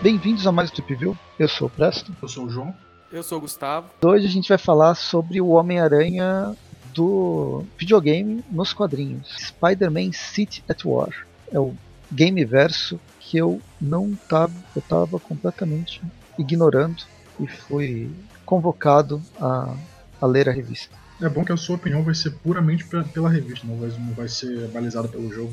Bem-vindos 0.00 0.46
a 0.46 0.52
mais 0.52 0.70
um 0.70 0.74
Trip 0.74 0.94
View. 0.94 1.18
Eu 1.36 1.48
sou 1.48 1.66
o 1.66 1.70
Presto. 1.70 2.14
Eu 2.22 2.28
sou 2.28 2.44
o 2.44 2.48
João. 2.48 2.72
Eu 3.10 3.24
sou 3.24 3.38
o 3.38 3.40
Gustavo. 3.40 3.88
Hoje 4.04 4.26
a 4.26 4.30
gente 4.30 4.48
vai 4.48 4.58
falar 4.58 4.94
sobre 4.94 5.40
o 5.40 5.48
Homem-Aranha 5.48 6.54
do 6.94 7.64
videogame 7.76 8.44
nos 8.52 8.72
quadrinhos. 8.72 9.34
Spider-Man 9.36 10.12
City 10.12 10.62
at 10.68 10.84
War. 10.84 11.26
É 11.50 11.58
o 11.58 11.74
game 12.12 12.44
verso 12.44 13.00
que 13.18 13.36
eu 13.36 13.60
não 13.80 14.14
tava, 14.28 14.54
eu 14.76 14.82
tava 14.82 15.18
completamente 15.18 16.00
ignorando 16.38 17.02
e 17.40 17.46
fui 17.46 18.10
convocado 18.44 19.22
a, 19.40 19.74
a 20.20 20.26
ler 20.26 20.48
a 20.48 20.52
revista. 20.52 20.96
É 21.20 21.28
bom 21.28 21.44
que 21.44 21.52
a 21.52 21.56
sua 21.56 21.76
opinião 21.76 22.02
vai 22.02 22.14
ser 22.14 22.30
puramente 22.30 22.84
pela 23.12 23.28
revista, 23.28 23.66
não 23.66 23.76
vai, 23.76 23.88
não 23.98 24.14
vai 24.14 24.28
ser 24.28 24.68
balizada 24.68 25.08
pelo 25.08 25.32
jogo. 25.32 25.52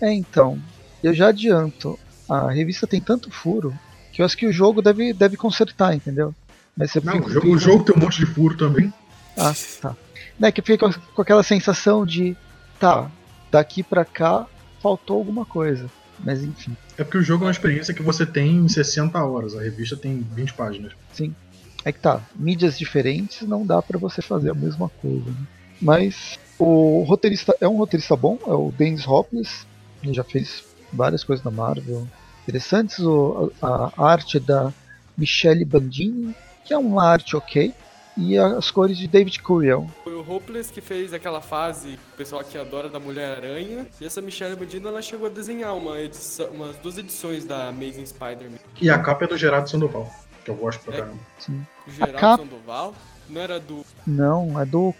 É, 0.00 0.12
então, 0.12 0.60
eu 1.02 1.14
já 1.14 1.28
adianto, 1.28 1.98
a 2.28 2.50
revista 2.50 2.86
tem 2.86 3.00
tanto 3.00 3.30
furo 3.30 3.72
que 4.12 4.20
eu 4.20 4.26
acho 4.26 4.36
que 4.36 4.46
o 4.46 4.52
jogo 4.52 4.82
deve, 4.82 5.12
deve 5.12 5.36
consertar, 5.36 5.94
entendeu? 5.94 6.34
Mas 6.76 6.90
você 6.90 7.00
não, 7.00 7.18
o 7.20 7.30
jogo, 7.30 7.48
o 7.48 7.58
jogo, 7.58 7.84
tem 7.84 7.96
um 7.96 8.00
monte 8.00 8.18
de 8.18 8.26
furo 8.26 8.56
também. 8.56 8.92
Ah, 9.36 9.54
tá. 9.80 9.96
Né, 10.38 10.52
que 10.52 10.60
fica 10.60 10.86
com, 10.86 11.00
com 11.14 11.22
aquela 11.22 11.42
sensação 11.42 12.04
de, 12.04 12.36
tá, 12.78 13.10
daqui 13.50 13.82
pra 13.82 14.04
cá 14.04 14.46
faltou 14.82 15.16
alguma 15.16 15.46
coisa. 15.46 15.90
Mas 16.18 16.42
enfim. 16.42 16.76
É 16.98 17.04
porque 17.04 17.18
o 17.18 17.22
jogo 17.22 17.44
é 17.44 17.46
uma 17.46 17.52
experiência 17.52 17.92
que 17.92 18.02
você 18.02 18.24
tem 18.24 18.56
em 18.56 18.68
60 18.68 19.22
horas, 19.22 19.54
a 19.54 19.62
revista 19.62 19.96
tem 19.96 20.26
20 20.34 20.54
páginas. 20.54 20.92
Sim. 21.12 21.34
É 21.84 21.92
que 21.92 22.00
tá, 22.00 22.20
mídias 22.34 22.78
diferentes 22.78 23.46
não 23.46 23.64
dá 23.64 23.80
para 23.80 23.98
você 23.98 24.20
fazer 24.20 24.50
a 24.50 24.54
mesma 24.54 24.88
coisa. 25.00 25.30
Né? 25.30 25.46
Mas 25.80 26.38
o 26.58 27.02
roteirista 27.02 27.54
é 27.60 27.68
um 27.68 27.76
roteirista 27.76 28.16
bom, 28.16 28.38
é 28.46 28.50
o 28.50 28.72
Dennis 28.76 29.06
Hopeless, 29.06 29.66
ele 30.02 30.14
já 30.14 30.24
fez 30.24 30.64
várias 30.92 31.22
coisas 31.22 31.44
da 31.44 31.50
Marvel 31.50 32.08
interessantes. 32.42 32.98
O, 33.00 33.52
a, 33.60 33.92
a 33.96 34.10
arte 34.10 34.38
é 34.38 34.40
da 34.40 34.72
Michelle 35.16 35.64
Bandini, 35.64 36.34
que 36.64 36.72
é 36.72 36.78
uma 36.78 37.04
arte 37.04 37.36
ok, 37.36 37.72
e 38.16 38.38
as 38.38 38.70
cores 38.70 38.96
de 38.96 39.06
David 39.06 39.40
Curiel. 39.42 39.86
Foi 40.02 40.14
o 40.14 40.20
Hopeless 40.20 40.72
que 40.72 40.80
fez 40.80 41.12
aquela 41.12 41.40
fase, 41.40 41.98
o 42.14 42.16
pessoal 42.16 42.42
que 42.42 42.56
adora 42.56 42.88
da 42.88 42.98
Mulher-Aranha, 42.98 43.86
e 44.00 44.04
essa 44.04 44.20
Michelle 44.20 44.56
Bandini 44.56 44.86
ela 44.86 45.02
chegou 45.02 45.26
a 45.26 45.30
desenhar 45.30 45.76
uma 45.76 46.00
edição, 46.00 46.46
umas 46.48 46.76
duas 46.76 46.98
edições 46.98 47.44
da 47.44 47.68
Amazing 47.68 48.06
Spider-Man. 48.06 48.58
E 48.80 48.90
a 48.90 48.98
capa 48.98 49.24
é 49.24 49.28
do 49.28 49.36
Gerardo 49.36 49.68
Sandoval, 49.68 50.10
que 50.44 50.50
eu 50.50 50.54
gosto 50.54 50.82
pra 50.84 50.94
é, 50.94 50.98
caramba. 50.98 51.18
Sim. 51.38 51.66
O 51.86 51.90
Gerardo 51.90 52.18
capa... 52.18 52.42
Sandoval? 52.42 52.94
Não 53.28 53.40
era 53.40 53.58
do. 53.58 53.84
Não, 54.06 54.60
é 54.60 54.64
do. 54.64 54.94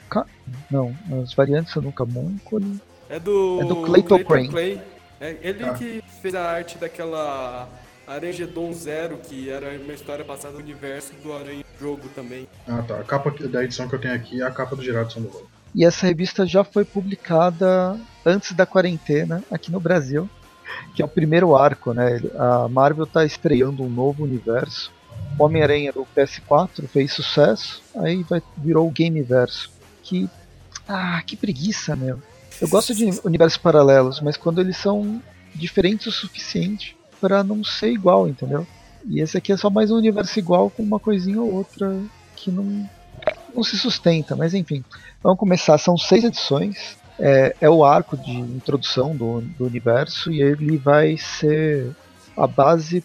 Não, 0.70 0.94
as 1.22 1.32
variantes 1.32 1.72
são 1.72 1.82
do 1.82 1.92
Camuncoli. 1.92 2.80
É 3.08 3.20
do. 3.20 3.60
É 3.60 3.64
do 3.64 3.76
Clayton 3.82 4.24
Crane. 4.24 4.48
Clay. 4.48 4.80
É 5.20 5.36
ele 5.40 5.64
ah. 5.64 5.72
que 5.72 6.02
fez 6.20 6.34
a 6.34 6.42
arte 6.42 6.76
daquela 6.76 7.68
Arangedon 8.06 8.72
Zero, 8.72 9.18
que 9.18 9.50
era 9.50 9.78
uma 9.80 9.92
história 9.92 10.24
passada 10.24 10.54
no 10.54 10.60
universo 10.60 11.12
do 11.22 11.32
Aranha 11.32 11.64
Jogo 11.80 12.08
também. 12.14 12.46
Ah 12.66 12.82
tá, 12.82 13.00
a 13.00 13.04
capa 13.04 13.30
da 13.48 13.64
edição 13.64 13.88
que 13.88 13.94
eu 13.94 14.00
tenho 14.00 14.14
aqui 14.14 14.40
é 14.40 14.44
a 14.44 14.50
capa 14.50 14.76
do 14.76 14.82
Gerardo 14.82 15.12
Sandoval. 15.12 15.42
E 15.74 15.84
essa 15.84 16.06
revista 16.06 16.46
já 16.46 16.64
foi 16.64 16.84
publicada 16.84 17.98
antes 18.24 18.52
da 18.52 18.64
quarentena 18.64 19.42
aqui 19.50 19.70
no 19.70 19.80
Brasil, 19.80 20.30
que 20.94 21.02
é 21.02 21.04
o 21.04 21.08
primeiro 21.08 21.54
arco, 21.54 21.92
né? 21.92 22.20
A 22.38 22.68
Marvel 22.68 23.04
está 23.04 23.24
estreando 23.24 23.82
um 23.82 23.90
novo 23.90 24.24
universo. 24.24 24.92
Homem-Aranha 25.38 25.92
do 25.92 26.06
PS4 26.16 26.86
fez 26.86 27.12
sucesso, 27.12 27.82
aí 27.96 28.22
vai, 28.22 28.40
virou 28.56 28.88
o 28.88 28.90
Gameverso. 28.90 29.70
Que. 30.02 30.30
Ah, 30.88 31.20
que 31.26 31.36
preguiça, 31.36 31.94
meu. 31.96 32.22
Eu 32.60 32.68
gosto 32.68 32.94
de 32.94 33.20
universos 33.24 33.58
paralelos, 33.58 34.20
mas 34.20 34.36
quando 34.36 34.60
eles 34.60 34.76
são 34.76 35.20
diferentes 35.54 36.06
o 36.06 36.12
suficiente 36.12 36.96
para 37.20 37.42
não 37.42 37.62
ser 37.64 37.90
igual, 37.90 38.28
entendeu? 38.28 38.66
E 39.04 39.20
esse 39.20 39.36
aqui 39.38 39.52
é 39.52 39.56
só 39.56 39.70
mais 39.70 39.90
um 39.90 39.96
universo 39.96 40.38
igual 40.38 40.68
com 40.70 40.82
uma 40.82 40.98
coisinha 40.98 41.40
ou 41.40 41.52
outra 41.52 41.96
que 42.34 42.50
não, 42.50 42.88
não 43.54 43.62
se 43.62 43.78
sustenta, 43.78 44.34
mas 44.34 44.52
enfim. 44.54 44.84
Vamos 45.22 45.38
começar, 45.38 45.78
são 45.78 45.96
seis 45.96 46.24
edições. 46.24 46.96
É, 47.18 47.56
é 47.62 47.70
o 47.70 47.82
arco 47.82 48.16
de 48.16 48.30
introdução 48.30 49.16
do, 49.16 49.40
do 49.40 49.64
universo 49.64 50.30
e 50.30 50.42
ele 50.42 50.76
vai 50.76 51.16
ser 51.16 51.94
a 52.36 52.46
base 52.46 53.02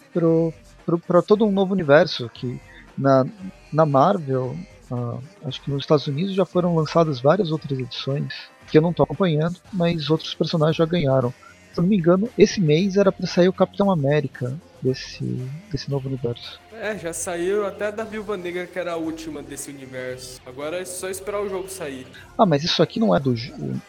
para 1.06 1.22
todo 1.22 1.46
um 1.46 1.50
novo 1.50 1.72
universo 1.72 2.28
que 2.28 2.60
na, 2.96 3.24
na 3.72 3.86
Marvel, 3.86 4.54
uh, 4.90 5.18
acho 5.46 5.62
que 5.62 5.70
nos 5.70 5.84
Estados 5.84 6.06
Unidos 6.06 6.34
já 6.34 6.44
foram 6.44 6.74
lançadas 6.74 7.20
várias 7.20 7.50
outras 7.50 7.78
edições 7.78 8.34
que 8.70 8.76
eu 8.76 8.82
não 8.82 8.90
estou 8.90 9.04
acompanhando, 9.04 9.56
mas 9.72 10.10
outros 10.10 10.34
personagens 10.34 10.76
já 10.76 10.86
ganharam. 10.86 11.32
Se 11.72 11.78
eu 11.78 11.82
não 11.82 11.88
me 11.88 11.96
engano, 11.96 12.28
esse 12.36 12.60
mês 12.60 12.96
era 12.96 13.10
para 13.10 13.26
sair 13.26 13.48
o 13.48 13.52
Capitão 13.52 13.90
América 13.90 14.54
desse, 14.82 15.24
desse 15.70 15.90
novo 15.90 16.08
universo. 16.08 16.60
É, 16.72 16.98
já 16.98 17.12
saiu 17.12 17.66
até 17.66 17.92
da 17.92 18.04
Viúva 18.04 18.36
Negra, 18.36 18.66
que 18.66 18.78
era 18.78 18.92
a 18.92 18.96
última 18.96 19.42
desse 19.42 19.70
universo. 19.70 20.40
Agora 20.44 20.80
é 20.80 20.84
só 20.84 21.08
esperar 21.08 21.40
o 21.40 21.48
jogo 21.48 21.68
sair. 21.68 22.06
Ah, 22.36 22.44
mas 22.44 22.64
isso 22.64 22.82
aqui 22.82 22.98
não 22.98 23.14
é 23.14 23.20
do. 23.20 23.34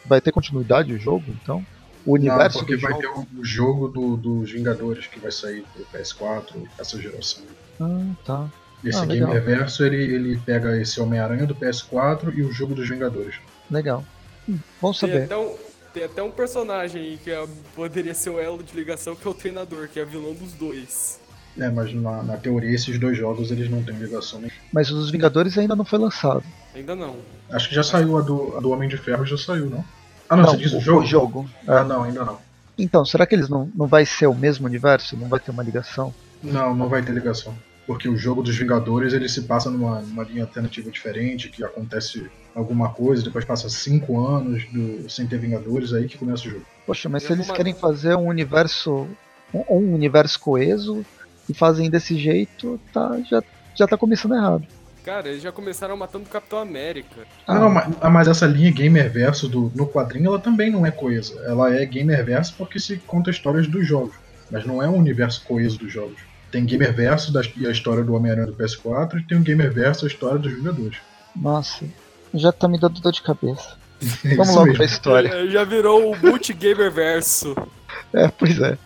Vai 0.06 0.22
ter 0.22 0.32
continuidade 0.32 0.94
o 0.94 1.00
jogo, 1.00 1.26
então? 1.42 1.66
O 2.06 2.14
universo 2.14 2.60
não, 2.60 2.66
porque 2.66 2.78
vai 2.78 2.92
jogo... 3.02 3.26
ter 3.26 3.40
o 3.40 3.46
jogo 3.46 3.88
do, 3.88 4.18
dos 4.18 4.52
Vingadores 4.52 5.08
que 5.08 5.20
vai 5.20 5.32
sair 5.32 5.66
pro 5.74 5.86
PS4, 6.00 6.68
essa 6.78 7.02
geração. 7.02 7.44
Ah, 7.82 8.02
tá. 8.24 8.50
Esse 8.84 9.00
ah, 9.00 9.06
Game 9.06 9.32
Reverso 9.32 9.84
ele, 9.86 10.14
ele 10.14 10.38
pega 10.38 10.80
esse 10.80 11.00
Homem-Aranha 11.00 11.46
do 11.46 11.56
PS4 11.56 12.34
e 12.36 12.44
o 12.44 12.52
jogo 12.52 12.76
dos 12.76 12.88
Vingadores. 12.90 13.36
Legal. 13.72 14.04
Hum, 14.48 14.60
bom 14.82 14.94
saber. 14.94 15.14
Tem 15.14 15.24
até, 15.24 15.38
um, 15.38 15.56
tem 15.94 16.04
até 16.04 16.24
um 16.24 16.32
personagem 16.32 17.20
que 17.24 17.30
é, 17.30 17.46
poderia 17.76 18.14
ser 18.14 18.32
o 18.32 18.40
elo 18.40 18.64
de 18.64 18.76
ligação, 18.76 19.16
que 19.16 19.28
é 19.28 19.30
o 19.30 19.34
treinador, 19.34 19.88
que 19.88 20.00
é 20.00 20.06
vilão 20.06 20.34
dos 20.34 20.54
dois. 20.54 21.20
É, 21.58 21.70
mas 21.70 21.94
na, 21.94 22.24
na 22.24 22.38
teoria 22.38 22.74
esses 22.74 22.98
dois 22.98 23.16
jogos 23.16 23.52
eles 23.52 23.70
não 23.70 23.84
têm 23.84 23.96
ligação. 23.96 24.40
Né? 24.42 24.50
Mas 24.72 24.90
o 24.90 24.96
dos 24.96 25.12
Vingadores 25.12 25.56
ainda 25.58 25.76
não 25.76 25.86
foi 25.86 26.00
lançado. 26.00 26.44
Ainda 26.74 26.96
não. 26.96 27.18
Acho 27.52 27.70
que 27.70 27.76
já 27.76 27.84
saiu 27.84 28.18
a 28.18 28.22
do, 28.22 28.58
a 28.58 28.60
do 28.60 28.72
Homem 28.72 28.90
de 28.90 28.98
Ferro, 28.98 29.24
já 29.24 29.38
saiu, 29.38 29.70
não? 29.70 29.86
Ah 30.28 30.36
não, 30.36 30.44
não 30.44 30.52
você 30.52 30.58
diz 30.58 30.74
o, 30.74 30.78
o 30.78 30.82
jogo? 30.82 31.02
O 31.02 31.06
jogo. 31.06 31.50
Ah 31.68 31.82
é. 31.82 31.84
não, 31.84 32.04
ainda 32.04 32.26
não. 32.26 32.40
Então, 32.76 33.06
será 33.06 33.28
que 33.28 33.36
eles 33.36 33.50
não, 33.50 33.70
não 33.76 33.86
vai 33.86 34.04
ser 34.04 34.26
o 34.26 34.34
mesmo 34.34 34.66
universo? 34.66 35.16
Não 35.16 35.28
vai 35.28 35.40
ter 35.40 35.52
uma 35.52 35.62
ligação? 35.62 36.12
Não, 36.42 36.74
não 36.74 36.90
vai 36.90 37.04
ter 37.04 37.12
ligação 37.12 37.56
porque 37.86 38.08
o 38.08 38.18
jogo 38.18 38.42
dos 38.42 38.56
Vingadores 38.58 39.14
ele 39.14 39.28
se 39.28 39.42
passa 39.42 39.70
numa, 39.70 40.02
numa 40.02 40.24
linha 40.24 40.44
alternativa 40.44 40.90
diferente, 40.90 41.50
que 41.50 41.64
acontece 41.64 42.30
alguma 42.56 42.90
coisa, 42.90 43.24
depois 43.24 43.44
passa 43.44 43.70
cinco 43.70 44.26
anos 44.26 44.64
do, 44.72 45.10
sem 45.10 45.28
ter 45.28 45.38
Vingadores, 45.38 45.94
aí 45.94 46.08
que 46.08 46.18
começa 46.18 46.48
o 46.48 46.52
jogo. 46.52 46.66
Poxa, 46.86 47.10
mas 47.10 47.24
se 47.24 47.34
eles 47.34 47.50
querem 47.52 47.74
fazer 47.74 48.16
um 48.16 48.28
universo 48.28 49.08
um, 49.54 49.78
um, 49.78 49.94
universo 49.94 50.40
coeso 50.40 51.06
e 51.50 51.54
fazem 51.54 51.90
desse 51.90 52.18
jeito, 52.18 52.80
tá, 52.94 53.20
já, 53.30 53.44
já 53.76 53.88
tá 53.88 53.98
começando 53.98 54.36
errado. 54.36 54.66
Cara, 55.04 55.28
eles 55.28 55.42
já 55.42 55.52
começaram 55.52 55.98
matando 55.98 56.24
o 56.24 56.30
Capitão 56.30 56.60
América. 56.60 57.28
Ah, 57.46 57.60
não, 57.60 57.70
mas, 57.70 57.94
mas, 58.10 58.28
essa 58.30 58.46
linha 58.46 58.72
gamer-verso 58.72 59.50
do, 59.50 59.70
no 59.76 59.86
quadrinho, 59.86 60.28
ela 60.28 60.40
também 60.40 60.72
não 60.72 60.86
é 60.86 60.92
coesa. 60.92 61.42
Ela 61.46 61.76
é 61.76 61.86
gamer-verso 61.86 62.56
porque 62.58 62.80
se 62.80 62.98
conta 63.00 63.30
histórias 63.30 63.68
dos 63.68 63.86
jogos, 63.86 64.16
mas 64.50 64.66
não 64.66 64.82
é 64.82 64.88
um 64.88 64.96
universo 64.96 65.44
coeso 65.46 65.78
dos 65.78 65.92
jogos. 65.92 66.33
Tem 66.54 66.68
Gamerverso 66.68 67.34
e 67.58 67.66
a 67.66 67.72
história 67.72 68.04
do 68.04 68.14
Homem-Aranha 68.14 68.46
do 68.46 68.54
PS4 68.54 69.20
e 69.20 69.24
tem 69.24 69.40
o 69.40 69.44
Gamerverso 69.44 70.06
a 70.06 70.08
história 70.08 70.38
dos 70.38 70.54
Vingadores. 70.54 71.00
Nossa, 71.36 71.84
já 72.32 72.52
tá 72.52 72.68
me 72.68 72.80
dando 72.80 73.02
dor 73.02 73.12
de 73.12 73.24
cabeça. 73.24 73.76
É 74.24 74.36
Vamos 74.36 74.54
logo 74.54 74.66
mesmo. 74.66 74.78
pra 74.78 74.86
história. 74.86 75.30
É, 75.30 75.48
já 75.48 75.64
virou 75.64 76.12
o 76.12 76.18
multi-gamerverso. 76.18 77.56
é, 78.14 78.28
pois 78.28 78.60
é. 78.60 78.78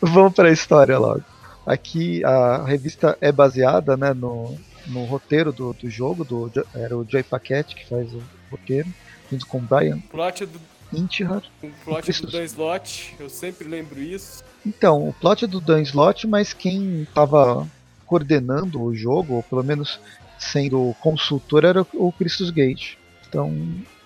Vamos 0.00 0.34
pra 0.34 0.52
história 0.52 0.98
logo. 0.98 1.24
Aqui 1.66 2.22
a 2.24 2.64
revista 2.64 3.16
é 3.22 3.32
baseada 3.32 3.96
né, 3.96 4.12
no, 4.12 4.54
no 4.86 5.04
roteiro 5.06 5.50
do, 5.50 5.72
do 5.72 5.88
jogo, 5.88 6.24
do, 6.24 6.52
era 6.74 6.96
o 6.96 7.06
Joy 7.08 7.22
Paquette 7.22 7.74
que 7.74 7.88
faz 7.88 8.12
o 8.12 8.22
roteiro, 8.50 8.88
junto 9.32 9.46
com 9.46 9.58
o 9.58 9.62
Brian. 9.62 9.98
Plot 10.10 10.44
do 10.44 10.60
Intihar. 10.92 11.42
Um 11.62 11.70
plot 11.84 12.22
do 12.22 12.30
Dan 12.30 12.44
Slott, 12.44 13.16
eu 13.18 13.30
sempre 13.30 13.66
lembro 13.66 14.00
isso. 14.00 14.44
Então, 14.64 15.08
o 15.08 15.12
plot 15.12 15.44
é 15.44 15.48
do 15.48 15.60
Dan 15.60 15.80
Slott, 15.82 16.26
mas 16.26 16.52
quem 16.52 17.02
estava 17.02 17.66
coordenando 18.06 18.82
o 18.82 18.94
jogo, 18.94 19.34
ou 19.34 19.42
pelo 19.42 19.62
menos 19.62 19.98
sendo 20.38 20.94
consultor, 21.00 21.64
era 21.64 21.86
o 21.94 22.12
Christus 22.12 22.50
Gate. 22.50 22.96
Então, 23.28 23.54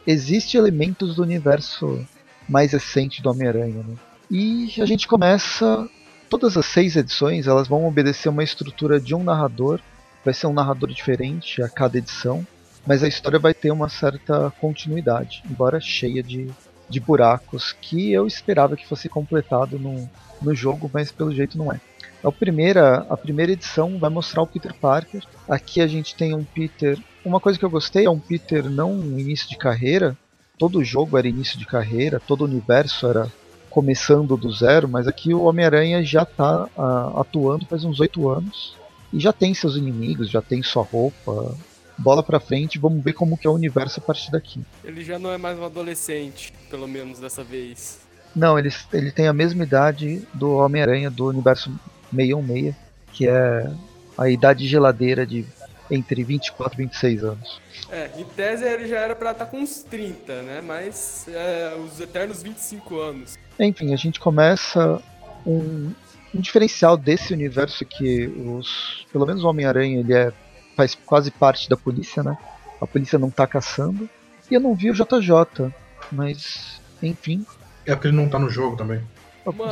existe 0.07 0.57
elementos 0.57 1.17
do 1.17 1.23
universo 1.23 2.07
mais 2.49 2.73
recente 2.73 3.23
do 3.23 3.31
Homem-Aranha. 3.31 3.83
Né? 3.83 3.95
E 4.31 4.75
a 4.81 4.87
gente 4.87 5.09
começa. 5.09 5.89
Todas 6.29 6.57
as 6.57 6.67
seis 6.67 6.97
edições 6.97 7.47
elas 7.47 7.69
vão 7.69 7.87
obedecer 7.87 8.29
uma 8.29 8.43
estrutura 8.43 9.01
de 9.01 9.15
um 9.15 9.23
narrador. 9.23 9.81
Vai 10.25 10.35
ser 10.35 10.47
um 10.47 10.53
narrador 10.53 10.91
diferente 10.91 11.63
a 11.63 11.69
cada 11.69 11.99
edição, 11.99 12.47
mas 12.87 13.03
a 13.03 13.09
história 13.09 13.39
vai 13.39 13.53
ter 13.53 13.71
uma 13.71 13.91
certa 13.91 14.51
continuidade, 14.59 15.43
embora 15.49 15.79
cheia 15.81 16.23
de 16.23 16.51
de 16.89 17.01
buracos 17.01 17.73
que 17.81 18.13
eu 18.13 18.27
esperava 18.27 18.77
que 18.77 18.87
fosse 18.87 19.09
completado 19.09 19.79
no, 19.79 20.09
no 20.41 20.55
jogo, 20.55 20.91
mas 20.93 21.11
pelo 21.11 21.35
jeito 21.35 21.57
não 21.57 21.73
é. 21.73 21.81
A 22.23 22.33
primeira, 22.33 23.07
a 23.11 23.17
primeira 23.17 23.53
edição 23.53 23.99
vai 23.99 24.09
mostrar 24.09 24.43
o 24.43 24.47
Peter 24.47 24.75
Parker. 24.75 25.23
Aqui 25.49 25.81
a 25.81 25.87
gente 25.87 26.15
tem 26.15 26.35
um 26.35 26.43
Peter. 26.43 26.99
Uma 27.25 27.39
coisa 27.39 27.59
que 27.59 27.65
eu 27.65 27.71
gostei 27.71 28.07
é 28.07 28.11
um 28.11 28.19
Peter 28.19 28.71
não 28.71 28.95
início 28.99 29.49
de 29.49 29.59
carreira. 29.59 30.17
Todo 30.59 30.85
jogo 30.85 31.19
era 31.19 31.29
início 31.29 31.59
de 31.59 31.67
carreira, 31.67 32.21
todo 32.21 32.43
o 32.43 32.45
universo 32.45 33.07
era 33.07 33.31
começando 33.69 34.37
do 34.37 34.53
zero, 34.53 34.89
mas 34.89 35.09
aqui 35.09 35.35
o 35.35 35.43
Homem-Aranha 35.43 36.03
já 36.05 36.23
está 36.23 36.65
uh, 36.77 37.19
atuando 37.19 37.67
faz 37.67 37.85
uns 37.85 37.99
oito 37.99 38.29
anos 38.29 38.77
e 39.13 39.19
já 39.19 39.33
tem 39.33 39.53
seus 39.53 39.77
inimigos, 39.77 40.31
já 40.31 40.41
tem 40.41 40.63
sua 40.63 40.85
roupa. 40.85 41.57
Bola 41.97 42.23
pra 42.23 42.41
frente, 42.41 42.79
vamos 42.79 43.03
ver 43.03 43.13
como 43.13 43.37
que 43.39 43.47
é 43.47 43.51
o 43.51 43.55
universo 43.55 44.01
a 44.01 44.03
partir 44.03 44.31
daqui. 44.31 44.61
Ele 44.83 45.05
já 45.05 45.19
não 45.19 45.31
é 45.31 45.39
mais 45.39 45.59
um 45.59 45.65
adolescente, 45.65 46.53
pelo 46.69 46.89
menos 46.89 47.19
dessa 47.19 47.45
vez. 47.45 48.01
Não, 48.35 48.59
ele, 48.59 48.71
ele 48.93 49.13
tem 49.13 49.29
a 49.29 49.33
mesma 49.33 49.63
idade 49.63 50.27
do 50.35 50.57
Homem-Aranha 50.57 51.11
do 51.11 51.27
universo 51.27 51.71
616, 52.15 52.75
que 53.13 53.29
é 53.29 53.71
a 54.19 54.29
idade 54.29 54.67
geladeira 54.67 55.25
de 55.25 55.45
entre 55.91 56.25
24 56.25 56.81
e 56.81 56.85
26 56.85 57.25
anos. 57.25 57.61
É, 57.91 58.11
em 58.17 58.25
tese 58.25 58.65
ele 58.65 58.89
já 58.89 58.99
era 58.99 59.15
pra 59.15 59.33
estar 59.33 59.45
tá 59.45 59.51
com 59.51 59.59
uns 59.59 59.83
30, 59.83 60.43
né? 60.43 60.61
Mas 60.61 61.27
é, 61.29 61.77
os 61.77 62.01
eternos 62.01 62.43
25 62.43 62.99
anos. 62.99 63.39
Enfim, 63.59 63.93
a 63.93 63.97
gente 63.97 64.19
começa 64.19 65.01
um, 65.47 65.93
um 66.35 66.41
diferencial 66.41 66.97
desse 66.97 67.33
universo 67.33 67.85
que 67.85 68.27
os, 68.27 69.07
pelo 69.13 69.27
menos 69.27 69.45
o 69.45 69.49
Homem-Aranha, 69.49 70.01
ele 70.01 70.13
é 70.13 70.33
faz 70.77 70.95
quase 70.95 71.31
parte 71.31 71.69
da 71.69 71.77
polícia, 71.77 72.23
né? 72.23 72.37
A 72.81 72.87
polícia 72.87 73.19
não 73.19 73.31
tá 73.31 73.47
caçando. 73.47 74.09
E 74.51 74.55
eu 74.55 74.61
não 74.61 74.75
vi 74.75 74.91
o 74.91 74.95
JJ, 74.95 75.73
mas 76.13 76.81
enfim. 77.03 77.45
É 77.87 77.95
porque 77.95 78.09
ele 78.09 78.17
não 78.17 78.29
tá 78.29 78.39
no 78.39 78.51
jogo 78.51 78.77
também. 78.77 79.03
Uma, 79.45 79.71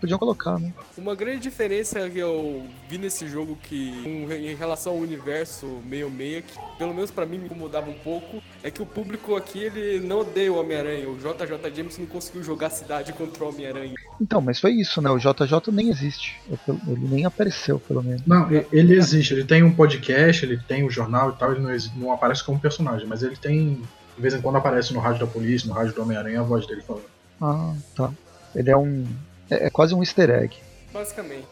podiam 0.00 0.18
colocar, 0.18 0.58
né? 0.58 0.72
Uma 0.96 1.14
grande 1.14 1.40
diferença 1.40 2.08
que 2.08 2.18
eu 2.18 2.66
vi 2.88 2.98
nesse 2.98 3.28
jogo 3.28 3.58
que, 3.62 3.90
em 4.30 4.54
relação 4.54 4.94
ao 4.94 4.98
universo 4.98 5.66
meio-meia, 5.84 6.42
que 6.42 6.58
pelo 6.78 6.94
menos 6.94 7.10
para 7.10 7.26
mim 7.26 7.38
me 7.38 7.46
incomodava 7.46 7.90
um 7.90 7.98
pouco, 7.98 8.42
é 8.62 8.70
que 8.70 8.82
o 8.82 8.86
público 8.86 9.36
aqui 9.36 9.60
ele 9.60 10.00
não 10.00 10.20
odeia 10.20 10.52
o 10.52 10.58
Homem-Aranha. 10.58 11.08
O 11.08 11.16
JJ 11.16 11.74
James 11.74 11.98
não 11.98 12.06
conseguiu 12.06 12.42
jogar 12.42 12.68
a 12.68 12.70
cidade 12.70 13.12
contra 13.12 13.44
o 13.44 13.48
Homem-Aranha. 13.48 13.94
Então, 14.20 14.40
mas 14.40 14.58
foi 14.58 14.72
isso, 14.72 15.00
né? 15.00 15.10
O 15.10 15.18
JJ 15.18 15.72
nem 15.72 15.88
existe. 15.88 16.40
Ele 16.86 17.08
nem 17.08 17.24
apareceu, 17.24 17.78
pelo 17.78 18.02
menos. 18.02 18.22
Não, 18.26 18.48
ele 18.72 18.94
existe. 18.94 19.34
Ele 19.34 19.44
tem 19.44 19.62
um 19.62 19.72
podcast, 19.72 20.44
ele 20.44 20.58
tem 20.58 20.84
um 20.84 20.90
jornal 20.90 21.30
e 21.30 21.32
tal. 21.34 21.52
Ele 21.52 21.60
não, 21.60 21.76
não 21.96 22.12
aparece 22.12 22.44
como 22.44 22.58
personagem, 22.58 23.06
mas 23.06 23.22
ele 23.22 23.36
tem. 23.36 23.82
De 24.16 24.22
vez 24.22 24.34
em 24.34 24.40
quando 24.40 24.56
aparece 24.56 24.92
no 24.92 25.00
rádio 25.00 25.20
da 25.20 25.26
polícia, 25.26 25.66
no 25.68 25.74
rádio 25.74 25.94
do 25.94 26.02
Homem-Aranha, 26.02 26.40
a 26.40 26.42
voz 26.42 26.66
dele 26.66 26.82
falando. 26.82 27.04
Ah, 27.40 27.74
tá. 27.94 28.12
Ele 28.54 28.70
é 28.70 28.76
um 28.76 29.06
é, 29.50 29.66
é 29.66 29.70
quase 29.70 29.94
um 29.94 30.00
easter 30.00 30.30
egg. 30.30 30.56
Basicamente. 30.92 31.46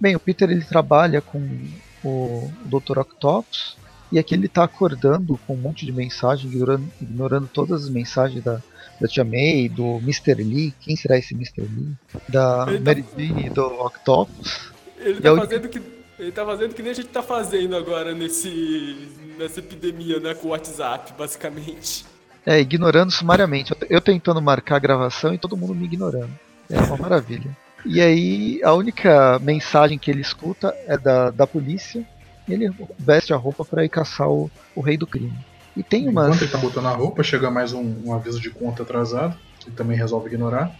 Bem, 0.00 0.16
o 0.16 0.20
Peter 0.20 0.50
ele 0.50 0.64
trabalha 0.64 1.20
com 1.20 1.38
o 2.04 2.50
Dr. 2.64 2.98
Octopus 2.98 3.76
e 4.10 4.18
aqui 4.18 4.34
ele 4.34 4.46
está 4.46 4.64
acordando 4.64 5.38
com 5.46 5.54
um 5.54 5.58
monte 5.58 5.86
de 5.86 5.92
mensagem, 5.92 6.50
ignorando, 6.50 6.88
ignorando 7.00 7.48
todas 7.48 7.84
as 7.84 7.88
mensagens 7.88 8.42
da, 8.44 8.60
da 9.00 9.08
Tia 9.08 9.24
May, 9.24 9.68
do 9.68 9.98
Mr. 9.98 10.34
Lee, 10.34 10.74
quem 10.80 10.96
será 10.96 11.18
esse 11.18 11.34
Mr. 11.34 11.62
Lee? 11.62 11.92
Da 12.28 12.66
ele 12.68 12.78
tá 12.78 12.84
Mary. 12.84 13.04
Jane 13.16 13.46
e 13.46 13.50
do 13.50 13.64
Octopus. 13.64 14.72
Ele 14.98 15.20
tá, 15.20 15.36
fazendo 15.36 15.68
que, 15.68 15.82
ele 16.18 16.32
tá 16.32 16.44
fazendo 16.44 16.74
que 16.74 16.82
nem 16.82 16.92
a 16.92 16.94
gente 16.94 17.08
tá 17.08 17.22
fazendo 17.22 17.76
agora 17.76 18.14
nesse, 18.14 19.08
nessa 19.38 19.60
epidemia, 19.60 20.20
né, 20.20 20.34
com 20.34 20.48
o 20.48 20.50
WhatsApp, 20.50 21.12
basicamente. 21.18 22.04
É, 22.46 22.60
ignorando 22.60 23.10
sumariamente. 23.10 23.72
Eu 23.88 24.00
tentando 24.00 24.40
marcar 24.40 24.76
a 24.76 24.80
gravação 24.80 25.32
e 25.32 25.38
todo 25.38 25.56
mundo 25.56 25.74
me 25.74 25.86
ignorando. 25.86 26.30
É 26.70 26.80
uma 26.80 26.96
maravilha. 26.96 27.50
E 27.84 28.00
aí, 28.00 28.60
a 28.64 28.72
única 28.72 29.38
mensagem 29.40 29.98
que 29.98 30.10
ele 30.10 30.22
escuta 30.22 30.74
é 30.86 30.96
da, 30.96 31.30
da 31.30 31.46
polícia. 31.46 32.06
E 32.48 32.52
ele 32.52 32.72
veste 32.98 33.32
a 33.32 33.36
roupa 33.36 33.64
para 33.64 33.84
ir 33.84 33.88
caçar 33.88 34.28
o, 34.28 34.50
o 34.74 34.80
rei 34.80 34.96
do 34.96 35.06
crime. 35.06 35.34
E 35.76 35.82
tem 35.82 36.08
umas. 36.08 36.26
Enquanto 36.26 36.42
ele 36.42 36.50
tá 36.50 36.58
botando 36.58 36.86
a 36.86 36.92
roupa, 36.92 37.22
chega 37.22 37.50
mais 37.50 37.72
um, 37.72 37.94
um 38.04 38.14
aviso 38.14 38.40
de 38.40 38.50
conta 38.50 38.82
atrasado, 38.82 39.36
que 39.60 39.70
também 39.70 39.96
resolve 39.96 40.28
ignorar. 40.28 40.74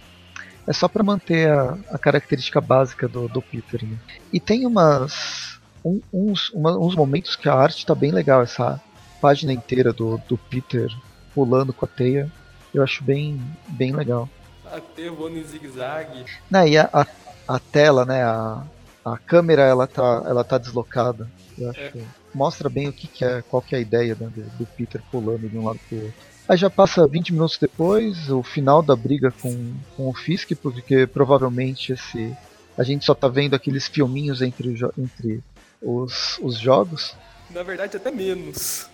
É 0.67 0.73
só 0.73 0.89
para 0.89 1.03
manter 1.03 1.51
a, 1.51 1.77
a, 1.91 1.99
característica 1.99 2.61
básica 2.61 3.07
do, 3.07 3.29
do 3.29 3.43
Peter. 3.43 3.85
Né? 3.85 3.97
E 4.33 4.41
tem 4.41 4.67
umas. 4.67 5.59
Um, 5.85 6.01
uns, 6.11 6.51
uma, 6.51 6.79
uns 6.79 6.95
momentos 6.97 7.37
que 7.37 7.49
a 7.49 7.55
arte 7.55 7.85
tá 7.85 7.95
bem 7.95 8.11
legal, 8.11 8.41
essa 8.41 8.81
página 9.21 9.53
inteira 9.53 9.93
do, 9.93 10.19
do 10.27 10.39
Peter 10.39 10.89
pulando 11.35 11.73
com 11.73 11.85
a 11.85 11.89
teia. 11.89 12.31
Eu 12.73 12.83
acho 12.83 13.05
bem, 13.05 13.41
bem 13.69 13.95
legal 13.95 14.29
até 14.70 15.08
voando 15.08 15.38
em 15.38 15.44
zigue-zague. 15.44 16.25
Não, 16.50 16.66
e 16.66 16.76
a, 16.76 16.88
a, 16.93 17.06
a, 17.49 17.58
tela, 17.58 18.05
né? 18.05 18.22
A, 18.22 18.62
a 19.05 19.19
câmera 19.19 19.62
ela 19.62 19.87
tá, 19.87 20.22
ela 20.26 20.44
tá 20.44 20.58
deslocada. 20.58 21.28
Eu 21.58 21.70
acho 21.70 21.81
é. 21.81 21.90
que 21.90 22.05
mostra 22.34 22.69
bem 22.69 22.88
o 22.88 22.93
que, 22.93 23.06
que, 23.06 23.25
é, 23.25 23.43
qual 23.43 23.62
que 23.62 23.75
é 23.75 23.78
a 23.78 23.81
ideia 23.81 24.16
né, 24.19 24.31
do, 24.34 24.43
do, 24.58 24.66
Peter 24.66 25.00
pulando 25.11 25.49
de 25.49 25.56
um 25.56 25.64
lado 25.64 25.78
pro 25.88 25.99
outro. 25.99 26.14
Aí 26.49 26.56
já 26.56 26.69
passa 26.69 27.06
20 27.06 27.32
minutos 27.32 27.56
depois, 27.58 28.28
o 28.28 28.43
final 28.43 28.82
da 28.82 28.94
briga 28.94 29.32
com, 29.40 29.75
com 29.96 30.08
o 30.08 30.14
Fisk, 30.14 30.52
porque 30.61 31.06
provavelmente 31.06 31.93
esse 31.93 32.37
a 32.76 32.82
gente 32.82 33.05
só 33.05 33.14
tá 33.14 33.28
vendo 33.28 33.55
aqueles 33.55 33.87
filminhos 33.87 34.43
entre, 34.43 34.75
entre 34.99 35.43
os, 35.81 36.38
os 36.43 36.58
jogos. 36.58 37.16
Na 37.50 37.62
verdade, 37.62 37.96
até 37.96 38.11
menos. 38.11 38.88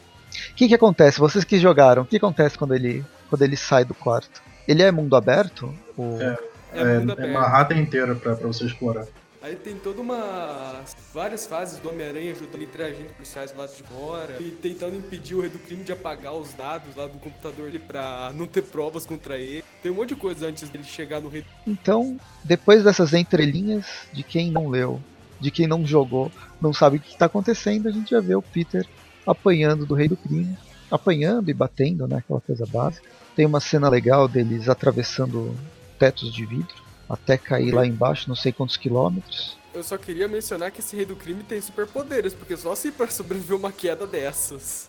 O 0.51 0.55
que, 0.55 0.69
que 0.69 0.75
acontece? 0.75 1.19
Vocês 1.19 1.45
que 1.45 1.59
jogaram, 1.59 2.03
o 2.03 2.07
que 2.07 2.17
acontece 2.17 2.59
quando 2.59 2.75
ele, 2.75 3.05
quando 3.29 3.43
ele 3.43 3.57
sai 3.57 3.85
do 3.85 3.95
quarto? 3.95 4.43
Ele 4.67 4.83
é 4.83 4.91
mundo 4.91 5.17
aberto? 5.17 5.75
Ou... 5.97 6.21
É, 6.21 6.39
é, 6.73 6.81
é, 6.81 6.99
mundo 6.99 7.11
é 7.11 7.13
aberto. 7.13 7.37
rata 7.37 7.75
inteira 7.75 8.15
pra, 8.15 8.37
pra 8.37 8.47
você 8.47 8.65
explorar. 8.65 9.07
Aí 9.43 9.57
tem 9.57 9.75
toda 9.75 10.03
uma. 10.03 10.83
várias 11.15 11.47
fases 11.47 11.79
do 11.79 11.89
Homem-Aranha 11.89 12.33
ajudando 12.33 12.63
entre 12.63 12.83
agentes 12.83 13.13
policiais 13.13 13.55
lá 13.57 13.67
de 13.67 13.83
fora 13.83 14.37
e 14.39 14.51
tentando 14.51 14.97
impedir 14.97 15.35
o 15.35 15.41
rei 15.41 15.49
do 15.49 15.59
crime 15.59 15.83
de 15.83 15.93
apagar 15.93 16.35
os 16.35 16.53
dados 16.53 16.95
lá 16.95 17.07
do 17.07 17.19
computador 17.19 17.69
ali 17.69 17.79
pra 17.79 18.33
não 18.35 18.47
ter 18.47 18.63
provas 18.63 19.07
contra 19.07 19.39
ele. 19.39 19.65
Tem 19.83 19.91
um 19.91 19.95
monte 19.95 20.11
de 20.11 20.17
coisa 20.17 20.47
antes 20.47 20.69
dele 20.69 20.85
chegar 20.85 21.23
no 21.23 21.31
rei. 21.31 21.43
Então, 21.67 22.19
depois 22.45 22.85
dessas 22.85 23.15
entrelinhas 23.15 23.87
de 24.13 24.23
quem 24.23 24.51
não 24.51 24.69
leu, 24.69 25.01
de 25.41 25.51
quem 25.51 25.67
não 25.67 25.87
jogou, 25.87 26.31
não 26.61 26.75
sabe 26.75 26.99
o 26.99 27.01
que 27.01 27.13
está 27.13 27.25
acontecendo, 27.25 27.89
a 27.89 27.91
gente 27.91 28.11
já 28.11 28.21
vê 28.21 28.35
o 28.35 28.43
Peter 28.43 28.87
apanhando 29.27 29.87
do 29.87 29.95
rei 29.95 30.07
do 30.07 30.19
crime, 30.19 30.55
apanhando 30.91 31.51
e 31.51 31.55
batendo, 31.55 32.07
né? 32.07 32.19
Aquela 32.19 32.41
coisa 32.41 32.67
básica. 32.67 33.07
Tem 33.37 33.47
uma 33.47 33.61
cena 33.61 33.89
legal 33.89 34.27
deles 34.27 34.69
atravessando 34.69 35.55
tetos 35.99 36.33
de 36.33 36.45
vidro 36.45 36.75
até 37.11 37.37
cair 37.37 37.73
lá 37.73 37.85
embaixo, 37.85 38.29
não 38.29 38.37
sei 38.37 38.53
quantos 38.53 38.77
quilômetros. 38.77 39.59
Eu 39.75 39.83
só 39.83 39.99
queria 39.99 40.29
mencionar 40.29 40.71
que 40.71 40.81
esse 40.81 40.95
rei 40.95 41.05
do 41.05 41.17
crime 41.17 41.43
tem 41.43 41.61
superpoderes, 41.61 42.33
porque 42.33 42.57
só 42.57 42.75
se 42.75 42.93
para 42.93 43.11
sobreviver 43.11 43.57
uma 43.57 43.73
queda 43.73 44.07
dessas. 44.07 44.89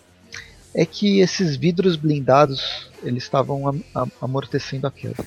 É 0.74 0.86
que 0.86 1.20
esses 1.20 1.56
vidros 1.56 1.96
blindados, 1.96 2.88
eles 3.02 3.24
estavam 3.24 3.68
am 3.68 3.82
amortecendo 4.20 4.86
a 4.86 4.90
queda. 4.90 5.24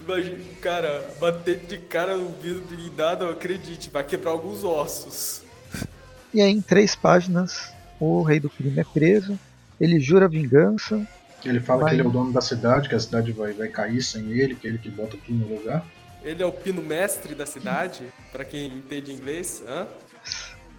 Imagina, 0.00 0.38
cara, 0.60 1.10
bater 1.20 1.58
de 1.66 1.78
cara 1.78 2.16
no 2.16 2.30
vidro 2.30 2.62
blindado, 2.68 3.28
acredite, 3.28 3.90
vai 3.90 4.04
quebrar 4.04 4.30
alguns 4.30 4.62
ossos. 4.62 5.42
E 6.32 6.40
aí, 6.40 6.50
em 6.50 6.60
três 6.60 6.94
páginas, 6.94 7.72
o 7.98 8.22
rei 8.22 8.38
do 8.38 8.48
crime 8.48 8.80
é 8.80 8.84
preso, 8.84 9.38
ele 9.80 10.00
jura 10.00 10.28
vingança, 10.28 11.06
ele 11.44 11.60
fala 11.60 11.82
Vai. 11.82 11.90
que 11.90 11.96
ele 11.96 12.02
é 12.02 12.06
o 12.06 12.12
dono 12.12 12.32
da 12.32 12.40
cidade, 12.40 12.88
que 12.88 12.94
a 12.94 13.00
cidade 13.00 13.32
vai, 13.32 13.52
vai 13.52 13.68
cair 13.68 14.02
sem 14.02 14.32
ele, 14.32 14.54
que 14.54 14.66
é 14.66 14.70
ele 14.70 14.78
que 14.78 14.90
bota 14.90 15.16
tudo 15.24 15.38
no 15.38 15.56
lugar. 15.56 15.84
Ele 16.22 16.42
é 16.42 16.46
o 16.46 16.52
pino 16.52 16.82
mestre 16.82 17.34
da 17.34 17.46
cidade, 17.46 18.02
para 18.32 18.44
quem 18.44 18.66
entende 18.66 19.12
inglês. 19.12 19.62
Hã? 19.66 19.86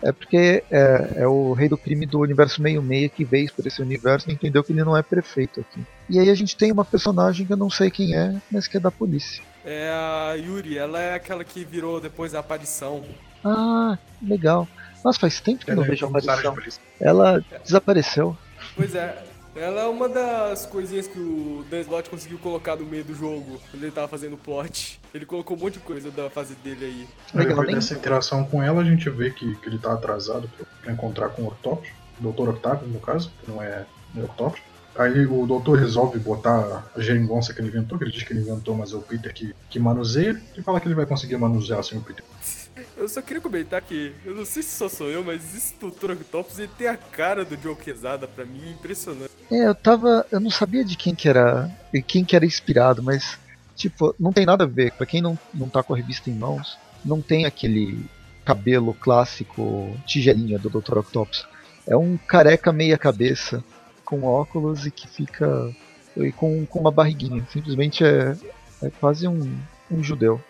É 0.02 0.12
porque 0.12 0.64
é, 0.70 1.14
é, 1.16 1.28
o 1.28 1.54
rei 1.54 1.68
do 1.68 1.78
crime 1.78 2.06
do 2.06 2.20
universo 2.20 2.62
meio-meia 2.62 3.10
que 3.10 3.24
veio 3.24 3.52
por 3.54 3.66
esse 3.66 3.82
universo 3.82 4.30
e 4.30 4.34
entendeu 4.34 4.64
que 4.64 4.72
ele 4.72 4.84
não 4.84 4.96
é 4.96 5.02
prefeito 5.02 5.60
aqui. 5.60 5.84
E 6.10 6.20
aí 6.20 6.30
a 6.30 6.36
gente 6.36 6.56
tem 6.56 6.72
uma 6.72 6.86
personagem 6.86 7.46
que 7.46 7.54
eu 7.54 7.58
não 7.58 7.70
sei 7.70 7.90
quem 7.90 8.16
é, 8.16 8.40
mas 8.52 8.68
que 8.68 8.78
é 8.78 8.80
da 8.80 8.92
polícia. 8.92 9.44
É 9.66 9.90
a 9.90 10.34
Yuri, 10.34 10.78
ela 10.78 11.00
é 11.00 11.16
aquela 11.16 11.44
que 11.44 11.64
virou 11.64 12.00
depois 12.00 12.36
a 12.36 12.40
aparição. 12.40 13.04
Ah, 13.44 13.98
legal. 14.22 14.68
Nossa, 15.04 15.20
faz 15.20 15.40
tempo 15.40 15.66
que 15.66 15.72
eu 15.72 15.76
não 15.76 15.84
é 15.84 15.88
vejo 15.88 16.06
a 16.06 16.10
aparição. 16.10 16.56
Ela 17.00 17.44
desapareceu. 17.64 18.38
Pois 18.78 18.94
é, 18.94 19.24
ela 19.56 19.82
é 19.82 19.86
uma 19.88 20.08
das 20.08 20.68
coisinhas 20.68 21.08
que 21.08 21.18
o 21.18 21.66
Dan 21.68 21.80
Slott 21.80 22.12
conseguiu 22.12 22.38
colocar 22.38 22.76
no 22.76 22.86
meio 22.86 23.04
do 23.04 23.16
jogo, 23.16 23.60
quando 23.72 23.84
ele 23.84 23.92
tava 23.92 24.08
fazendo 24.08 24.34
o 24.34 24.38
plot. 24.38 25.00
Ele 25.12 25.26
colocou 25.26 25.58
um 25.58 25.60
monte 25.60 25.74
de 25.74 25.80
coisa 25.80 26.12
da 26.12 26.30
fase 26.30 26.54
dele 26.64 26.86
aí. 26.86 27.08
Legal, 27.34 27.58
Depois 27.58 27.74
dessa 27.74 27.96
interação 27.96 28.46
com 28.46 28.62
ela, 28.62 28.82
a 28.82 28.86
gente 28.86 29.10
vê 29.10 29.32
que, 29.32 29.56
que 29.56 29.68
ele 29.68 29.80
tá 29.80 29.94
atrasado 29.94 30.48
pra 30.84 30.94
encontrar 30.94 31.30
com 31.30 31.42
o 31.42 31.48
Octopus, 31.48 31.90
o 32.22 32.32
Dr. 32.32 32.50
Octavio, 32.50 32.88
no 32.88 33.00
caso, 33.00 33.32
que 33.42 33.50
não 33.50 33.60
é 33.60 33.84
o 34.16 34.26
Octopus. 34.26 34.62
Aí 34.96 35.26
o 35.26 35.48
doutor 35.48 35.80
resolve 35.80 36.20
botar 36.20 36.88
a 36.96 37.02
geringonça 37.02 37.52
que 37.52 37.60
ele 37.60 37.70
inventou, 37.70 37.98
que 37.98 38.04
ele 38.04 38.12
diz 38.12 38.22
que 38.22 38.34
ele 38.34 38.42
inventou, 38.42 38.76
mas 38.76 38.94
é 38.94 38.96
o 38.96 39.02
Peter 39.02 39.34
que, 39.34 39.56
que 39.72 39.80
manuseia, 39.80 40.40
e 40.56 40.62
fala 40.62 40.80
que 40.80 40.88
ele 40.88 40.96
vai 40.96 41.06
conseguir 41.08 41.38
manusear 41.38 41.84
sem 41.84 41.98
o 41.98 42.02
Peter. 42.02 42.24
Eu 42.96 43.08
só 43.08 43.22
queria 43.22 43.42
comentar 43.42 43.82
que, 43.82 44.14
eu 44.26 44.36
não 44.36 44.46
sei 44.46 44.64
se 44.64 44.76
só 44.78 44.90
sou 44.90 45.10
eu, 45.10 45.24
mas 45.24 45.56
esse 45.56 45.76
Doutor 45.80 46.12
Octopus 46.12 46.60
ele 46.60 46.72
tem 46.78 46.88
a 46.88 46.98
cara 46.98 47.44
do 47.46 47.58
Joe 47.62 47.76
Quesada, 47.76 48.28
pra 48.28 48.46
mim, 48.46 48.68
é 48.68 48.72
impressionante. 48.72 49.32
É, 49.52 49.68
eu 49.68 49.76
tava. 49.76 50.26
Eu 50.32 50.40
não 50.40 50.50
sabia 50.50 50.84
de 50.84 50.96
quem 50.96 51.16
que 51.16 51.28
era. 51.28 51.70
quem 52.08 52.26
que 52.26 52.36
era 52.36 52.46
inspirado, 52.46 53.02
mas, 53.02 53.38
tipo, 53.76 54.16
não 54.20 54.34
tem 54.34 54.46
nada 54.46 54.64
a 54.64 54.68
ver. 54.68 54.92
Pra 54.92 55.06
quem 55.06 55.22
não, 55.22 55.38
não 55.54 55.70
tá 55.70 55.82
com 55.82 55.94
a 55.94 55.98
revista 55.98 56.30
em 56.30 56.34
mãos, 56.34 56.78
não 57.04 57.22
tem 57.22 57.46
aquele 57.46 58.06
cabelo 58.46 58.94
clássico 58.94 59.98
tigelinha 60.06 60.58
do 60.58 60.70
Dr. 60.70 61.00
Octopus. 61.00 61.46
É 61.86 61.96
um 61.96 62.18
careca 62.18 62.72
meia 62.72 62.98
cabeça 62.98 63.64
com 64.04 64.24
óculos 64.24 64.86
e 64.86 64.92
que 64.92 65.08
fica 65.08 65.74
e 66.16 66.32
com, 66.32 66.66
com 66.66 66.80
uma 66.80 66.92
barriguinha. 66.92 67.46
Simplesmente 67.52 68.04
é, 68.04 68.36
é 68.82 68.90
quase 68.90 69.28
um, 69.28 69.58
um 69.92 70.04
judeu. 70.04 70.42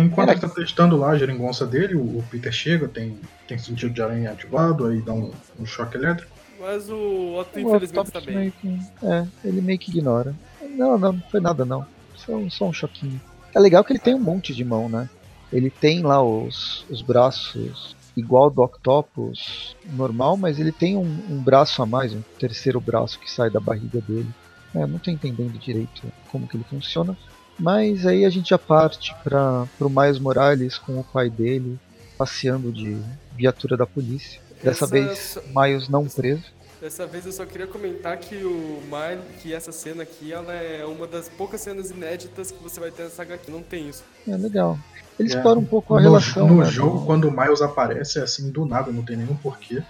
Enquanto 0.00 0.30
ele 0.30 0.40
tá 0.40 0.48
testando 0.48 0.96
lá 0.96 1.10
a 1.10 1.18
geringonça 1.18 1.66
dele, 1.66 1.94
o 1.94 2.22
Peter 2.30 2.52
chega, 2.52 2.86
tem, 2.86 3.18
tem 3.48 3.58
sentido 3.58 3.92
de 3.92 4.02
aranha 4.02 4.32
ativado, 4.32 4.86
aí 4.86 5.00
dá 5.00 5.12
um, 5.12 5.32
um 5.58 5.64
choque 5.64 5.96
elétrico. 5.96 6.30
Mas 6.60 6.88
o 6.88 7.36
Otto, 7.38 7.58
infelizmente, 7.58 8.10
tá 8.10 8.20
bem. 8.20 8.50
Que, 8.50 8.78
é, 9.02 9.26
ele 9.44 9.60
meio 9.60 9.78
que 9.78 9.90
ignora. 9.90 10.34
Não, 10.70 10.98
não, 10.98 11.12
não 11.12 11.22
foi 11.30 11.40
nada 11.40 11.64
não. 11.64 11.86
Só, 12.14 12.32
só 12.50 12.66
um 12.66 12.72
choquinho. 12.72 13.20
É 13.54 13.58
legal 13.60 13.84
que 13.84 13.92
ele 13.92 13.98
tem 13.98 14.14
um 14.14 14.20
monte 14.20 14.54
de 14.54 14.64
mão, 14.64 14.88
né? 14.88 15.08
Ele 15.52 15.70
tem 15.70 16.02
lá 16.02 16.22
os, 16.22 16.84
os 16.90 17.02
braços 17.02 17.96
igual 18.16 18.50
do 18.50 18.62
Octopus 18.62 19.76
normal, 19.92 20.36
mas 20.36 20.58
ele 20.58 20.72
tem 20.72 20.96
um, 20.96 21.04
um, 21.30 21.38
braço 21.38 21.82
a 21.82 21.86
mais, 21.86 22.12
um 22.12 22.22
terceiro 22.38 22.80
braço 22.80 23.18
que 23.20 23.30
sai 23.30 23.50
da 23.50 23.60
barriga 23.60 24.00
dele. 24.00 24.28
É, 24.74 24.86
não 24.86 24.98
tô 24.98 25.10
entendendo 25.10 25.58
direito 25.58 26.02
como 26.30 26.46
que 26.46 26.56
ele 26.56 26.64
funciona. 26.64 27.16
Mas 27.58 28.06
aí 28.06 28.24
a 28.24 28.30
gente 28.30 28.50
já 28.50 28.58
parte 28.58 29.14
para 29.24 29.66
o 29.80 29.88
Miles 29.88 30.18
Morales 30.18 30.78
com 30.78 30.98
o 30.98 31.04
pai 31.04 31.30
dele 31.30 31.78
passeando 32.18 32.72
de 32.72 33.00
viatura 33.34 33.76
da 33.76 33.86
polícia. 33.86 34.40
Dessa 34.62 34.84
essa... 34.84 34.86
vez, 34.86 35.38
Miles 35.54 35.88
não 35.88 36.06
preso. 36.06 36.44
Dessa 36.80 37.06
vez 37.06 37.24
eu 37.24 37.32
só 37.32 37.46
queria 37.46 37.66
comentar 37.66 38.16
que 38.18 38.36
o 38.36 38.82
Miles, 38.82 39.24
que 39.40 39.54
essa 39.54 39.72
cena 39.72 40.02
aqui, 40.02 40.32
ela 40.32 40.52
é 40.52 40.84
uma 40.84 41.06
das 41.06 41.28
poucas 41.28 41.60
cenas 41.62 41.90
inéditas 41.90 42.50
que 42.50 42.62
você 42.62 42.78
vai 42.78 42.90
ter 42.90 43.04
nessa 43.04 43.22
HQ. 43.22 43.50
Não 43.50 43.62
tem 43.62 43.88
isso. 43.88 44.04
É 44.28 44.36
legal. 44.36 44.78
Ele 45.18 45.32
é. 45.32 45.36
explora 45.36 45.58
um 45.58 45.64
pouco 45.64 45.94
a 45.94 46.00
no, 46.00 46.02
relação. 46.02 46.46
No 46.46 46.62
né, 46.62 46.70
jogo, 46.70 46.98
do... 46.98 47.06
quando 47.06 47.28
o 47.28 47.30
Miles 47.30 47.62
aparece, 47.62 48.18
é 48.18 48.22
assim 48.22 48.50
do 48.50 48.66
nada, 48.66 48.92
não 48.92 49.02
tem 49.02 49.16
nenhum 49.16 49.34
porquê. 49.36 49.82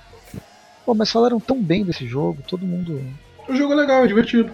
Pô, 0.84 0.94
mas 0.94 1.10
falaram 1.10 1.40
tão 1.40 1.60
bem 1.60 1.84
desse 1.84 2.06
jogo, 2.06 2.40
todo 2.46 2.64
mundo. 2.64 3.02
O 3.48 3.54
jogo 3.54 3.72
é 3.72 3.76
legal, 3.76 4.04
é 4.04 4.06
divertido. 4.06 4.52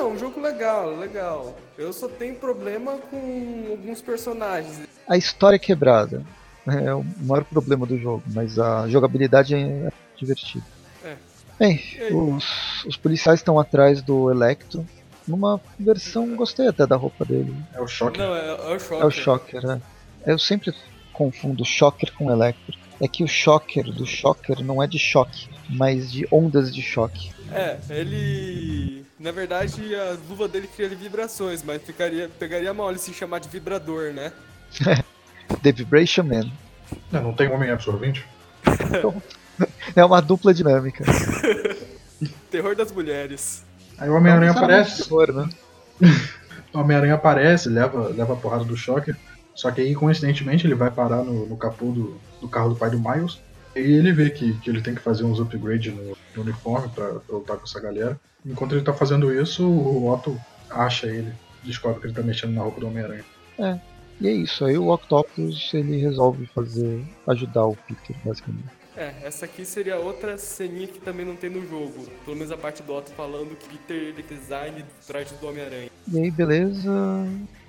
É, 0.00 0.02
um 0.02 0.18
jogo 0.18 0.40
legal, 0.40 0.96
legal. 0.96 1.54
Eu 1.76 1.92
só 1.92 2.08
tenho 2.08 2.34
problema 2.34 2.96
com 3.10 3.66
alguns 3.70 4.00
personagens. 4.00 4.80
A 5.06 5.18
história 5.18 5.56
é 5.56 5.58
quebrada. 5.58 6.24
É 6.66 6.94
o 6.94 7.04
maior 7.20 7.44
problema 7.44 7.84
do 7.84 7.98
jogo, 7.98 8.22
mas 8.28 8.58
a 8.58 8.88
jogabilidade 8.88 9.54
é 9.54 9.92
divertida. 10.16 10.64
É. 11.04 11.16
Bem, 11.58 11.82
os, 12.12 12.84
os 12.86 12.96
policiais 12.96 13.40
estão 13.40 13.58
atrás 13.58 14.00
do 14.00 14.30
Electro. 14.30 14.86
Numa 15.28 15.60
versão, 15.78 16.34
gostei 16.34 16.66
até 16.66 16.86
da 16.86 16.96
roupa 16.96 17.24
dele. 17.24 17.54
É 17.74 17.80
o 17.80 17.86
Shocker. 17.86 18.22
Não, 18.22 18.34
é, 18.34 18.48
é 18.48 18.74
o 18.74 18.78
Shocker. 18.78 19.02
É 19.02 19.04
o 19.04 19.10
Shocker, 19.10 19.70
é. 19.70 19.80
Eu 20.32 20.38
sempre 20.38 20.74
confundo 21.12 21.62
Shocker 21.62 22.12
com 22.14 22.30
Electro. 22.30 22.78
É 22.98 23.06
que 23.06 23.22
o 23.22 23.28
Shocker 23.28 23.84
do 23.84 24.06
Shocker 24.06 24.62
não 24.62 24.82
é 24.82 24.86
de 24.86 24.98
choque, 24.98 25.48
mas 25.68 26.10
de 26.10 26.26
ondas 26.32 26.74
de 26.74 26.80
choque. 26.80 27.30
É, 27.52 27.78
ele. 27.90 28.99
Na 29.20 29.30
verdade, 29.30 29.94
a 29.94 30.16
luva 30.30 30.48
dele 30.48 30.66
cria 30.66 30.88
vibrações, 30.88 31.62
mas 31.62 31.82
ficaria, 31.82 32.30
pegaria 32.38 32.72
mal 32.72 32.88
ele 32.88 32.98
se 32.98 33.12
chamar 33.12 33.38
de 33.38 33.50
vibrador, 33.50 34.14
né? 34.14 34.32
The 35.62 35.72
Vibration 35.72 36.22
Man. 36.22 36.50
Não, 37.12 37.24
não 37.24 37.32
tem 37.34 37.52
homem 37.52 37.70
absorvente? 37.70 38.26
é 39.94 40.02
uma 40.02 40.22
dupla 40.22 40.54
dinâmica. 40.54 41.04
Terror 42.50 42.74
das 42.74 42.90
mulheres. 42.90 43.62
Aí 43.98 44.08
o 44.08 44.14
Homem-Aranha 44.14 44.52
aparece. 44.52 45.04
Terror, 45.04 45.32
né? 45.34 45.50
o 46.72 46.78
Homem-Aranha 46.78 47.14
aparece, 47.14 47.68
leva, 47.68 48.08
leva 48.08 48.32
a 48.32 48.36
porrada 48.36 48.64
do 48.64 48.74
Shocker. 48.74 49.14
Só 49.54 49.70
que 49.70 49.82
aí, 49.82 49.94
coincidentemente, 49.94 50.66
ele 50.66 50.74
vai 50.74 50.90
parar 50.90 51.22
no, 51.22 51.44
no 51.44 51.58
capô 51.58 51.92
do, 51.92 52.18
do 52.40 52.48
carro 52.48 52.70
do 52.70 52.76
pai 52.76 52.88
do 52.88 52.98
Miles. 52.98 53.38
E 53.74 53.80
ele 53.80 54.12
vê 54.12 54.30
que, 54.30 54.58
que 54.60 54.68
ele 54.68 54.80
tem 54.80 54.94
que 54.94 55.00
fazer 55.00 55.24
uns 55.24 55.38
upgrades 55.38 55.94
no, 55.94 56.16
no 56.34 56.42
uniforme 56.42 56.88
pra, 56.88 57.14
pra 57.14 57.36
lutar 57.36 57.56
com 57.56 57.64
essa 57.64 57.80
galera. 57.80 58.20
Enquanto 58.44 58.74
ele 58.74 58.82
tá 58.84 58.92
fazendo 58.92 59.32
isso, 59.32 59.66
o 59.66 60.10
Otto 60.10 60.38
acha 60.70 61.06
ele, 61.06 61.32
descobre 61.62 62.00
que 62.00 62.06
ele 62.06 62.14
tá 62.14 62.22
mexendo 62.22 62.52
na 62.52 62.62
roupa 62.62 62.80
do 62.80 62.86
Homem-Aranha. 62.86 63.24
É, 63.58 63.78
e 64.20 64.28
é 64.28 64.32
isso. 64.32 64.64
Aí 64.64 64.76
o 64.76 64.88
Octopus 64.88 65.72
ele 65.74 65.98
resolve 65.98 66.46
fazer. 66.46 67.04
ajudar 67.26 67.66
o 67.66 67.76
Peter, 67.76 68.16
basicamente. 68.24 68.80
É, 68.96 69.14
essa 69.22 69.44
aqui 69.44 69.64
seria 69.64 69.96
outra 69.98 70.36
ceninha 70.36 70.86
que 70.86 71.00
também 71.00 71.24
não 71.24 71.36
tem 71.36 71.48
no 71.48 71.66
jogo. 71.66 72.06
Pelo 72.24 72.36
menos 72.36 72.52
a 72.52 72.56
parte 72.56 72.82
do 72.82 72.92
Otto 72.92 73.10
falando 73.12 73.56
que 73.56 73.68
Peter 73.68 73.96
ele 73.96 74.22
design 74.22 74.84
traje 75.06 75.34
do 75.40 75.48
Homem-Aranha. 75.48 75.90
E 76.12 76.18
aí, 76.18 76.30
beleza. 76.30 76.90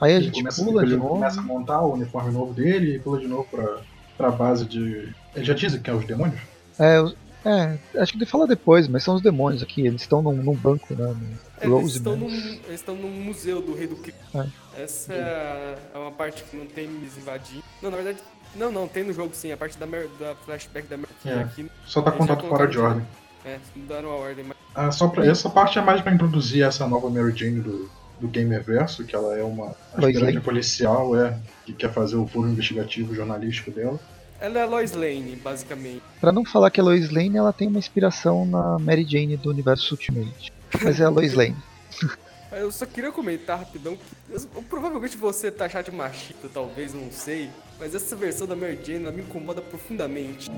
Aí 0.02 0.14
a 0.14 0.16
ele 0.16 0.26
gente 0.26 0.40
começa, 0.40 0.64
pula 0.64 0.82
ele 0.82 0.92
de 0.92 0.98
novo. 0.98 1.10
começa 1.10 1.40
a 1.40 1.44
montar 1.44 1.82
o 1.82 1.94
uniforme 1.94 2.32
novo 2.32 2.54
dele 2.54 2.96
e 2.96 3.00
pula 3.00 3.20
de 3.20 3.28
novo 3.28 3.48
pra, 3.50 3.82
pra 4.22 4.32
base 4.32 4.66
de. 4.66 5.14
Ele 5.36 5.46
já 5.46 5.54
diz 5.54 5.76
que 5.76 5.90
é 5.90 5.94
os 5.94 6.06
demônios? 6.06 6.40
É, 6.80 7.04
é, 7.44 8.00
acho 8.00 8.12
que 8.12 8.20
ele 8.20 8.26
fala 8.26 8.46
depois, 8.46 8.88
mas 8.88 9.04
são 9.04 9.16
os 9.16 9.22
demônios 9.22 9.64
aqui. 9.64 9.86
Eles 9.86 10.02
estão 10.02 10.22
num, 10.22 10.34
num 10.34 10.54
banco, 10.54 10.94
né? 10.94 11.16
É, 11.60 11.68
eles, 11.68 11.96
estão 11.96 12.16
num, 12.16 12.30
eles 12.30 12.70
estão 12.70 12.96
num 12.96 13.10
museu 13.10 13.62
do 13.62 13.74
Rei 13.74 13.88
do 13.88 13.96
Crime. 13.96 14.18
É. 14.36 14.84
Essa 14.84 15.14
é 15.14 15.98
uma 15.98 16.12
parte 16.12 16.44
que 16.44 16.56
não 16.56 16.66
tem 16.68 16.88
me 16.88 17.06
invadir. 17.06 17.64
Não, 17.82 17.90
na 17.90 17.98
verdade, 17.98 18.20
não, 18.56 18.72
não, 18.72 18.88
tem 18.88 19.04
no 19.04 19.14
jogo 19.14 19.32
sim. 19.34 19.52
A 19.52 19.58
parte 19.58 19.78
da, 19.78 19.86
da 19.86 20.36
flashback 20.46 20.88
da 20.88 20.98
Mary 20.98 21.10
é, 21.26 21.34
aqui. 21.34 21.70
Só 21.86 22.02
tá 22.02 22.12
contado 22.12 22.48
fora 22.48 22.68
de 22.68 22.78
ordem. 22.78 23.06
É, 23.44 23.58
mudaram 23.76 24.12
a 24.12 24.16
ordem. 24.16 24.46
Mas... 24.46 24.58
Ah, 24.76 24.92
só 24.92 25.08
pra, 25.08 25.26
essa 25.26 25.50
parte 25.50 25.80
é 25.80 25.82
mais 25.82 26.02
pra 26.02 26.14
introduzir 26.14 26.64
essa 26.64 26.88
nova 26.88 27.10
Mary 27.10 27.36
Jane 27.36 27.60
do, 27.60 27.90
do 28.22 28.28
Gamerverso, 28.28 29.04
que 29.04 29.16
ela 29.16 29.36
é 29.36 29.44
uma 29.44 29.76
aspirante 29.94 30.40
policial, 30.40 31.20
é, 31.20 31.38
que 31.66 31.74
quer 31.74 31.92
fazer 31.92 32.16
o 32.16 32.28
furo 32.28 32.48
investigativo 32.48 33.16
jornalístico 33.16 33.72
dela. 33.72 34.00
Ela 34.40 34.60
é 34.60 34.62
a 34.64 34.66
Lois 34.66 34.94
Lane, 34.94 35.36
basicamente. 35.44 36.02
Pra 36.20 36.32
não 36.32 36.46
falar 36.46 36.70
que 36.72 36.80
é 36.80 36.84
Lois 36.84 37.10
Lane, 37.12 37.38
ela 37.38 37.52
tem 37.52 37.68
uma 37.68 37.80
inspiração 37.80 38.46
na 38.46 38.80
Mary 38.80 39.06
Jane 39.08 39.38
do 39.38 39.50
universo 39.50 39.96
Ultimate. 39.96 40.54
Mas 40.82 41.00
é 41.00 41.04
a 41.04 41.10
Lois 41.10 41.34
Lane. 41.34 41.56
Eu 42.52 42.70
só 42.70 42.86
queria 42.86 43.14
comentar 43.14 43.58
rapidão 43.58 43.96
que 43.96 44.04
eu, 44.30 44.62
provavelmente 44.64 45.16
você 45.16 45.50
tá 45.50 45.66
achar 45.66 45.84
de 45.84 45.92
machista, 45.92 46.50
talvez, 46.54 46.94
não 46.94 47.10
sei. 47.10 47.50
Mas 47.80 47.96
essa 47.96 48.14
versão 48.14 48.46
da 48.46 48.58
Mary 48.58 48.78
Jane 48.84 49.06
ela 49.06 49.12
me 49.14 49.22
incomoda 49.22 49.62
profundamente. 49.62 50.52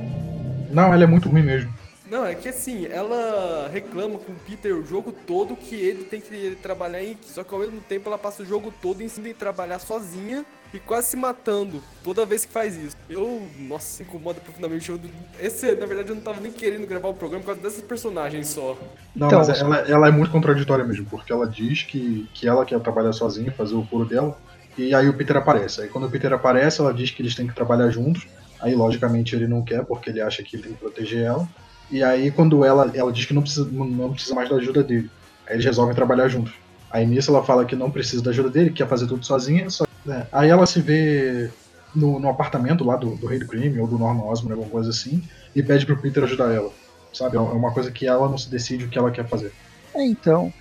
Não, 0.71 0.91
ela 0.91 1.03
é 1.03 1.05
muito 1.05 1.29
ruim 1.29 1.43
mesmo. 1.43 1.71
Não, 2.13 2.27
é 2.27 2.35
que 2.35 2.47
assim, 2.47 2.85
ela 2.85 3.67
reclama 3.73 4.19
com 4.19 4.33
o 4.33 4.35
Peter 4.47 4.75
o 4.75 4.85
jogo 4.85 5.11
todo 5.11 5.55
que 5.55 5.73
ele 5.73 6.03
tem 6.03 6.21
que 6.21 6.55
trabalhar 6.61 7.03
em. 7.03 7.17
Só 7.23 7.43
que 7.43 7.51
ao 7.51 7.59
mesmo 7.59 7.81
tempo 7.81 8.07
ela 8.07 8.19
passa 8.19 8.43
o 8.43 8.45
jogo 8.45 8.71
todo 8.79 9.01
ensinando 9.01 9.31
em 9.31 9.33
trabalhar 9.33 9.79
sozinha 9.79 10.45
e 10.71 10.77
quase 10.77 11.07
se 11.07 11.17
matando 11.17 11.81
toda 12.03 12.23
vez 12.23 12.45
que 12.45 12.53
faz 12.53 12.77
isso. 12.77 12.95
Eu, 13.09 13.41
nossa, 13.57 14.03
incomoda 14.03 14.39
profundamente. 14.39 14.91
Eu, 14.91 14.99
esse, 15.39 15.71
na 15.73 15.87
verdade, 15.87 16.09
eu 16.09 16.15
não 16.15 16.21
tava 16.21 16.39
nem 16.39 16.51
querendo 16.51 16.85
gravar 16.85 17.07
o 17.07 17.15
programa 17.15 17.43
por 17.43 17.47
causa 17.47 17.61
desses 17.61 17.81
personagens 17.81 18.47
só. 18.47 18.77
Não, 19.15 19.25
então, 19.25 19.39
mas 19.39 19.59
ela, 19.59 19.77
ela 19.77 20.07
é 20.07 20.11
muito 20.11 20.29
contraditória 20.29 20.85
mesmo, 20.85 21.07
porque 21.07 21.33
ela 21.33 21.47
diz 21.47 21.81
que, 21.81 22.29
que 22.31 22.47
ela 22.47 22.63
quer 22.63 22.79
trabalhar 22.79 23.13
sozinha, 23.13 23.51
fazer 23.51 23.73
o 23.73 23.83
furo 23.87 24.05
dela, 24.05 24.37
e 24.77 24.93
aí 24.93 25.09
o 25.09 25.15
Peter 25.15 25.35
aparece. 25.35 25.81
Aí 25.81 25.87
quando 25.87 26.05
o 26.05 26.11
Peter 26.11 26.31
aparece, 26.31 26.79
ela 26.79 26.93
diz 26.93 27.09
que 27.09 27.23
eles 27.23 27.33
têm 27.33 27.47
que 27.47 27.55
trabalhar 27.55 27.89
juntos. 27.89 28.27
Aí, 28.61 28.75
logicamente, 28.75 29.35
ele 29.35 29.47
não 29.47 29.61
quer, 29.61 29.83
porque 29.83 30.09
ele 30.09 30.21
acha 30.21 30.41
que 30.41 30.55
ele 30.55 30.63
tem 30.63 30.73
que 30.73 30.79
proteger 30.79 31.23
ela. 31.23 31.45
E 31.93 32.03
aí, 32.03 32.31
quando 32.31 32.65
ela, 32.65 32.89
ela 32.95 33.13
diz 33.13 33.23
que 33.25 33.35
não 33.35 33.43
precisa, 33.43 33.69
não 33.71 34.11
precisa 34.11 34.33
mais 34.33 34.49
da 34.49 34.55
ajuda 34.55 34.81
dele, 34.81 35.11
aí 35.45 35.53
eles 35.53 35.63
resolvem 35.63 35.93
trabalhar 35.93 36.27
juntos. 36.27 36.51
Aí 36.89 37.05
nisso 37.05 37.29
ela 37.29 37.43
fala 37.43 37.65
que 37.65 37.75
não 37.75 37.91
precisa 37.91 38.23
da 38.23 38.31
ajuda 38.31 38.49
dele, 38.49 38.71
que 38.71 38.77
quer 38.77 38.87
fazer 38.87 39.05
tudo 39.05 39.23
sozinha. 39.23 39.69
Só... 39.69 39.85
É. 40.09 40.25
Aí 40.31 40.49
ela 40.49 40.65
se 40.65 40.81
vê 40.81 41.51
no, 41.95 42.19
no 42.19 42.29
apartamento 42.29 42.83
lá 42.83 42.95
do, 42.95 43.15
do, 43.15 43.27
Rei 43.27 43.37
do 43.37 43.45
Crime, 43.45 43.79
ou 43.79 43.85
do 43.85 43.99
Norman 43.99 44.23
Osborn, 44.23 44.53
alguma 44.53 44.71
coisa 44.71 44.89
assim, 44.89 45.21
e 45.55 45.61
pede 45.61 45.85
pro 45.85 45.95
Peter 45.95 46.23
ajudar 46.23 46.51
ela. 46.51 46.71
Sabe? 47.13 47.37
É 47.37 47.39
uma 47.39 47.71
coisa 47.71 47.91
que 47.91 48.07
ela 48.07 48.27
não 48.27 48.39
se 48.39 48.49
decide 48.49 48.85
o 48.85 48.89
que 48.89 48.97
ela 48.97 49.11
quer 49.11 49.27
fazer. 49.27 49.51
É, 49.93 50.03
então. 50.03 50.51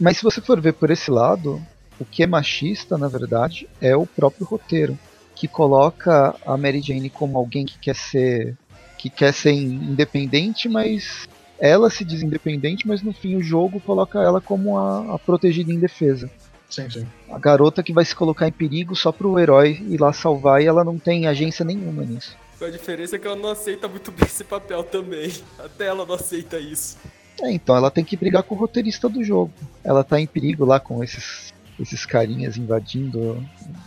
Mas 0.00 0.16
se 0.16 0.22
você 0.22 0.40
for 0.40 0.58
ver 0.58 0.72
por 0.72 0.90
esse 0.90 1.10
lado, 1.10 1.60
o 2.00 2.04
que 2.06 2.22
é 2.22 2.26
machista, 2.26 2.96
na 2.96 3.08
verdade, 3.08 3.68
é 3.78 3.94
o 3.94 4.06
próprio 4.06 4.46
roteiro, 4.46 4.98
que 5.34 5.46
coloca 5.46 6.34
a 6.46 6.56
Mary 6.56 6.80
Jane 6.80 7.10
como 7.10 7.36
alguém 7.36 7.66
que 7.66 7.78
quer 7.78 7.94
ser 7.94 8.56
que 8.98 9.08
quer 9.08 9.32
ser 9.32 9.52
independente, 9.52 10.68
mas 10.68 11.28
ela 11.58 11.88
se 11.88 12.04
diz 12.04 12.22
independente, 12.22 12.86
mas 12.86 13.00
no 13.02 13.12
fim 13.12 13.36
o 13.36 13.42
jogo 13.42 13.80
coloca 13.80 14.20
ela 14.20 14.40
como 14.40 14.76
a, 14.76 15.14
a 15.14 15.18
protegida 15.18 15.72
em 15.72 15.78
defesa. 15.78 16.30
Sim, 16.68 16.90
sim. 16.90 17.06
A 17.30 17.38
garota 17.38 17.82
que 17.82 17.92
vai 17.92 18.04
se 18.04 18.14
colocar 18.14 18.46
em 18.46 18.52
perigo 18.52 18.94
só 18.94 19.10
pro 19.10 19.38
herói 19.38 19.82
ir 19.88 19.98
lá 19.98 20.12
salvar 20.12 20.60
e 20.60 20.66
ela 20.66 20.84
não 20.84 20.98
tem 20.98 21.26
agência 21.26 21.64
nenhuma 21.64 22.04
nisso. 22.04 22.36
A 22.60 22.68
diferença 22.68 23.16
é 23.16 23.18
que 23.18 23.26
ela 23.26 23.36
não 23.36 23.50
aceita 23.50 23.88
muito 23.88 24.10
bem 24.10 24.26
esse 24.26 24.44
papel 24.44 24.82
também. 24.82 25.32
Até 25.58 25.86
ela 25.86 26.04
não 26.04 26.14
aceita 26.14 26.58
isso. 26.58 26.98
É, 27.40 27.52
então 27.52 27.76
ela 27.76 27.90
tem 27.90 28.04
que 28.04 28.16
brigar 28.16 28.42
com 28.42 28.54
o 28.54 28.58
roteirista 28.58 29.08
do 29.08 29.22
jogo. 29.22 29.52
Ela 29.82 30.02
tá 30.02 30.20
em 30.20 30.26
perigo 30.26 30.64
lá 30.64 30.80
com 30.80 31.02
esses 31.02 31.56
esses 31.80 32.04
carinhas 32.04 32.56
invadindo 32.56 33.42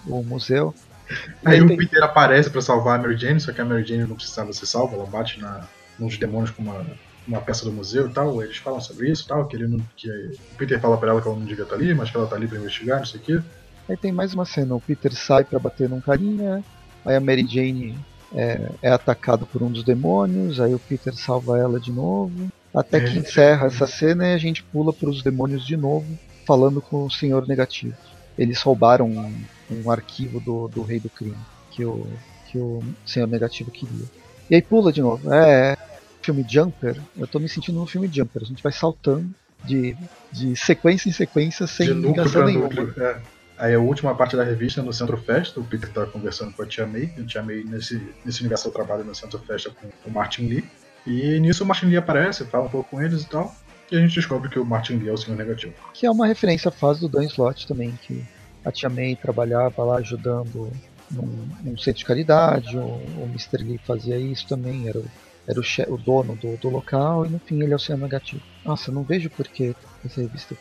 o 0.07 0.23
museu. 0.23 0.73
Aí, 1.45 1.61
o. 1.61 1.67
Peter 1.67 2.03
aparece 2.03 2.49
para 2.49 2.61
salvar 2.61 2.99
a 2.99 3.01
Mary 3.01 3.17
Jane, 3.17 3.39
só 3.39 3.51
que 3.51 3.61
a 3.61 3.65
Mary 3.65 3.85
Jane 3.85 4.05
não 4.05 4.15
precisava 4.15 4.51
ser 4.53 4.65
salva, 4.65 4.95
ela 4.95 5.05
bate 5.05 5.39
na, 5.39 5.67
nos 5.97 6.17
demônios 6.17 6.51
com 6.51 6.61
uma, 6.63 6.85
uma 7.27 7.41
peça 7.41 7.65
do 7.65 7.71
museu 7.71 8.07
e 8.07 8.13
tal. 8.13 8.41
Eles 8.41 8.57
falam 8.57 8.79
sobre 8.79 9.09
isso 9.09 9.25
e 9.25 9.27
tal, 9.27 9.45
que, 9.47 9.55
ele 9.55 9.67
não, 9.67 9.79
que 9.95 10.09
o 10.09 10.55
Peter 10.57 10.79
fala 10.79 10.97
para 10.97 11.11
ela 11.11 11.21
que 11.21 11.27
ela 11.27 11.37
não 11.37 11.45
devia 11.45 11.63
estar 11.63 11.75
ali, 11.75 11.93
mas 11.93 12.09
que 12.09 12.17
ela 12.17 12.27
tá 12.27 12.35
ali 12.35 12.47
para 12.47 12.57
investigar, 12.57 12.99
não 12.99 13.05
sei 13.05 13.19
o 13.19 13.23
quê. 13.23 13.39
Aí 13.89 13.97
tem 13.97 14.11
mais 14.11 14.33
uma 14.33 14.45
cena, 14.45 14.75
o 14.75 14.81
Peter 14.81 15.13
sai 15.13 15.43
para 15.43 15.59
bater 15.59 15.89
num 15.89 15.99
carinha, 15.99 16.63
Aí 17.05 17.15
a 17.15 17.19
Mary 17.19 17.45
Jane 17.47 17.97
é, 18.33 18.69
é 18.81 18.91
atacada 18.91 19.45
por 19.45 19.61
um 19.61 19.71
dos 19.71 19.83
demônios, 19.83 20.59
aí 20.59 20.73
o 20.73 20.79
Peter 20.79 21.13
salva 21.13 21.57
ela 21.57 21.79
de 21.79 21.91
novo. 21.91 22.49
Até 22.73 23.01
que 23.01 23.17
É. 23.17 23.19
encerra 23.19 23.67
essa 23.67 23.85
cena 23.85 24.27
e 24.27 24.33
a 24.33 24.37
gente 24.37 24.63
pula 24.63 24.93
para 24.93 25.09
os 25.09 25.21
demônios 25.21 25.65
de 25.65 25.75
novo, 25.75 26.07
falando 26.45 26.81
com 26.81 27.05
o 27.05 27.11
Senhor 27.11 27.47
Negativo. 27.47 27.95
Eles 28.37 28.61
roubaram 28.61 29.33
um, 29.71 29.89
arquivo 29.89 30.39
do, 30.39 30.67
do 30.67 30.81
Rei 30.81 30.99
do 30.99 31.09
Crime 31.09 31.37
que 31.71 31.85
o, 31.85 32.07
que 32.47 32.57
o 32.57 32.83
Senhor 33.05 33.27
Negativo 33.27 33.71
queria. 33.71 34.05
E 34.49 34.55
aí 34.55 34.61
pula 34.61 34.91
de 34.91 35.01
novo. 35.01 35.33
É, 35.33 35.77
filme 36.21 36.45
Jumper, 36.47 36.99
eu 37.17 37.25
tô 37.25 37.39
me 37.39 37.47
sentindo 37.47 37.79
no 37.79 37.87
filme 37.87 38.09
Jumper. 38.11 38.43
A 38.43 38.45
gente 38.45 38.61
vai 38.61 38.71
saltando 38.71 39.29
de, 39.63 39.95
de 40.31 40.55
sequência 40.55 41.09
em 41.09 41.11
sequência 41.11 41.65
sem 41.67 41.87
de 41.87 41.93
ligação 41.93 42.45
nenhuma. 42.45 42.67
núcleo. 42.67 42.93
É. 42.97 43.21
Aí 43.57 43.75
a 43.75 43.79
última 43.79 44.15
parte 44.15 44.35
da 44.35 44.43
revista 44.43 44.81
no 44.81 44.91
Centro 44.91 45.17
Festa, 45.17 45.59
o 45.59 45.63
Peter 45.63 45.87
tá 45.91 46.05
conversando 46.07 46.51
com 46.51 46.63
a 46.63 46.65
Tia 46.65 46.87
May. 46.87 47.13
A 47.19 47.23
Tia 47.23 47.43
May, 47.43 47.63
nesse, 47.63 48.01
nesse 48.25 48.41
universo, 48.41 48.71
trabalho 48.71 49.03
no 49.03 49.13
Centro 49.13 49.37
Festa 49.39 49.69
com 49.69 50.09
o 50.09 50.11
Martin 50.11 50.47
Lee. 50.47 50.65
E 51.05 51.39
nisso 51.39 51.63
o 51.63 51.67
Martin 51.67 51.85
Lee 51.85 51.97
aparece, 51.97 52.43
fala 52.45 52.65
um 52.65 52.69
pouco 52.69 52.89
com 52.89 53.01
eles 53.01 53.21
e 53.21 53.29
tal. 53.29 53.55
E 53.91 53.97
a 53.97 53.99
gente 53.99 54.15
descobre 54.15 54.49
que 54.49 54.57
o 54.57 54.65
Martin 54.65 54.93
Lee 54.93 55.09
é 55.09 55.11
o 55.11 55.17
Senhor 55.17 55.37
Negativo. 55.37 55.73
Que 55.93 56.05
é 56.05 56.11
uma 56.11 56.25
referência 56.25 56.69
à 56.69 56.71
fase 56.71 57.01
do 57.01 57.07
Dan 57.07 57.25
Slott 57.25 57.67
também, 57.67 57.91
que 58.01 58.23
a 58.65 58.71
Tia 58.71 58.89
May 58.89 59.15
trabalhava 59.15 59.83
lá 59.83 59.97
ajudando 59.97 60.71
num, 61.09 61.47
num 61.63 61.77
centro 61.77 61.99
de 61.99 62.05
caridade, 62.05 62.77
o, 62.77 62.81
o 62.81 63.23
Mr. 63.29 63.57
Lee 63.63 63.77
fazia 63.85 64.17
isso 64.17 64.47
também, 64.47 64.87
era 64.87 64.99
o, 64.99 65.05
era 65.47 65.59
o, 65.59 65.63
che- 65.63 65.85
o 65.89 65.97
dono 65.97 66.35
do, 66.35 66.55
do 66.57 66.69
local, 66.69 67.25
e 67.25 67.29
no 67.29 67.39
fim 67.39 67.61
ele 67.61 67.73
é 67.73 67.75
o 67.75 67.79
Senhor 67.79 67.97
Negativo. 67.97 68.41
Nossa, 68.63 68.91
não 68.91 69.03
vejo 69.03 69.29
por 69.29 69.47
que 69.47 69.75
essa 70.05 70.21
revista 70.21 70.55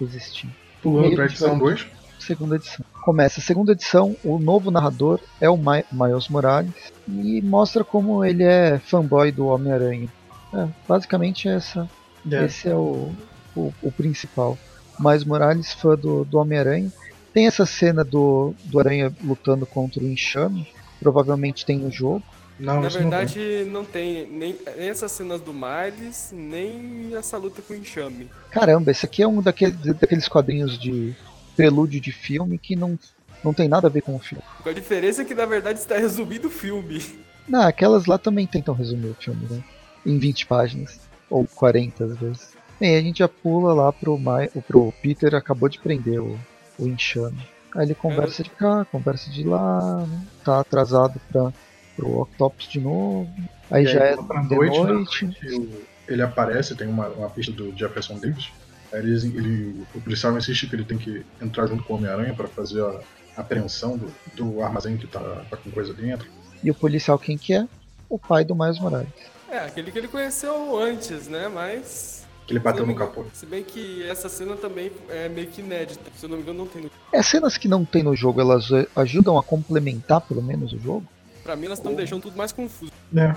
existir. 0.00 0.48
Pulando 0.82 1.14
pra 1.14 1.26
de 1.26 1.32
edição 1.32 1.58
verdade. 1.58 1.84
2. 1.90 2.04
Segunda 2.18 2.56
edição. 2.56 2.84
Começa 3.04 3.40
a 3.40 3.42
segunda 3.42 3.72
edição, 3.72 4.16
o 4.24 4.38
novo 4.38 4.70
narrador 4.70 5.20
é 5.40 5.48
o 5.48 5.56
Mi- 5.56 5.84
Miles 5.92 6.28
Morales 6.28 6.72
e 7.08 7.40
mostra 7.42 7.84
como 7.84 8.24
ele 8.24 8.42
é 8.44 8.78
fanboy 8.78 9.30
do 9.30 9.46
Homem-Aranha. 9.46 10.08
É, 10.52 10.66
basicamente 10.88 11.48
essa, 11.48 11.88
É. 12.30 12.44
esse 12.44 12.68
é 12.68 12.74
o, 12.74 13.10
o, 13.56 13.72
o 13.82 13.92
principal. 13.92 14.56
Miles 14.98 15.24
Morales, 15.24 15.72
fã 15.72 15.96
do, 15.96 16.24
do 16.24 16.38
Homem-Aranha. 16.38 16.90
Tem 17.34 17.46
essa 17.48 17.66
cena 17.66 18.04
do, 18.04 18.54
do 18.64 18.78
Aranha 18.78 19.12
lutando 19.22 19.66
contra 19.66 20.02
o 20.02 20.06
Enxame, 20.06 20.68
provavelmente 21.00 21.66
tem 21.66 21.76
no 21.78 21.90
jogo. 21.90 22.22
Não, 22.58 22.80
Na 22.80 22.86
isso 22.86 23.00
não 23.00 23.10
tem. 23.10 23.18
verdade, 23.18 23.64
não 23.68 23.84
tem 23.84 24.26
nem, 24.28 24.56
nem 24.76 24.88
essas 24.88 25.10
cenas 25.10 25.40
do 25.40 25.52
Miles, 25.52 26.30
nem 26.32 27.10
essa 27.16 27.36
luta 27.36 27.60
com 27.60 27.74
o 27.74 27.76
enxame. 27.76 28.30
Caramba, 28.52 28.92
esse 28.92 29.04
aqui 29.04 29.24
é 29.24 29.26
um 29.26 29.42
daqueles, 29.42 29.74
daqueles 29.74 30.28
quadrinhos 30.28 30.78
de 30.78 31.12
prelúdio 31.56 32.00
de 32.00 32.12
filme 32.12 32.56
que 32.56 32.76
não, 32.76 32.96
não 33.42 33.52
tem 33.52 33.68
nada 33.68 33.88
a 33.88 33.90
ver 33.90 34.02
com 34.02 34.14
o 34.14 34.20
filme. 34.20 34.44
A 34.64 34.70
diferença 34.70 35.22
é 35.22 35.24
que, 35.24 35.34
na 35.34 35.46
verdade, 35.46 35.80
está 35.80 35.96
resumido 35.98 36.46
o 36.46 36.50
filme. 36.50 37.02
Não, 37.48 37.62
aquelas 37.62 38.06
lá 38.06 38.18
também 38.18 38.46
tentam 38.46 38.72
resumir 38.72 39.08
o 39.08 39.14
filme, 39.14 39.46
né? 39.50 39.62
Em 40.06 40.16
20 40.16 40.46
páginas. 40.46 41.00
Ou 41.28 41.44
40 41.44 42.04
às 42.04 42.16
vezes. 42.16 42.52
Bem, 42.78 42.96
a 42.96 43.00
gente 43.02 43.18
já 43.18 43.28
pula 43.28 43.74
lá 43.74 43.92
pro, 43.92 44.16
Mai, 44.16 44.48
pro 44.68 44.92
Peter, 45.02 45.34
acabou 45.34 45.68
de 45.68 45.80
prender 45.80 46.20
o, 46.20 46.38
o 46.78 46.86
enxame. 46.86 47.38
Aí 47.76 47.86
ele 47.86 47.94
conversa 47.94 48.42
de 48.42 48.50
cá, 48.50 48.84
conversa 48.84 49.30
de 49.30 49.42
lá, 49.44 50.06
né? 50.06 50.22
tá 50.44 50.60
atrasado 50.60 51.20
pra, 51.32 51.52
pro 51.96 52.20
Octopus 52.20 52.68
de 52.68 52.80
novo. 52.80 53.28
Aí 53.70 53.84
E 53.84 53.88
já 53.88 54.00
é 54.04 54.16
pra 54.16 54.42
de 54.42 54.54
noite, 54.54 55.24
noite. 55.24 55.46
o- 55.56 55.82
ele 56.06 56.22
aparece, 56.22 56.74
tem 56.76 56.86
uma, 56.86 57.08
uma 57.08 57.30
pista 57.30 57.50
do 57.52 57.76
Jefferson 57.76 58.18
Davis. 58.18 58.50
Aí 58.92 59.00
eles- 59.00 59.24
ele, 59.24 59.84
o 59.94 60.00
policial 60.00 60.36
insiste 60.38 60.68
que 60.68 60.76
ele 60.76 60.84
tem 60.84 60.98
que 60.98 61.24
entrar 61.42 61.66
junto 61.66 61.82
com 61.82 61.94
o 61.94 61.96
Homem-Aranha 61.96 62.32
para 62.34 62.46
fazer 62.46 62.80
a 62.84 63.00
apreensão 63.40 63.96
do, 63.98 64.12
do 64.34 64.62
armazém 64.62 64.96
que 64.96 65.06
tá, 65.08 65.18
tá 65.50 65.56
com 65.56 65.70
coisa 65.72 65.92
dentro. 65.92 66.28
E 66.62 66.70
o 66.70 66.74
policial 66.74 67.18
quem 67.18 67.36
que 67.36 67.54
é? 67.54 67.66
O 68.08 68.18
pai 68.18 68.44
do 68.44 68.54
Miles 68.54 68.78
Morales. 68.78 69.08
É, 69.50 69.58
aquele 69.58 69.90
que 69.90 69.98
ele 69.98 70.08
conheceu 70.08 70.78
antes, 70.78 71.26
né? 71.26 71.48
Mas. 71.48 72.23
Que 72.46 72.52
ele 72.52 72.60
bateu 72.60 72.86
no 72.86 72.94
capô. 72.94 73.24
Se 73.32 73.46
bem 73.46 73.64
que 73.64 74.02
essa 74.08 74.28
cena 74.28 74.54
também 74.56 74.92
é 75.08 75.28
meio 75.28 75.48
que 75.48 75.62
inédita. 75.62 76.10
Se 76.16 76.26
eu 76.26 76.28
não 76.28 76.36
me 76.36 76.42
engano, 76.42 76.58
não 76.58 76.66
tem 76.66 76.82
no. 76.82 76.90
É 77.10 77.22
cenas 77.22 77.56
que 77.56 77.68
não 77.68 77.84
tem 77.84 78.02
no 78.02 78.14
jogo, 78.14 78.40
elas 78.40 78.70
eh, 78.70 78.86
ajudam 78.96 79.38
a 79.38 79.42
complementar 79.42 80.20
pelo 80.20 80.42
menos 80.42 80.72
o 80.72 80.78
jogo? 80.78 81.06
Pra 81.42 81.56
mim, 81.56 81.66
elas 81.66 81.78
estão 81.78 81.94
deixando 81.94 82.22
tudo 82.22 82.36
mais 82.36 82.52
confuso. 82.52 82.92
É. 83.16 83.34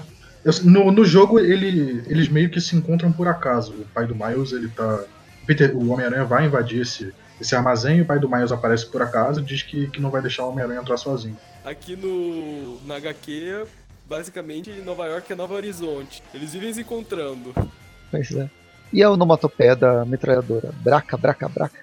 No, 0.64 0.92
no 0.92 1.04
jogo, 1.04 1.40
ele, 1.40 2.04
eles 2.08 2.30
meio 2.30 2.50
que 2.50 2.60
se 2.62 2.76
encontram 2.76 3.12
por 3.12 3.28
acaso. 3.28 3.74
O 3.74 3.86
pai 3.94 4.06
do 4.06 4.16
Miles, 4.16 4.52
ele 4.52 4.70
tá. 4.70 5.04
Peter, 5.46 5.76
o 5.76 5.90
Homem-Aranha 5.90 6.26
vai 6.26 6.46
invadir 6.46 6.82
esse, 6.82 7.14
esse 7.40 7.56
armazém 7.56 7.98
e 7.98 8.02
o 8.02 8.06
pai 8.06 8.20
do 8.20 8.30
Miles 8.30 8.52
aparece 8.52 8.86
por 8.86 9.02
acaso 9.02 9.40
e 9.40 9.44
diz 9.44 9.62
que, 9.64 9.88
que 9.88 10.02
não 10.02 10.10
vai 10.10 10.22
deixar 10.22 10.46
o 10.46 10.50
Homem-Aranha 10.50 10.82
entrar 10.82 10.98
sozinho. 10.98 11.38
Aqui 11.64 11.96
no. 11.96 12.80
Na 12.86 12.96
HQ, 12.96 13.66
basicamente, 14.08 14.70
Nova 14.86 15.06
York 15.06 15.32
é 15.32 15.36
Nova 15.36 15.54
Horizonte. 15.54 16.22
Eles 16.34 16.54
vivem 16.54 16.74
se 16.74 16.82
encontrando. 16.82 17.54
Pois 18.12 18.32
é. 18.32 18.50
E 18.92 19.04
a 19.04 19.10
onomatopeia 19.10 19.76
da 19.76 20.06
metralhadora? 20.06 20.72
Braca, 20.82 21.18
braca, 21.18 21.50
braca. 21.50 21.80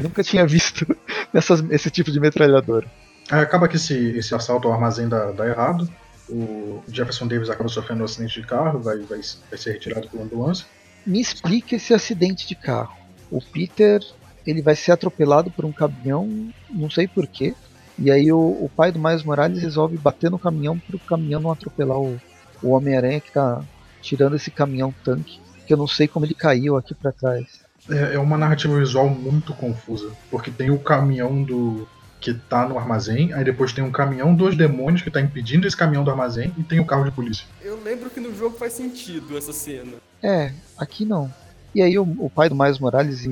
Nunca 0.00 0.22
tinha 0.22 0.46
visto 0.46 0.86
essas, 1.32 1.62
esse 1.70 1.90
tipo 1.90 2.10
de 2.10 2.20
metralhadora. 2.20 2.86
Acaba 3.30 3.68
que 3.68 3.76
esse, 3.76 3.94
esse 4.16 4.34
assalto 4.34 4.66
ao 4.66 4.74
armazém 4.74 5.08
dá, 5.08 5.30
dá 5.30 5.46
errado. 5.46 5.88
O 6.28 6.82
Jefferson 6.88 7.26
Davis 7.26 7.50
acaba 7.50 7.68
sofrendo 7.68 8.02
um 8.02 8.04
acidente 8.04 8.40
de 8.40 8.46
carro, 8.46 8.80
vai, 8.80 8.98
vai, 8.98 9.20
vai 9.48 9.58
ser 9.58 9.72
retirado 9.72 10.08
por 10.08 10.20
ambulância. 10.20 10.66
Me 11.06 11.20
explique 11.20 11.76
esse 11.76 11.94
acidente 11.94 12.46
de 12.46 12.54
carro. 12.54 12.96
O 13.30 13.40
Peter 13.40 14.00
ele 14.46 14.62
vai 14.62 14.74
ser 14.74 14.92
atropelado 14.92 15.50
por 15.50 15.64
um 15.64 15.72
caminhão, 15.72 16.50
não 16.68 16.90
sei 16.90 17.06
porquê. 17.06 17.54
E 17.98 18.10
aí 18.10 18.32
o, 18.32 18.38
o 18.38 18.70
pai 18.74 18.90
do 18.90 18.98
Miles 18.98 19.22
Morales 19.22 19.62
resolve 19.62 19.96
bater 19.96 20.30
no 20.30 20.38
caminhão 20.38 20.78
para 20.78 20.96
o 20.96 21.00
caminhão 21.00 21.40
não 21.40 21.52
atropelar 21.52 21.98
o, 21.98 22.20
o 22.62 22.70
Homem-Aranha 22.70 23.20
que 23.20 23.30
tá 23.30 23.62
tirando 24.00 24.36
esse 24.36 24.50
caminhão 24.50 24.94
tanque. 25.04 25.40
Que 25.70 25.74
eu 25.74 25.78
não 25.78 25.86
sei 25.86 26.08
como 26.08 26.26
ele 26.26 26.34
caiu 26.34 26.76
aqui 26.76 26.96
para 26.96 27.12
trás. 27.12 27.46
É, 27.88 28.14
é 28.16 28.18
uma 28.18 28.36
narrativa 28.36 28.76
visual 28.76 29.08
muito 29.08 29.54
confusa, 29.54 30.10
porque 30.28 30.50
tem 30.50 30.68
o 30.68 30.80
caminhão 30.80 31.44
do 31.44 31.86
que 32.20 32.34
tá 32.34 32.68
no 32.68 32.76
armazém, 32.76 33.32
aí 33.32 33.44
depois 33.44 33.72
tem 33.72 33.84
um 33.84 33.92
caminhão 33.92 34.34
dos 34.34 34.56
demônios 34.56 35.00
que 35.00 35.12
tá 35.12 35.20
impedindo 35.20 35.68
esse 35.68 35.76
caminhão 35.76 36.02
do 36.02 36.10
armazém 36.10 36.52
e 36.58 36.64
tem 36.64 36.80
o 36.80 36.84
carro 36.84 37.04
de 37.04 37.12
polícia. 37.12 37.46
Eu 37.62 37.80
lembro 37.84 38.10
que 38.10 38.18
no 38.18 38.34
jogo 38.34 38.56
faz 38.58 38.72
sentido 38.72 39.38
essa 39.38 39.52
cena. 39.52 39.92
É, 40.20 40.52
aqui 40.76 41.04
não. 41.04 41.30
E 41.72 41.80
aí 41.80 41.96
o, 41.96 42.02
o 42.18 42.28
pai 42.28 42.48
do 42.48 42.56
Miles 42.56 42.80
Morales 42.80 43.24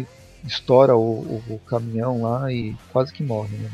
estoura 0.47 0.95
o, 0.97 1.01
o- 1.01 1.43
o 1.57 1.59
caminhão 1.69 2.23
lá 2.23 2.53
e 2.53 2.73
quase 2.93 3.13
que 3.13 3.25
morre, 3.25 3.49
né? 3.57 3.69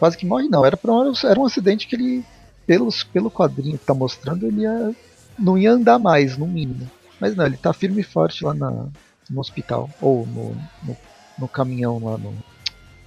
Quase 0.00 0.16
que 0.16 0.26
morre 0.26 0.48
não, 0.48 0.66
era, 0.66 0.76
pra, 0.76 0.92
era 1.26 1.38
um 1.38 1.46
acidente 1.46 1.86
que 1.86 1.94
ele, 1.94 2.24
pelos, 2.66 3.04
pelo 3.04 3.30
quadrinho 3.30 3.78
que 3.78 3.86
tá 3.86 3.94
mostrando, 3.94 4.48
ele 4.48 4.62
ia, 4.62 4.90
não 5.38 5.56
ia 5.56 5.70
andar 5.70 6.00
mais, 6.00 6.36
no 6.36 6.48
mínimo. 6.48 6.90
Mas 7.20 7.36
não, 7.36 7.46
ele 7.46 7.56
tá 7.56 7.72
firme 7.72 8.00
e 8.00 8.04
forte 8.04 8.44
lá 8.44 8.54
na, 8.54 8.88
no 9.28 9.40
hospital, 9.40 9.90
ou 10.00 10.26
no, 10.26 10.56
no, 10.82 10.96
no 11.38 11.48
caminhão 11.48 12.02
lá 12.02 12.16
no, 12.16 12.34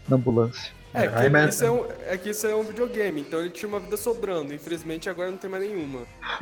na 0.08 0.15
ambulância. 0.15 0.71
É, 0.93 1.08
que 1.08 1.49
isso 1.49 1.65
é, 1.65 1.71
um, 1.71 1.86
é 2.06 2.17
que 2.17 2.30
isso 2.30 2.45
é 2.45 2.56
um 2.56 2.62
videogame, 2.62 3.21
então 3.21 3.39
ele 3.39 3.49
tinha 3.49 3.67
uma 3.67 3.80
vida 3.80 3.97
sobrando. 3.97 4.54
Infelizmente 4.54 5.10
agora 5.10 5.32
não 5.32 5.38
tem 5.39 5.49
mais 5.49 5.63
nenhuma. 5.63 6.02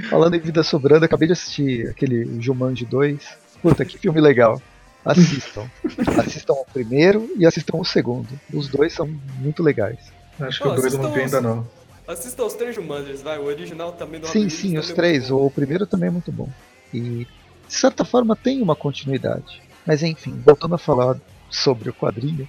Falando 0.09 0.35
em 0.35 0.39
vida 0.39 0.61
sobrando, 0.61 1.05
acabei 1.05 1.27
de 1.27 1.33
assistir 1.33 1.87
aquele 1.87 2.41
Jumanji 2.41 2.85
2. 2.85 3.37
Puta, 3.61 3.85
que 3.85 3.97
filme 3.97 4.19
legal. 4.19 4.61
Assistam. 5.05 5.69
assistam 6.19 6.53
o 6.53 6.65
primeiro 6.65 7.31
e 7.37 7.45
assistam 7.45 7.77
o 7.77 7.85
segundo. 7.85 8.27
Os 8.53 8.67
dois 8.67 8.91
são 8.91 9.07
muito 9.39 9.63
legais. 9.63 10.11
Acho 10.37 10.61
que 10.61 10.67
Ó, 10.67 10.73
o 10.73 10.75
dois 10.75 10.93
não 10.95 11.13
vi 11.13 11.21
assistam 11.21 11.37
ainda 11.37 11.41
não. 11.41 11.67
Assista 12.05 12.43
os 12.43 12.53
três 12.53 12.75
Jumanjis, 12.75 13.21
vai. 13.21 13.39
O 13.39 13.45
original 13.45 13.93
também 13.93 14.19
do 14.19 14.27
Sim, 14.27 14.49
sim, 14.49 14.67
Williams 14.67 14.85
os 14.85 14.91
é 14.91 14.95
três. 14.95 15.31
O 15.31 15.49
primeiro 15.49 15.85
também 15.85 16.09
é 16.09 16.11
muito 16.11 16.31
bom. 16.31 16.49
E, 16.93 17.25
de 17.71 17.77
certa 17.77 18.03
forma, 18.03 18.35
tem 18.35 18.61
uma 18.61 18.75
continuidade. 18.75 19.61
Mas 19.87 20.03
enfim, 20.03 20.37
voltando 20.45 20.75
a 20.75 20.77
falar 20.77 21.15
sobre 21.49 21.89
o 21.89 21.93
quadrinho. 21.93 22.45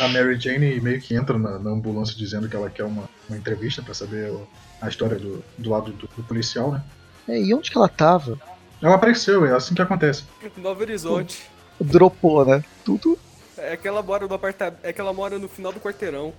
A 0.00 0.08
Mary 0.08 0.40
Jane 0.40 0.80
meio 0.80 1.00
que 1.02 1.14
entra 1.14 1.38
na, 1.38 1.58
na 1.58 1.70
ambulância 1.70 2.16
dizendo 2.16 2.48
que 2.48 2.56
ela 2.56 2.70
quer 2.70 2.84
uma, 2.84 3.04
uma 3.28 3.36
entrevista 3.36 3.82
pra 3.82 3.92
saber 3.92 4.30
o- 4.30 4.48
a 4.80 4.88
história 4.88 5.18
do, 5.18 5.44
do 5.58 5.68
lado 5.70 5.92
do, 5.92 6.08
do 6.16 6.22
policial, 6.24 6.72
né? 6.72 6.82
É, 7.28 7.38
e 7.38 7.52
onde 7.54 7.70
que 7.70 7.76
ela 7.76 7.88
tava? 7.88 8.40
Ela 8.80 8.94
apareceu, 8.94 9.44
é 9.44 9.52
assim 9.54 9.74
que 9.74 9.82
acontece. 9.82 10.24
Novo 10.56 10.80
Horizonte. 10.80 11.42
Dropou, 11.78 12.44
né? 12.46 12.64
Tudo. 12.86 13.18
É 13.58 13.76
que 13.76 13.86
ela 13.86 14.02
mora 14.02 14.26
no 14.26 14.34
apartamento. 14.34 14.78
É 14.82 14.92
que 14.94 15.00
ela 15.00 15.12
mora 15.12 15.38
no 15.38 15.48
final 15.48 15.72
do 15.72 15.80
quarteirão. 15.80 16.32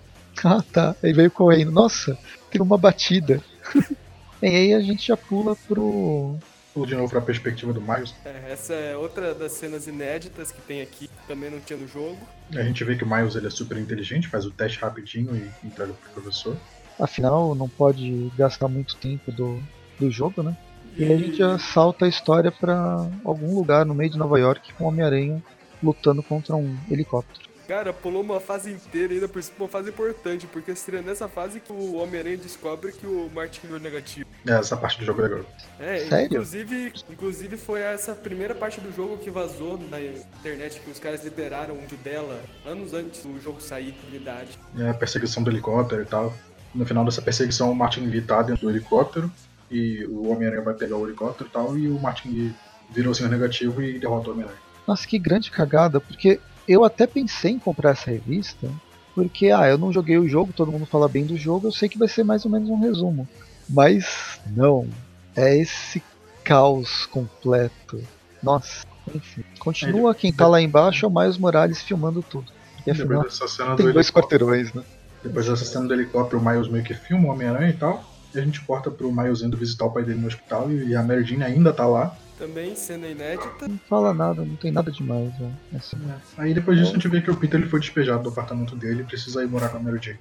Ah, 0.44 0.64
tá. 0.74 0.96
Aí 1.04 1.14
veio 1.14 1.30
correndo. 1.30 1.72
Nossa, 1.72 2.18
tem 2.50 2.60
uma 2.62 2.78
batida. 2.78 3.42
e 4.42 4.48
aí 4.48 4.74
a 4.74 4.80
gente 4.80 5.08
já 5.08 5.16
pula 5.16 5.56
pro. 5.68 6.38
De 6.84 6.96
novo 6.96 7.10
pra 7.10 7.22
perspectiva 7.22 7.72
do 7.72 7.80
Miles. 7.80 8.14
É, 8.26 8.52
essa 8.52 8.74
é 8.74 8.98
outra 8.98 9.34
das 9.34 9.54
cenas 9.54 9.88
inéditas 9.88 10.52
que 10.52 10.62
tem 10.62 10.82
aqui, 10.82 11.10
também 11.28 11.50
não 11.50 11.60
tinha 11.60 11.80
no 11.80 11.88
jogo. 11.88 12.18
A 12.54 12.62
gente 12.64 12.84
vê 12.84 12.96
que 12.96 13.04
o 13.04 13.08
Miles 13.08 13.36
ele 13.36 13.48
é 13.48 13.50
super 13.50 13.78
inteligente, 13.78 14.28
faz 14.28 14.46
o 14.46 14.52
teste 14.52 14.80
rapidinho 14.80 15.36
e 15.36 15.68
entrega 15.68 15.94
pro 15.94 16.22
professor. 16.22 16.58
Afinal, 17.00 17.56
não 17.56 17.70
pode 17.70 18.32
gastar 18.38 18.68
muito 18.68 18.96
tempo 18.98 19.32
do, 19.32 19.62
do 20.00 20.12
jogo, 20.12 20.44
né? 20.44 20.56
E 20.98 21.04
aí 21.04 21.14
a 21.14 21.18
gente 21.18 21.38
já 21.38 21.60
salta 21.60 22.06
a 22.06 22.08
história 22.10 22.52
pra 22.52 23.08
algum 23.24 23.54
lugar 23.54 23.86
no 23.86 23.94
meio 23.94 24.10
de 24.10 24.18
Nova 24.18 24.40
York 24.40 24.74
com 24.74 24.86
o 24.86 24.88
Homem-Aranha 24.88 25.44
lutando 25.84 26.24
contra 26.24 26.56
um 26.56 26.78
helicóptero. 26.90 27.50
Cara, 27.68 27.92
pulou 27.92 28.22
uma 28.22 28.40
fase 28.40 28.72
inteira, 28.72 29.14
ainda 29.14 29.28
por 29.28 29.42
uma 29.60 29.68
fase 29.68 29.90
importante, 29.90 30.46
porque 30.46 30.76
seria 30.76 31.02
nessa 31.02 31.28
fase 31.28 31.60
que 31.60 31.72
o 31.74 31.96
Homem-Aranha 31.96 32.38
descobre 32.38 32.92
que 32.92 33.08
o 33.08 33.30
Martin 33.34 33.68
é 33.74 33.80
negativo. 33.80 34.30
É, 34.46 34.52
essa 34.52 34.78
parte 34.78 35.00
do 35.00 35.06
jogo 35.06 35.22
é 35.22 35.24
legal. 35.24 35.46
É, 35.80 36.00
Sério? 36.00 36.26
inclusive, 36.26 36.94
inclusive 37.10 37.58
foi 37.58 37.82
essa 37.82 38.14
primeira 38.14 38.54
parte 38.54 38.80
do 38.80 38.92
jogo 38.96 39.18
que 39.18 39.32
vazou 39.32 39.80
na 39.90 40.00
internet, 40.00 40.80
que 40.80 40.92
os 40.92 41.00
caras 41.00 41.24
liberaram 41.24 41.74
um 41.76 41.82
vídeo 41.82 41.98
dela 42.04 42.40
anos 42.66 42.94
antes 42.94 43.24
do 43.24 43.42
jogo 43.42 43.60
sair 43.60 43.92
de 43.92 44.12
realidade. 44.12 44.60
É 44.78 44.90
a 44.90 44.94
perseguição 44.94 45.42
do 45.42 45.50
helicóptero 45.50 46.04
e 46.04 46.06
tal. 46.06 46.34
No 46.74 46.86
final 46.86 47.04
dessa 47.04 47.22
perseguição, 47.22 47.72
o 47.72 47.76
Martin 47.76 48.02
Lee 48.02 48.22
tá 48.22 48.42
dentro 48.44 48.68
do 48.68 48.70
helicóptero 48.70 49.32
e 49.72 50.06
o 50.06 50.30
Homem-Aranha 50.30 50.62
vai 50.62 50.74
pegar 50.74 50.98
o 50.98 51.08
helicóptero 51.08 51.50
e 51.50 51.52
tal, 51.52 51.78
e 51.78 51.88
o 51.88 52.00
Martin 52.00 52.30
Lee 52.30 52.56
virou 52.92 53.12
o 53.12 53.16
senhor 53.16 53.30
negativo 53.30 53.82
e 53.82 53.98
derrota 53.98 54.30
o 54.30 54.34
Homem-Aranha. 54.34 54.60
Nossa, 54.88 55.08
que 55.08 55.18
grande 55.18 55.50
cagada, 55.50 56.00
porque 56.00 56.40
eu 56.68 56.84
até 56.84 57.06
pensei 57.06 57.52
em 57.52 57.60
comprar 57.60 57.92
essa 57.92 58.12
revista, 58.12 58.70
porque, 59.14 59.52
ah, 59.52 59.68
eu 59.68 59.78
não 59.78 59.94
joguei 59.94 60.18
o 60.18 60.28
jogo, 60.28 60.54
todo 60.54 60.72
mundo 60.72 60.86
fala 60.86 61.08
bem 61.08 61.26
do 61.26 61.38
jogo, 61.38 61.68
eu 61.68 61.72
sei 61.72 61.88
que 61.88 61.98
vai 61.98 62.08
ser 62.08 62.24
mais 62.24 62.44
ou 62.46 62.52
menos 62.52 62.70
um 62.70 62.80
resumo. 62.80 63.28
Mas, 63.70 64.40
não. 64.48 64.88
É 65.36 65.58
esse 65.58 66.02
caos 66.44 67.06
completo. 67.08 68.02
Nossa, 68.42 68.86
enfim. 69.14 69.44
Continua 69.60 70.14
quem 70.14 70.32
tá 70.32 70.48
lá 70.48 70.62
embaixo 70.62 71.06
é 71.06 71.10
o 71.10 71.12
Miles 71.12 71.38
Morales 71.38 71.82
filmando 71.82 72.22
tudo. 72.22 72.46
E 72.86 72.92
afinal, 72.92 73.24
Depois 73.24 73.40
dessa 73.40 73.48
cena 73.48 73.72
do 73.72 73.78
tem 73.78 73.92
dois 73.92 74.08
helicóptero, 74.08 74.46
quarteirões, 74.46 74.74
né? 74.74 74.84
depois 75.24 75.48
dessa 75.48 75.66
cena 75.66 75.88
do 75.88 75.94
helicóptero, 75.94 76.40
o 76.42 76.46
Miles 76.46 76.68
meio 76.68 76.84
que 76.84 76.94
filma 76.94 77.28
o 77.28 77.32
Homem-Aranha 77.32 77.70
e 77.70 77.74
tal. 77.74 78.04
E 78.34 78.40
a 78.40 78.42
gente 78.42 78.62
corta 78.62 78.92
pro 78.92 79.12
Miles 79.12 79.42
indo 79.42 79.58
visitar 79.58 79.86
o 79.86 79.92
pai 79.92 80.04
dele 80.04 80.20
no 80.20 80.28
hospital 80.28 80.72
e 80.72 80.96
a 80.96 81.02
Mary 81.02 81.24
Jane 81.24 81.44
ainda 81.44 81.74
tá 81.74 81.86
lá. 81.88 82.16
Também, 82.38 82.76
cena 82.76 83.08
inédita. 83.08 83.68
Não 83.68 83.80
fala 83.90 84.14
nada, 84.14 84.44
não 84.44 84.56
tem 84.58 84.72
nada 84.72 84.92
demais. 84.92 85.38
Né? 85.40 85.54
Assim, 85.76 85.98
Aí 86.38 86.54
depois 86.54 86.78
disso 86.78 86.92
a 86.92 86.96
gente 86.96 87.08
vê 87.08 87.22
que 87.22 87.32
o 87.32 87.38
Peter 87.38 87.60
ele 87.60 87.70
foi 87.70 87.80
despejado 87.80 88.24
do 88.24 88.30
apartamento 88.30 88.76
dele 88.76 89.02
e 89.02 89.06
precisa 89.06 89.44
ir 89.44 89.48
morar 89.48 89.70
com 89.70 89.78
a 89.78 89.80
Mary 89.80 90.00
Jane. 90.02 90.20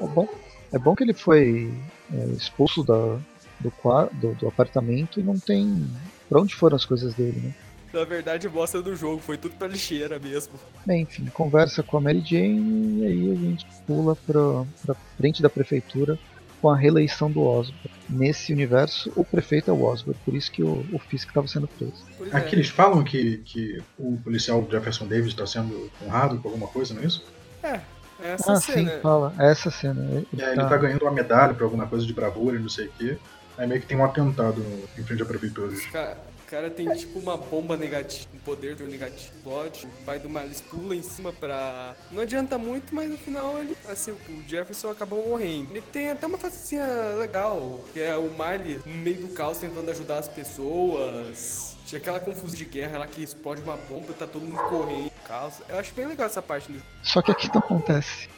é 0.00 0.06
bom. 0.06 0.28
É 0.72 0.78
bom 0.78 0.94
que 0.96 1.04
ele 1.04 1.14
foi 1.14 1.72
é, 2.12 2.24
expulso 2.30 2.82
da, 2.82 3.16
do, 3.60 3.72
do, 4.14 4.34
do 4.34 4.48
apartamento 4.48 5.20
e 5.20 5.22
não 5.22 5.38
tem. 5.38 5.86
Pra 6.28 6.40
onde 6.40 6.54
foram 6.54 6.74
as 6.74 6.84
coisas 6.84 7.14
dele, 7.14 7.40
né? 7.40 7.54
Na 7.92 8.04
verdade, 8.04 8.48
mostra 8.48 8.82
do 8.82 8.96
jogo, 8.96 9.20
foi 9.20 9.38
tudo 9.38 9.54
pra 9.54 9.68
lixeira 9.68 10.18
mesmo. 10.18 10.54
Bem, 10.84 11.02
enfim, 11.02 11.26
conversa 11.26 11.80
com 11.80 11.96
a 11.96 12.00
Mary 12.00 12.24
Jane 12.26 13.02
e 13.02 13.06
aí 13.06 13.30
a 13.30 13.34
gente 13.36 13.66
pula 13.86 14.16
pra, 14.16 14.64
pra 14.84 14.96
frente 15.16 15.40
da 15.40 15.48
prefeitura 15.48 16.18
com 16.64 16.70
a 16.70 16.76
reeleição 16.76 17.30
do 17.30 17.42
Osborn. 17.42 17.78
Nesse 18.08 18.50
universo, 18.50 19.12
o 19.14 19.22
prefeito 19.22 19.70
é 19.70 19.74
o 19.74 19.82
Osborn, 19.84 20.18
por 20.24 20.34
isso 20.34 20.50
que 20.50 20.62
o, 20.62 20.82
o 20.94 20.98
Fisk 20.98 21.28
estava 21.28 21.46
sendo 21.46 21.68
preso. 21.68 21.92
Pois 22.16 22.32
é. 22.32 22.36
Aqui 22.38 22.54
eles 22.54 22.70
falam 22.70 23.04
que, 23.04 23.36
que 23.44 23.82
o 23.98 24.16
policial 24.16 24.66
Jefferson 24.70 25.06
Davis 25.06 25.26
está 25.26 25.46
sendo 25.46 25.90
honrado 26.02 26.38
com 26.38 26.48
alguma 26.48 26.66
coisa, 26.66 26.94
não 26.94 27.02
é 27.02 27.04
isso? 27.04 27.22
É, 27.62 27.80
essa 28.22 28.52
ah, 28.54 28.56
cena. 28.56 28.90
sim, 28.92 29.00
fala. 29.02 29.34
É 29.38 29.50
essa 29.50 29.70
cena. 29.70 30.00
Ele, 30.10 30.26
E 30.32 30.42
aí 30.42 30.52
ele 30.52 30.64
tá 30.66 30.76
ganhando 30.78 31.02
uma 31.02 31.10
medalha 31.10 31.52
pra 31.52 31.66
alguma 31.66 31.86
coisa 31.86 32.06
de 32.06 32.14
bravura 32.14 32.56
e 32.56 32.60
não 32.60 32.70
sei 32.70 32.86
o 32.86 32.92
quê. 32.98 33.18
Aí 33.58 33.66
meio 33.66 33.82
que 33.82 33.86
tem 33.86 33.98
um 33.98 34.04
atentado 34.04 34.64
em 34.98 35.02
frente 35.02 35.22
à 35.22 35.26
prefeitura. 35.26 35.70
O 35.70 35.92
ca- 35.92 36.16
o 36.16 36.33
cara 36.54 36.70
tem 36.70 36.88
tipo 36.94 37.18
uma 37.18 37.36
bomba 37.36 37.76
negativa, 37.76 38.28
um 38.32 38.38
poder 38.38 38.76
do 38.76 38.86
negativo. 38.86 39.34
Explode, 39.34 39.86
o 39.86 40.04
pai 40.04 40.18
do 40.20 40.28
Miles 40.28 40.60
pula 40.60 40.94
em 40.94 41.02
cima 41.02 41.32
pra. 41.32 41.94
Não 42.12 42.22
adianta 42.22 42.56
muito, 42.56 42.94
mas 42.94 43.10
no 43.10 43.18
final 43.18 43.58
ele. 43.58 43.76
Assim, 43.88 44.12
o 44.12 44.48
Jefferson 44.48 44.90
acabou 44.90 45.28
morrendo. 45.28 45.72
Ele 45.72 45.82
tem 45.92 46.10
até 46.10 46.26
uma 46.26 46.38
facezinha 46.38 46.86
legal, 47.18 47.80
que 47.92 48.00
é 48.00 48.16
o 48.16 48.30
Miles 48.30 48.84
no 48.84 48.94
meio 48.94 49.16
do 49.16 49.28
caos 49.34 49.58
tentando 49.58 49.90
ajudar 49.90 50.18
as 50.18 50.28
pessoas. 50.28 51.76
Tinha 51.86 51.98
aquela 52.00 52.20
confusão 52.20 52.56
de 52.56 52.64
guerra 52.64 52.98
lá 52.98 53.06
que 53.06 53.22
explode 53.22 53.60
uma 53.60 53.76
bomba 53.76 54.06
e 54.10 54.14
tá 54.14 54.26
todo 54.26 54.42
mundo 54.42 54.62
correndo. 54.68 55.10
Caos. 55.26 55.54
Eu 55.68 55.78
acho 55.78 55.92
bem 55.94 56.06
legal 56.06 56.26
essa 56.26 56.40
parte 56.40 56.70
do. 56.70 56.80
Só 57.02 57.20
que 57.20 57.32
aqui 57.32 57.48
não 57.48 57.58
acontece. 57.58 58.28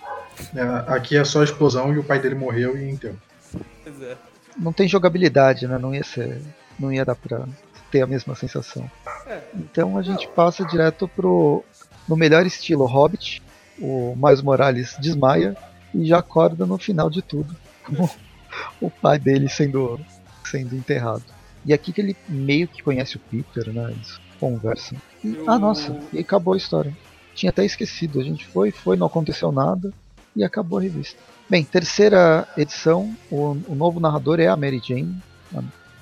É, 0.54 0.92
aqui 0.92 1.16
é 1.16 1.24
só 1.24 1.42
explosão 1.42 1.92
e 1.92 1.98
o 1.98 2.04
pai 2.04 2.18
dele 2.18 2.34
morreu 2.34 2.76
e 2.78 2.90
enterrou. 2.90 3.18
Pois 3.84 4.02
é. 4.02 4.16
Não 4.56 4.72
tem 4.72 4.88
jogabilidade, 4.88 5.66
né? 5.68 5.78
Não 5.78 5.94
ia 5.94 6.04
ser. 6.04 6.40
Não 6.78 6.92
ia 6.92 7.04
dar 7.04 7.14
pra 7.14 7.46
ter 7.90 8.02
a 8.02 8.06
mesma 8.06 8.34
sensação. 8.34 8.90
É. 9.26 9.40
Então 9.54 9.96
a 9.96 10.02
gente 10.02 10.28
passa 10.28 10.64
direto 10.64 11.08
pro. 11.08 11.64
No 12.08 12.16
melhor 12.16 12.46
estilo 12.46 12.84
Hobbit, 12.86 13.42
o 13.80 14.14
Miles 14.16 14.40
Morales 14.40 14.96
desmaia 15.00 15.56
e 15.92 16.06
já 16.06 16.18
acorda 16.18 16.64
no 16.64 16.78
final 16.78 17.10
de 17.10 17.20
tudo. 17.22 17.54
Com 17.84 18.08
o 18.80 18.90
pai 18.90 19.18
dele 19.18 19.48
sendo, 19.48 20.00
sendo 20.44 20.74
enterrado. 20.76 21.24
E 21.64 21.72
aqui 21.74 21.92
que 21.92 22.00
ele 22.00 22.16
meio 22.28 22.68
que 22.68 22.82
conhece 22.82 23.16
o 23.16 23.20
Peter, 23.20 23.72
né? 23.72 23.90
Eles 23.90 24.20
conversam. 24.38 24.96
E- 25.24 25.36
Ah, 25.48 25.58
nossa, 25.58 25.98
e 26.12 26.20
acabou 26.20 26.54
a 26.54 26.56
história. 26.56 26.96
Tinha 27.34 27.50
até 27.50 27.64
esquecido. 27.64 28.20
A 28.20 28.22
gente 28.22 28.46
foi, 28.46 28.70
foi, 28.70 28.96
não 28.96 29.08
aconteceu 29.08 29.50
nada 29.50 29.92
e 30.36 30.44
acabou 30.44 30.78
a 30.78 30.82
revista. 30.82 31.18
Bem, 31.50 31.64
terceira 31.64 32.46
edição, 32.56 33.14
o, 33.30 33.56
o 33.68 33.74
novo 33.74 33.98
narrador 33.98 34.38
é 34.40 34.46
a 34.46 34.56
Mary 34.56 34.80
Jane, 34.84 35.16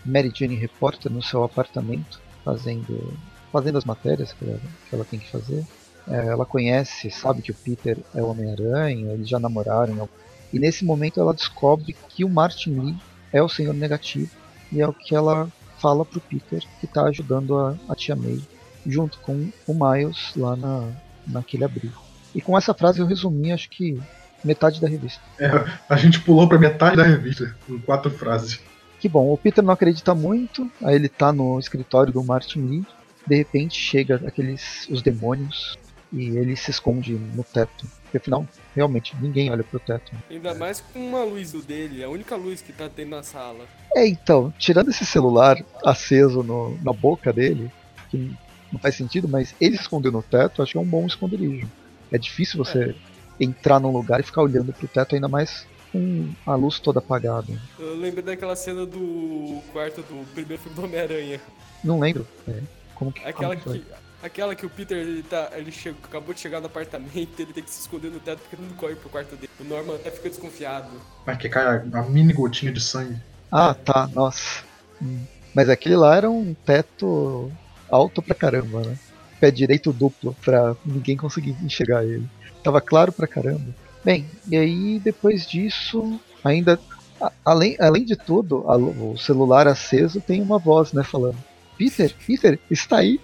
Mary 0.04 0.32
Jane 0.34 0.56
repórter 0.56 1.10
no 1.10 1.22
seu 1.22 1.42
apartamento, 1.42 2.20
fazendo, 2.44 3.16
fazendo 3.52 3.78
as 3.78 3.84
matérias 3.84 4.32
que 4.32 4.44
ela, 4.44 4.60
que 4.88 4.94
ela 4.94 5.04
tem 5.04 5.18
que 5.18 5.30
fazer. 5.30 5.64
É, 6.06 6.26
ela 6.26 6.44
conhece, 6.44 7.10
sabe 7.10 7.40
que 7.40 7.50
o 7.50 7.54
Peter 7.54 7.98
é 8.14 8.22
o 8.22 8.28
Homem-Aranha, 8.28 9.12
eles 9.12 9.28
já 9.28 9.38
namoraram. 9.38 10.08
E 10.52 10.58
nesse 10.58 10.84
momento 10.84 11.20
ela 11.20 11.32
descobre 11.32 11.96
que 12.08 12.24
o 12.24 12.28
Martin 12.28 12.78
Lee 12.78 12.96
é 13.32 13.42
o 13.42 13.48
Senhor 13.48 13.74
Negativo 13.74 14.30
e 14.70 14.80
é 14.80 14.86
o 14.86 14.92
que 14.92 15.14
ela 15.14 15.48
fala 15.78 16.04
pro 16.04 16.20
Peter 16.20 16.62
que 16.78 16.86
está 16.86 17.04
ajudando 17.04 17.58
a, 17.58 17.74
a 17.88 17.94
Tia 17.94 18.14
May 18.14 18.40
junto 18.86 19.18
com 19.20 19.48
o 19.66 19.74
Miles 19.74 20.32
lá 20.36 20.56
na, 20.56 20.90
naquele 21.26 21.64
abrigo. 21.64 22.00
E 22.34 22.40
com 22.40 22.56
essa 22.56 22.74
frase 22.74 23.00
eu 23.00 23.06
resumi 23.06 23.52
acho 23.52 23.68
que 23.70 23.98
metade 24.44 24.80
da 24.80 24.88
revista. 24.88 25.22
É, 25.38 25.50
a 25.88 25.96
gente 25.96 26.20
pulou 26.20 26.48
pra 26.48 26.58
metade 26.58 26.96
da 26.96 27.02
revista, 27.02 27.56
com 27.66 27.80
quatro 27.80 28.10
frases. 28.10 28.60
Que 29.04 29.08
bom, 29.10 29.30
o 29.30 29.36
Peter 29.36 29.62
não 29.62 29.74
acredita 29.74 30.14
muito, 30.14 30.66
aí 30.82 30.94
ele 30.94 31.10
tá 31.10 31.30
no 31.30 31.58
escritório 31.58 32.10
do 32.10 32.24
Martin 32.24 32.60
Lee, 32.60 32.86
de 33.26 33.36
repente 33.36 33.78
chega 33.78 34.14
aqueles 34.26 34.88
os 34.88 35.02
demônios 35.02 35.76
e 36.10 36.30
ele 36.38 36.56
se 36.56 36.70
esconde 36.70 37.12
no 37.12 37.44
teto. 37.44 37.86
Porque 38.04 38.16
afinal, 38.16 38.48
realmente, 38.74 39.14
ninguém 39.20 39.50
olha 39.50 39.62
pro 39.62 39.78
teto. 39.78 40.10
Ainda 40.30 40.54
mais 40.54 40.80
com 40.80 41.06
uma 41.06 41.22
luz 41.22 41.52
do 41.52 41.60
dele, 41.60 42.02
a 42.02 42.08
única 42.08 42.34
luz 42.34 42.62
que 42.62 42.72
tá 42.72 42.88
tendo 42.88 43.10
na 43.10 43.22
sala. 43.22 43.66
É, 43.94 44.06
então, 44.08 44.50
tirando 44.58 44.88
esse 44.88 45.04
celular 45.04 45.62
aceso 45.84 46.42
no- 46.42 46.78
na 46.82 46.94
boca 46.94 47.30
dele, 47.30 47.70
que 48.10 48.34
não 48.72 48.80
faz 48.80 48.94
sentido, 48.94 49.28
mas 49.28 49.54
ele 49.60 49.76
se 49.76 49.82
escondeu 49.82 50.12
no 50.12 50.22
teto, 50.22 50.62
acho 50.62 50.72
que 50.72 50.78
é 50.78 50.80
um 50.80 50.86
bom 50.86 51.04
esconderijo. 51.06 51.70
É 52.10 52.16
difícil 52.16 52.56
você 52.56 52.96
entrar 53.38 53.78
num 53.78 53.92
lugar 53.92 54.18
e 54.20 54.22
ficar 54.22 54.40
olhando 54.40 54.72
pro 54.72 54.88
teto, 54.88 55.14
ainda 55.14 55.28
mais 55.28 55.66
com 55.94 56.28
a 56.44 56.57
luz 56.57 56.80
toda 56.80 56.98
apagada. 56.98 57.46
Eu 57.78 57.94
lembrei 57.94 58.24
daquela 58.24 58.57
cena 58.57 58.85
do 58.85 59.62
quarto 59.72 60.02
do 60.02 60.26
primeiro 60.35 60.61
filme 60.61 60.74
do 60.76 60.85
Homem-Aranha. 60.85 61.40
Não 61.85 62.00
lembro. 62.00 62.26
é, 62.48 62.59
como 62.96 63.12
que, 63.12 63.24
Aquela 63.24 63.54
como 63.57 63.68
foi? 63.68 63.78
que, 63.78 63.87
aquela 64.20 64.54
que 64.57 64.66
o 64.66 64.70
Peter 64.70 64.98
ele 64.98 65.22
tá, 65.22 65.52
ele 65.54 65.70
chegou, 65.70 66.00
acabou 66.02 66.35
de 66.35 66.40
chegar 66.40 66.59
no 66.61 66.66
apartamento, 66.66 67.38
ele 67.38 67.52
tem 67.52 67.62
que 67.62 67.70
se 67.70 67.83
esconder 67.83 68.11
no 68.11 68.18
teto 68.18 68.40
porque 68.40 68.57
ele 68.57 68.66
não 68.68 68.76
corre 68.76 68.96
pro 68.96 69.09
quarto 69.09 69.37
dele. 69.37 69.50
O 69.61 69.64
Norman 69.64 69.94
até 69.94 70.11
fica 70.11 70.28
desconfiado. 70.28 70.90
Mas 71.24 71.38
que 71.38 71.48
cai 71.48 71.64
a, 71.64 71.98
a 72.00 72.02
mini 72.02 72.33
gotinha 72.33 72.72
de 72.72 72.80
sangue. 72.80 73.16
Ah, 73.52 73.72
tá, 73.72 74.09
nossa. 74.12 74.64
Hum. 75.00 75.20
Mas 75.54 75.68
aquele 75.68 75.94
lá 75.94 76.16
era 76.16 76.28
um 76.28 76.54
teto 76.66 77.52
alto 77.88 78.20
pra 78.20 78.35
caramba, 78.35 78.80
né? 78.80 78.98
Pé 79.38 79.52
direito 79.52 79.92
duplo 79.92 80.35
pra 80.44 80.74
ninguém 80.85 81.16
conseguir 81.16 81.57
enxergar 81.62 82.04
ele. 82.04 82.28
Tava 82.64 82.80
claro 82.80 83.12
pra 83.12 83.28
caramba. 83.28 83.84
Bem, 84.04 84.26
e 84.48 84.56
aí 84.56 85.00
depois 85.02 85.46
disso, 85.46 86.20
ainda. 86.42 86.78
a- 87.20 87.32
além, 87.44 87.76
além 87.80 88.04
de 88.04 88.16
tudo, 88.16 88.64
a 88.68 88.76
o 88.76 89.16
celular 89.16 89.66
aceso 89.66 90.20
tem 90.20 90.42
uma 90.42 90.58
voz, 90.58 90.92
né, 90.92 91.02
falando: 91.02 91.36
Peter, 91.78 92.14
Peter, 92.26 92.58
está 92.70 92.98
aí? 92.98 93.20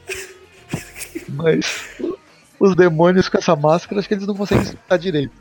Mas 1.29 1.97
os 2.59 2.75
demônios 2.77 3.29
com 3.29 3.39
essa 3.39 3.55
máscara, 3.57 3.99
acho 3.99 4.09
que 4.09 4.15
eles 4.15 4.27
não 4.27 4.35
conseguem 4.35 4.65
escutar 4.65 4.97
direito. 4.97 5.33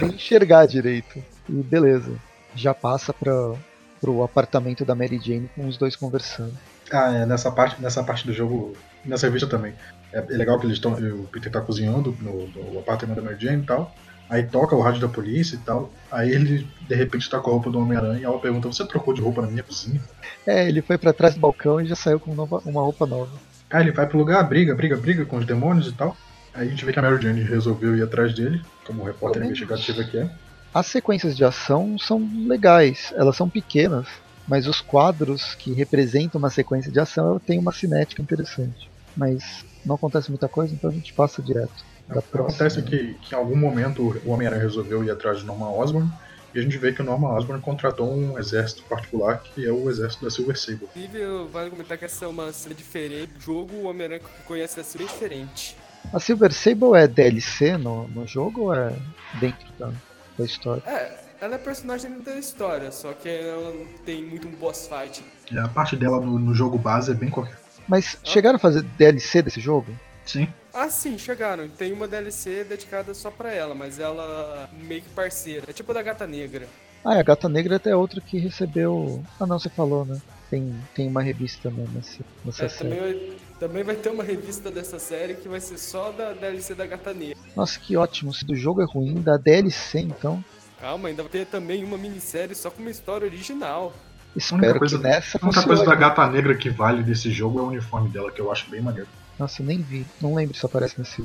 Nem 0.00 0.14
enxergar 0.14 0.66
direito. 0.66 1.22
E 1.48 1.52
beleza. 1.52 2.12
Já 2.54 2.72
passa 2.74 3.12
pra, 3.12 3.54
pro 4.00 4.22
apartamento 4.22 4.84
da 4.84 4.94
Mary 4.94 5.20
Jane 5.22 5.50
com 5.54 5.66
os 5.66 5.76
dois 5.76 5.94
conversando. 5.96 6.54
Ah, 6.90 7.12
é, 7.12 7.26
nessa 7.26 7.50
parte, 7.50 7.80
nessa 7.82 8.02
parte 8.02 8.26
do 8.26 8.32
jogo, 8.32 8.76
nessa 9.04 9.26
revista 9.26 9.48
também. 9.48 9.74
É, 10.12 10.18
é 10.18 10.36
legal 10.36 10.58
que 10.58 10.66
eles 10.66 10.76
estão. 10.76 10.92
O 10.92 11.28
Peter 11.30 11.50
tá 11.50 11.60
cozinhando 11.60 12.16
no, 12.20 12.46
no 12.48 12.78
apartamento 12.78 13.16
da 13.16 13.22
Mary 13.22 13.36
Jane 13.44 13.62
e 13.62 13.66
tal. 13.66 13.94
Aí 14.28 14.42
toca 14.42 14.74
o 14.74 14.80
rádio 14.80 15.00
da 15.00 15.08
polícia 15.08 15.54
e 15.54 15.58
tal. 15.58 15.90
Aí 16.10 16.30
ele, 16.30 16.66
de 16.88 16.94
repente, 16.94 17.28
tá 17.30 17.38
com 17.38 17.50
a 17.50 17.52
roupa 17.54 17.70
do 17.70 17.78
Homem-Aranha 17.78 18.20
e 18.20 18.24
ela 18.24 18.38
pergunta: 18.40 18.66
Você 18.68 18.84
trocou 18.86 19.14
de 19.14 19.20
roupa 19.20 19.42
na 19.42 19.48
minha 19.48 19.62
cozinha? 19.62 20.00
É, 20.46 20.68
ele 20.68 20.82
foi 20.82 20.98
pra 20.98 21.12
trás 21.12 21.34
do 21.34 21.40
balcão 21.40 21.80
e 21.80 21.86
já 21.86 21.94
saiu 21.94 22.18
com 22.18 22.34
nova- 22.34 22.62
uma 22.64 22.82
roupa 22.82 23.06
nova. 23.06 23.30
Aí 23.70 23.82
ele 23.82 23.92
vai 23.92 24.06
pro 24.06 24.18
lugar, 24.18 24.42
briga, 24.48 24.74
briga, 24.74 24.96
briga 24.96 25.24
com 25.24 25.36
os 25.38 25.46
demônios 25.46 25.88
e 25.88 25.92
tal. 25.92 26.16
Aí 26.54 26.66
a 26.66 26.70
gente 26.70 26.84
vê 26.84 26.92
que 26.92 26.98
a 26.98 27.02
Mary 27.02 27.22
Jane 27.22 27.42
resolveu 27.42 27.96
ir 27.96 28.02
atrás 28.02 28.34
dele, 28.34 28.60
como 28.86 29.04
repórter 29.04 29.42
menos. 29.42 29.58
investigativa 29.60 30.02
que 30.04 30.18
é. 30.18 30.30
As 30.72 30.86
sequências 30.86 31.36
de 31.36 31.44
ação 31.44 31.98
são 31.98 32.28
legais, 32.46 33.12
elas 33.16 33.36
são 33.36 33.48
pequenas, 33.48 34.06
mas 34.48 34.66
os 34.66 34.80
quadros 34.80 35.54
que 35.54 35.72
representam 35.72 36.38
uma 36.38 36.50
sequência 36.50 36.90
de 36.90 36.98
ação 37.00 37.38
têm 37.38 37.58
uma 37.58 37.72
cinética 37.72 38.22
interessante. 38.22 38.88
Mas 39.16 39.64
não 39.84 39.96
acontece 39.96 40.30
muita 40.30 40.48
coisa, 40.48 40.74
então 40.74 40.90
a 40.90 40.92
gente 40.92 41.12
passa 41.12 41.42
direto. 41.42 41.72
Da 42.08 42.22
próxima. 42.22 42.48
Acontece 42.48 42.82
que, 42.82 43.14
que 43.14 43.34
em 43.34 43.38
algum 43.38 43.56
momento 43.56 44.20
o 44.24 44.30
Homem-Aranha 44.30 44.62
resolveu 44.62 45.04
ir 45.04 45.10
atrás 45.10 45.40
de 45.40 45.44
Norman 45.44 45.70
Osborn 45.70 46.10
e 46.54 46.58
a 46.58 46.62
gente 46.62 46.78
vê 46.78 46.92
que 46.92 47.02
o 47.02 47.04
Norman 47.04 47.34
Osborn 47.34 47.60
contratou 47.60 48.10
um 48.10 48.38
exército 48.38 48.82
particular 48.84 49.42
que 49.42 49.66
é 49.66 49.70
o 49.70 49.90
exército 49.90 50.24
da 50.24 50.30
Silver 50.30 50.58
Sable. 50.58 50.88
Inclusive, 50.96 51.48
vale 51.52 51.70
comentar 51.70 51.98
que 51.98 52.04
essa 52.04 52.24
é 52.24 52.28
uma 52.28 52.52
cena 52.52 52.74
diferente. 52.74 53.32
O 53.36 53.40
jogo, 53.40 53.74
o 53.76 53.84
Homem-Aranha 53.84 54.20
que 54.20 54.42
conhece 54.44 54.80
essa 54.80 54.96
bem 54.96 55.06
diferente. 55.06 55.76
A 56.12 56.20
Silver 56.20 56.52
Sable 56.52 56.94
é 56.96 57.06
DLC 57.06 57.76
no, 57.76 58.08
no 58.08 58.26
jogo 58.26 58.62
ou 58.62 58.74
é 58.74 58.92
dentro 59.40 59.66
da, 59.78 59.92
da 60.38 60.44
história? 60.44 60.82
É, 60.86 61.18
ela 61.40 61.56
é 61.56 61.58
personagem 61.58 62.20
da 62.20 62.36
história, 62.36 62.90
só 62.90 63.12
que 63.12 63.28
ela 63.28 63.74
não 63.74 63.86
tem 64.04 64.24
muito 64.24 64.48
um 64.48 64.52
boss 64.52 64.88
fight. 64.88 65.22
E 65.50 65.58
a 65.58 65.68
parte 65.68 65.96
dela 65.96 66.20
no, 66.20 66.38
no 66.38 66.54
jogo 66.54 66.78
base 66.78 67.10
é 67.10 67.14
bem 67.14 67.28
qualquer. 67.28 67.58
Mas 67.86 68.18
chegaram 68.24 68.56
a 68.56 68.58
fazer 68.58 68.82
DLC 68.82 69.42
desse 69.42 69.60
jogo? 69.60 69.92
Sim. 70.24 70.48
Ah, 70.78 70.90
sim, 70.90 71.16
chegaram. 71.16 71.66
Tem 71.68 71.90
uma 71.90 72.06
DLC 72.06 72.62
dedicada 72.64 73.14
só 73.14 73.30
pra 73.30 73.50
ela, 73.50 73.74
mas 73.74 73.98
ela 73.98 74.68
meio 74.82 75.00
que 75.00 75.08
parceira. 75.08 75.64
É 75.66 75.72
tipo 75.72 75.90
a 75.90 75.94
da 75.94 76.02
Gata 76.02 76.26
Negra. 76.26 76.68
Ah, 77.02 77.18
a 77.18 77.22
Gata 77.22 77.48
Negra 77.48 77.74
é 77.74 77.76
até 77.76 77.96
outra 77.96 78.20
que 78.20 78.36
recebeu. 78.38 79.22
Ah, 79.40 79.46
não, 79.46 79.58
você 79.58 79.70
falou, 79.70 80.04
né? 80.04 80.20
Tem, 80.50 80.76
tem 80.94 81.08
uma 81.08 81.22
revista 81.22 81.70
né, 81.70 81.86
nessa, 81.94 82.22
nessa 82.44 82.64
É, 82.66 82.68
série. 82.68 82.90
também, 82.90 83.00
vai, 83.00 83.36
também 83.58 83.82
vai 83.84 83.96
ter 83.96 84.10
uma 84.10 84.22
revista 84.22 84.70
dessa 84.70 84.98
série 84.98 85.34
que 85.34 85.48
vai 85.48 85.60
ser 85.60 85.78
só 85.78 86.12
da 86.12 86.34
DLC 86.34 86.74
da 86.74 86.84
Gata 86.84 87.14
Negra. 87.14 87.38
Nossa, 87.56 87.80
que 87.80 87.96
ótimo. 87.96 88.34
Se 88.34 88.44
do 88.44 88.54
jogo 88.54 88.82
é 88.82 88.84
ruim, 88.84 89.22
da 89.22 89.38
DLC 89.38 90.00
então. 90.00 90.44
Calma, 90.78 91.08
ainda 91.08 91.22
vai 91.22 91.32
ter 91.32 91.46
também 91.46 91.82
uma 91.84 91.96
minissérie 91.96 92.54
só 92.54 92.70
com 92.70 92.82
uma 92.82 92.90
história 92.90 93.26
original. 93.26 93.94
A 93.94 94.54
única 94.54 94.66
Espero 94.66 94.78
coisa, 94.78 94.98
que 94.98 95.02
nessa 95.02 95.38
a 95.40 95.46
única 95.46 95.62
coisa 95.62 95.84
da 95.86 95.94
gata 95.94 96.26
negra 96.28 96.54
que 96.54 96.68
vale 96.68 97.02
desse 97.02 97.30
jogo 97.30 97.58
é 97.60 97.62
o 97.62 97.66
uniforme 97.68 98.10
dela, 98.10 98.30
que 98.30 98.40
eu 98.42 98.52
acho 98.52 98.68
bem 98.68 98.82
maneiro. 98.82 99.08
Nossa, 99.38 99.62
eu 99.62 99.66
nem 99.66 99.80
vi. 99.80 100.06
Não 100.20 100.34
lembro 100.34 100.56
se 100.56 100.64
aparece 100.64 100.98
nesse, 100.98 101.22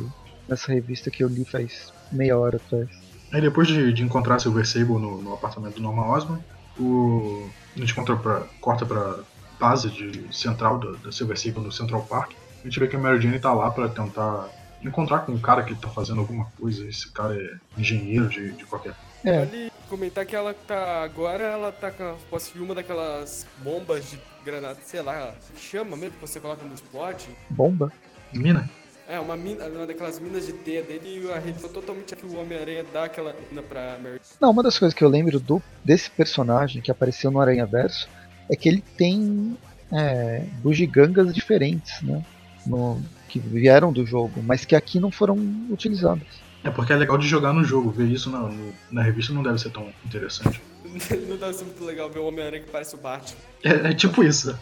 nessa 0.47 0.71
revista 0.71 1.09
que 1.09 1.23
eu 1.23 1.27
li 1.27 1.45
faz 1.45 1.91
meia 2.11 2.37
hora 2.37 2.57
atrás. 2.57 2.89
Aí 3.31 3.41
depois 3.41 3.67
de, 3.67 3.93
de 3.93 4.03
encontrar 4.03 4.39
Silver 4.39 4.65
Sable 4.67 4.99
no, 4.99 5.21
no 5.21 5.33
apartamento 5.33 5.75
do 5.75 5.81
Norman 5.81 6.07
Osborn, 6.09 6.43
o, 6.77 7.49
a 7.75 7.79
gente 7.79 7.91
encontra 7.93 8.15
pra, 8.17 8.41
corta 8.59 8.85
pra 8.85 9.19
base 9.59 9.89
de 9.89 10.35
central 10.35 10.79
da, 10.79 10.91
da 11.03 11.11
Silver 11.11 11.39
Sable 11.39 11.61
no 11.61 11.71
Central 11.71 12.01
Park. 12.03 12.33
A 12.61 12.63
gente 12.67 12.79
vê 12.79 12.87
que 12.87 12.95
a 12.95 12.99
Mary 12.99 13.21
Jane 13.21 13.39
tá 13.39 13.53
lá 13.53 13.71
pra 13.71 13.87
tentar 13.87 14.49
encontrar 14.83 15.19
com 15.19 15.31
um 15.31 15.39
cara 15.39 15.63
que 15.63 15.73
tá 15.75 15.87
fazendo 15.87 16.19
alguma 16.19 16.45
coisa. 16.59 16.87
Esse 16.87 17.09
cara 17.09 17.35
é 17.35 17.79
engenheiro 17.79 18.27
de, 18.27 18.51
de 18.51 18.65
qualquer. 18.65 18.95
É, 19.23 19.45
Vale 19.45 19.71
comentar 19.91 20.25
que 20.25 20.35
ela 20.35 20.53
tá. 20.53 21.03
Agora 21.03 21.43
ela 21.43 21.71
tá 21.71 21.91
com. 21.91 22.15
Posso 22.29 22.57
uma 22.57 22.73
daquelas 22.73 23.45
bombas 23.57 24.09
de 24.09 24.17
granada, 24.43 24.77
sei 24.83 25.01
lá, 25.01 25.33
chama 25.57 25.95
mesmo 25.97 26.15
que 26.15 26.21
você 26.27 26.39
coloca 26.39 26.63
no 26.65 26.73
explode. 26.73 27.27
bomba. 27.49 27.91
Mina? 28.33 28.69
É, 29.07 29.19
uma 29.19 29.35
mina, 29.35 29.65
uma 29.65 29.85
daquelas 29.85 30.19
minas 30.19 30.45
de 30.45 30.53
teia 30.53 30.81
dele 30.83 31.23
e 31.25 31.31
a 31.31 31.37
rede 31.37 31.59
foi 31.59 31.69
totalmente 31.69 32.15
que 32.15 32.25
o 32.25 32.39
Homem-Aranha 32.39 32.85
dá 32.93 33.03
aquela 33.05 33.35
mina 33.49 33.61
pra 33.61 33.97
Mary. 34.01 34.21
Não, 34.39 34.51
uma 34.51 34.63
das 34.63 34.79
coisas 34.79 34.93
que 34.97 35.03
eu 35.03 35.09
lembro 35.09 35.37
do, 35.39 35.61
desse 35.83 36.09
personagem 36.09 36.81
que 36.81 36.89
apareceu 36.89 37.29
no 37.29 37.41
Aranha 37.41 37.65
Verso 37.65 38.07
é 38.49 38.55
que 38.55 38.69
ele 38.69 38.81
tem 38.95 39.57
é, 39.91 40.45
bugigangas 40.61 41.33
diferentes, 41.35 42.01
né? 42.03 42.23
No, 42.65 43.01
que 43.27 43.39
vieram 43.39 43.91
do 43.91 44.05
jogo, 44.05 44.41
mas 44.43 44.63
que 44.63 44.75
aqui 44.75 44.99
não 44.99 45.11
foram 45.11 45.35
utilizadas. 45.69 46.27
É 46.63 46.69
porque 46.69 46.93
é 46.93 46.95
legal 46.95 47.17
de 47.17 47.27
jogar 47.27 47.51
no 47.53 47.63
jogo, 47.63 47.89
ver 47.89 48.05
isso 48.07 48.29
na, 48.29 48.39
no- 48.39 48.73
na 48.91 49.01
revista 49.01 49.33
não 49.33 49.41
deve 49.43 49.57
ser 49.59 49.71
tão 49.71 49.91
interessante. 50.05 50.61
Não 51.27 51.37
deve 51.37 51.53
ser 51.53 51.65
muito 51.65 51.83
legal 51.83 52.09
ver 52.09 52.19
o 52.19 52.27
Homem-Aranha 52.27 52.63
que 52.63 52.69
parece 52.69 52.95
o 52.95 52.97
Batman. 52.97 53.37
É, 53.63 53.91
é 53.91 53.93
tipo 53.93 54.23
isso. 54.23 54.57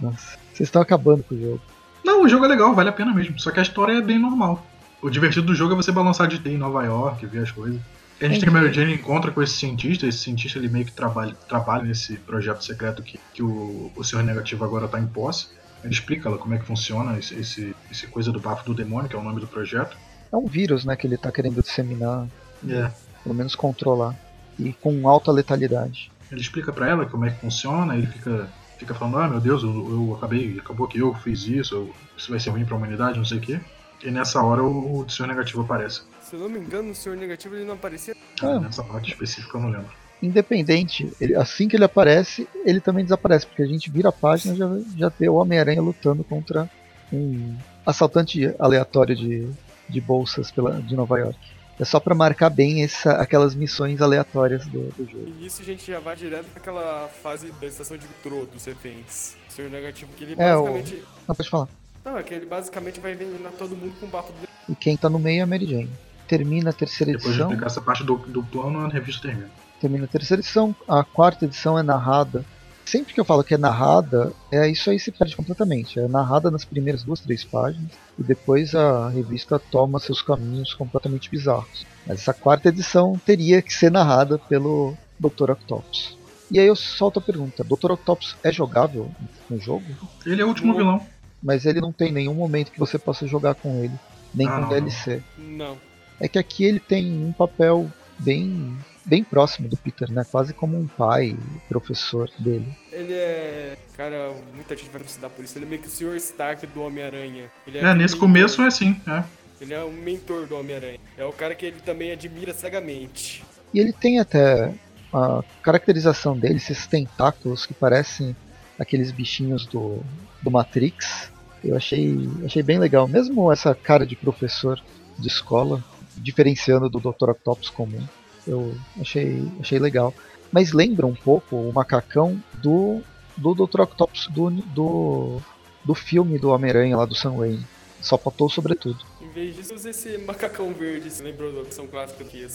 Nossa, 0.00 0.38
vocês 0.52 0.68
estão 0.68 0.80
acabando 0.82 1.22
com 1.24 1.34
o 1.34 1.40
jogo. 1.40 1.60
Não, 2.04 2.22
o 2.22 2.28
jogo 2.28 2.44
é 2.44 2.48
legal, 2.48 2.74
vale 2.74 2.88
a 2.88 2.92
pena 2.92 3.12
mesmo. 3.12 3.38
Só 3.38 3.50
que 3.50 3.58
a 3.58 3.62
história 3.62 3.92
é 3.92 4.00
bem 4.00 4.18
normal. 4.18 4.64
O 5.02 5.10
divertido 5.10 5.46
do 5.46 5.54
jogo 5.54 5.74
é 5.74 5.76
você 5.76 5.92
balançar 5.92 6.26
de 6.26 6.38
ter 6.38 6.50
em 6.50 6.58
Nova 6.58 6.84
York, 6.84 7.24
ver 7.26 7.42
as 7.42 7.50
coisas. 7.50 7.80
E 8.20 8.24
a 8.24 8.28
gente 8.28 8.40
tem 8.40 8.50
que 8.50 8.56
a 8.56 8.60
Mary 8.60 8.72
Jane 8.72 8.94
encontra 8.94 9.30
com 9.30 9.40
esse 9.40 9.54
cientista, 9.54 10.06
esse 10.06 10.18
cientista 10.18 10.58
ele 10.58 10.68
meio 10.68 10.84
que 10.84 10.92
trabalha, 10.92 11.34
trabalha 11.48 11.84
nesse 11.84 12.16
projeto 12.16 12.64
secreto 12.64 13.00
que, 13.02 13.18
que 13.32 13.42
o, 13.42 13.92
o 13.94 14.02
Senhor 14.02 14.24
Negativo 14.24 14.64
agora 14.64 14.88
tá 14.88 14.98
em 14.98 15.06
posse. 15.06 15.48
Ele 15.84 15.92
explica 15.92 16.28
ela 16.28 16.36
como 16.36 16.52
é 16.54 16.58
que 16.58 16.64
funciona 16.64 17.16
esse, 17.16 17.34
esse, 17.34 17.76
esse 17.90 18.08
coisa 18.08 18.32
do 18.32 18.40
bafo 18.40 18.64
do 18.64 18.74
demônio, 18.74 19.08
que 19.08 19.14
é 19.14 19.18
o 19.18 19.22
nome 19.22 19.40
do 19.40 19.46
projeto. 19.46 19.96
É 20.32 20.36
um 20.36 20.46
vírus, 20.46 20.84
né, 20.84 20.96
que 20.96 21.06
ele 21.06 21.16
tá 21.16 21.30
querendo 21.30 21.62
disseminar, 21.62 22.26
É. 22.68 22.90
pelo 23.22 23.34
menos 23.34 23.54
controlar. 23.54 24.16
E 24.58 24.72
com 24.72 25.08
alta 25.08 25.30
letalidade. 25.30 26.10
Ele 26.30 26.40
explica 26.40 26.72
pra 26.72 26.88
ela 26.88 27.06
como 27.06 27.24
é 27.24 27.30
que 27.30 27.40
funciona, 27.40 27.96
ele 27.96 28.06
fica, 28.06 28.48
fica 28.78 28.94
falando, 28.94 29.18
ah 29.18 29.28
meu 29.28 29.40
Deus, 29.40 29.62
eu, 29.62 29.70
eu 29.70 30.14
acabei, 30.16 30.58
acabou 30.58 30.86
que 30.88 30.98
eu 30.98 31.14
fiz 31.14 31.46
isso, 31.46 31.74
eu- 31.74 31.94
isso 32.16 32.30
vai 32.30 32.38
ser 32.40 32.50
ruim 32.50 32.64
pra 32.64 32.76
humanidade, 32.76 33.16
não 33.18 33.24
sei 33.24 33.38
o 33.38 33.40
quê. 33.40 33.60
E 34.04 34.10
nessa 34.10 34.42
hora 34.42 34.62
o, 34.62 35.00
o 35.00 35.08
Senhor 35.10 35.28
Negativo 35.28 35.62
aparece. 35.62 36.02
Se 36.22 36.34
eu 36.36 36.40
não 36.40 36.48
me 36.48 36.58
engano, 36.58 36.88
no 36.88 36.94
Senhor 36.94 37.16
Negativo 37.16 37.54
ele 37.56 37.64
não 37.64 37.74
aparecia. 37.74 38.14
Ah. 38.42 38.60
Nessa 38.60 38.82
parte 38.84 39.10
específica 39.12 39.56
eu 39.56 39.62
não 39.62 39.70
lembro. 39.70 39.88
Independente, 40.22 41.10
ele- 41.20 41.34
assim 41.34 41.66
que 41.68 41.76
ele 41.76 41.84
aparece, 41.84 42.46
ele 42.64 42.80
também 42.80 43.04
desaparece, 43.04 43.46
porque 43.46 43.62
a 43.62 43.66
gente 43.66 43.90
vira 43.90 44.08
a 44.10 44.12
página 44.12 44.54
e 44.54 44.56
já, 44.58 44.68
já 44.96 45.08
vê 45.18 45.28
o 45.28 45.34
Homem-Aranha 45.34 45.80
lutando 45.80 46.22
contra 46.22 46.68
um 47.12 47.56
assaltante 47.86 48.54
aleatório 48.58 49.16
de, 49.16 49.48
de 49.88 50.00
bolsas 50.00 50.50
pela, 50.50 50.80
de 50.82 50.94
Nova 50.94 51.18
York. 51.18 51.38
É 51.80 51.84
só 51.84 52.00
pra 52.00 52.14
marcar 52.14 52.50
bem 52.50 52.82
essa, 52.82 53.12
aquelas 53.12 53.54
missões 53.54 54.00
aleatórias 54.02 54.66
do, 54.66 54.90
do 54.96 55.04
jogo. 55.10 55.28
E 55.28 55.42
nisso 55.42 55.62
a 55.62 55.64
gente 55.64 55.86
já 55.90 56.00
vai 56.00 56.16
direto 56.16 56.46
pra 56.46 56.60
aquela 56.60 57.08
fase 57.22 57.52
da 57.60 57.66
estação 57.66 57.96
de 57.96 58.06
metrô 58.06 58.46
dos. 58.46 58.66
O 58.66 59.52
Senhor 59.52 59.70
Negativo 59.70 60.10
que 60.16 60.24
ele 60.24 60.34
É, 60.38 60.56
o- 60.56 60.64
basicamente. 60.64 61.04
Não, 61.28 61.34
pode 61.34 61.48
falar. 61.50 61.68
Não, 62.04 62.18
é 62.18 62.22
que 62.22 62.34
ele 62.34 62.46
basicamente 62.46 62.98
vai 63.00 63.12
envenenar 63.12 63.52
todo 63.52 63.76
mundo 63.76 63.92
com 64.00 64.06
o 64.06 64.08
bafo 64.08 64.32
do 64.32 64.48
E 64.72 64.74
quem 64.74 64.96
tá 64.96 65.08
no 65.08 65.18
meio 65.18 65.40
é 65.40 65.42
a 65.42 65.46
Mary 65.46 65.66
Jane. 65.66 65.90
Termina 66.26 66.70
a 66.70 66.72
terceira 66.72 67.12
Depois 67.12 67.24
de 67.26 67.30
edição. 67.40 67.48
explicar 67.48 67.66
essa 67.66 67.80
parte 67.80 68.04
do, 68.04 68.16
do 68.16 68.42
plano, 68.42 68.80
a 68.80 68.88
revista 68.88 69.22
termina. 69.28 69.50
termina 69.80 70.04
a 70.04 70.08
terceira 70.08 70.40
edição, 70.40 70.74
a 70.86 71.02
quarta 71.04 71.44
edição 71.44 71.78
é 71.78 71.82
narrada. 71.82 72.44
Sempre 72.90 73.12
que 73.12 73.20
eu 73.20 73.24
falo 73.24 73.44
que 73.44 73.52
é 73.52 73.58
narrada, 73.58 74.32
é 74.50 74.66
isso 74.66 74.88
aí 74.88 74.98
se 74.98 75.12
perde 75.12 75.36
completamente. 75.36 76.00
É 76.00 76.08
narrada 76.08 76.50
nas 76.50 76.64
primeiras 76.64 77.02
duas, 77.02 77.20
três 77.20 77.44
páginas, 77.44 77.90
e 78.18 78.22
depois 78.22 78.74
a 78.74 79.10
revista 79.10 79.58
toma 79.58 79.98
seus 79.98 80.22
caminhos 80.22 80.72
completamente 80.72 81.30
bizarros. 81.30 81.84
Mas 82.06 82.20
essa 82.20 82.32
quarta 82.32 82.70
edição 82.70 83.20
teria 83.26 83.60
que 83.60 83.74
ser 83.74 83.90
narrada 83.92 84.38
pelo 84.38 84.96
Dr. 85.20 85.50
Octopus. 85.50 86.16
E 86.50 86.58
aí 86.58 86.66
eu 86.66 86.74
solto 86.74 87.18
a 87.18 87.22
pergunta: 87.22 87.62
Dr. 87.62 87.92
Octopus 87.92 88.36
é 88.42 88.50
jogável 88.50 89.10
no 89.50 89.58
jogo? 89.60 89.84
Ele 90.24 90.40
é 90.40 90.44
o 90.46 90.48
último 90.48 90.68
Não. 90.72 90.78
vilão. 90.78 91.06
Mas 91.42 91.66
ele 91.66 91.82
não 91.82 91.92
tem 91.92 92.10
nenhum 92.10 92.34
momento 92.34 92.72
que 92.72 92.80
você 92.80 92.98
possa 92.98 93.26
jogar 93.26 93.54
com 93.54 93.84
ele, 93.84 93.92
nem 94.34 94.48
Ah, 94.48 94.52
com 94.52 94.60
não, 94.62 94.68
DLC. 94.70 95.22
Não. 95.36 95.76
É 96.18 96.26
que 96.26 96.38
aqui 96.38 96.64
ele 96.64 96.80
tem 96.80 97.22
um 97.22 97.32
papel 97.32 97.86
bem 98.18 98.76
bem 99.08 99.24
próximo 99.24 99.68
do 99.68 99.76
Peter, 99.76 100.10
né? 100.12 100.24
Quase 100.30 100.52
como 100.52 100.78
um 100.78 100.86
pai, 100.86 101.36
professor 101.68 102.30
dele. 102.38 102.68
Ele 102.92 103.14
é. 103.14 103.76
Cara, 103.96 104.32
muita 104.54 104.76
gente 104.76 104.90
vai 104.90 105.00
precisar 105.00 105.30
por 105.30 105.44
isso. 105.44 105.56
Ele 105.56 105.64
é 105.64 105.68
meio 105.68 105.82
que 105.82 105.88
o 105.88 105.90
Sr. 105.90 106.16
Stark 106.16 106.66
do 106.66 106.82
Homem-Aranha. 106.82 107.50
É, 107.66 107.70
aquele 107.70 107.94
nesse 107.94 108.16
começo 108.16 108.62
é 108.62 108.66
assim, 108.66 109.00
é. 109.08 109.24
Ele 109.60 109.74
é 109.74 109.82
o 109.82 109.90
mentor 109.90 110.46
do 110.46 110.56
Homem-Aranha. 110.56 111.00
É 111.16 111.24
o 111.24 111.32
cara 111.32 111.54
que 111.54 111.66
ele 111.66 111.80
também 111.80 112.12
admira 112.12 112.54
cegamente. 112.54 113.42
E 113.74 113.80
ele 113.80 113.92
tem 113.92 114.20
até 114.20 114.72
a 115.12 115.42
caracterização 115.62 116.38
dele, 116.38 116.56
esses 116.56 116.86
tentáculos 116.86 117.66
que 117.66 117.74
parecem 117.74 118.36
aqueles 118.78 119.10
bichinhos 119.10 119.66
do, 119.66 120.00
do 120.42 120.50
Matrix. 120.50 121.32
Eu 121.64 121.76
achei, 121.76 122.28
achei 122.44 122.62
bem 122.62 122.78
legal. 122.78 123.08
Mesmo 123.08 123.50
essa 123.50 123.74
cara 123.74 124.06
de 124.06 124.14
professor 124.14 124.80
de 125.18 125.26
escola, 125.26 125.82
diferenciando 126.16 126.88
do 126.88 127.00
Dr. 127.00 127.30
Octopus 127.30 127.68
comum, 127.68 128.06
eu 128.48 128.74
achei, 129.00 129.46
achei 129.60 129.78
legal. 129.78 130.12
Mas 130.50 130.72
lembra 130.72 131.06
um 131.06 131.14
pouco 131.14 131.54
o 131.56 131.72
macacão 131.72 132.42
do, 132.62 133.00
do 133.36 133.54
Dr. 133.54 133.82
Octopus 133.82 134.26
do, 134.28 134.50
do, 134.50 135.40
do 135.84 135.94
filme 135.94 136.38
do 136.38 136.48
Homem-Aranha 136.50 136.96
lá 136.96 137.04
do 137.04 137.14
Sam 137.14 137.36
Raimi. 137.36 137.64
Só 138.00 138.16
faltou 138.16 138.48
sobretudo. 138.48 138.98
Em 139.20 139.28
vez 139.30 139.54
disso, 139.56 139.74
usa 139.74 139.90
esse 139.90 140.16
macacão 140.18 140.72
verde. 140.72 141.10
Você 141.10 141.22
lembrou 141.22 141.52
da 141.52 141.60
opção 141.60 141.86
clássica 141.86 142.24
que? 142.24 142.46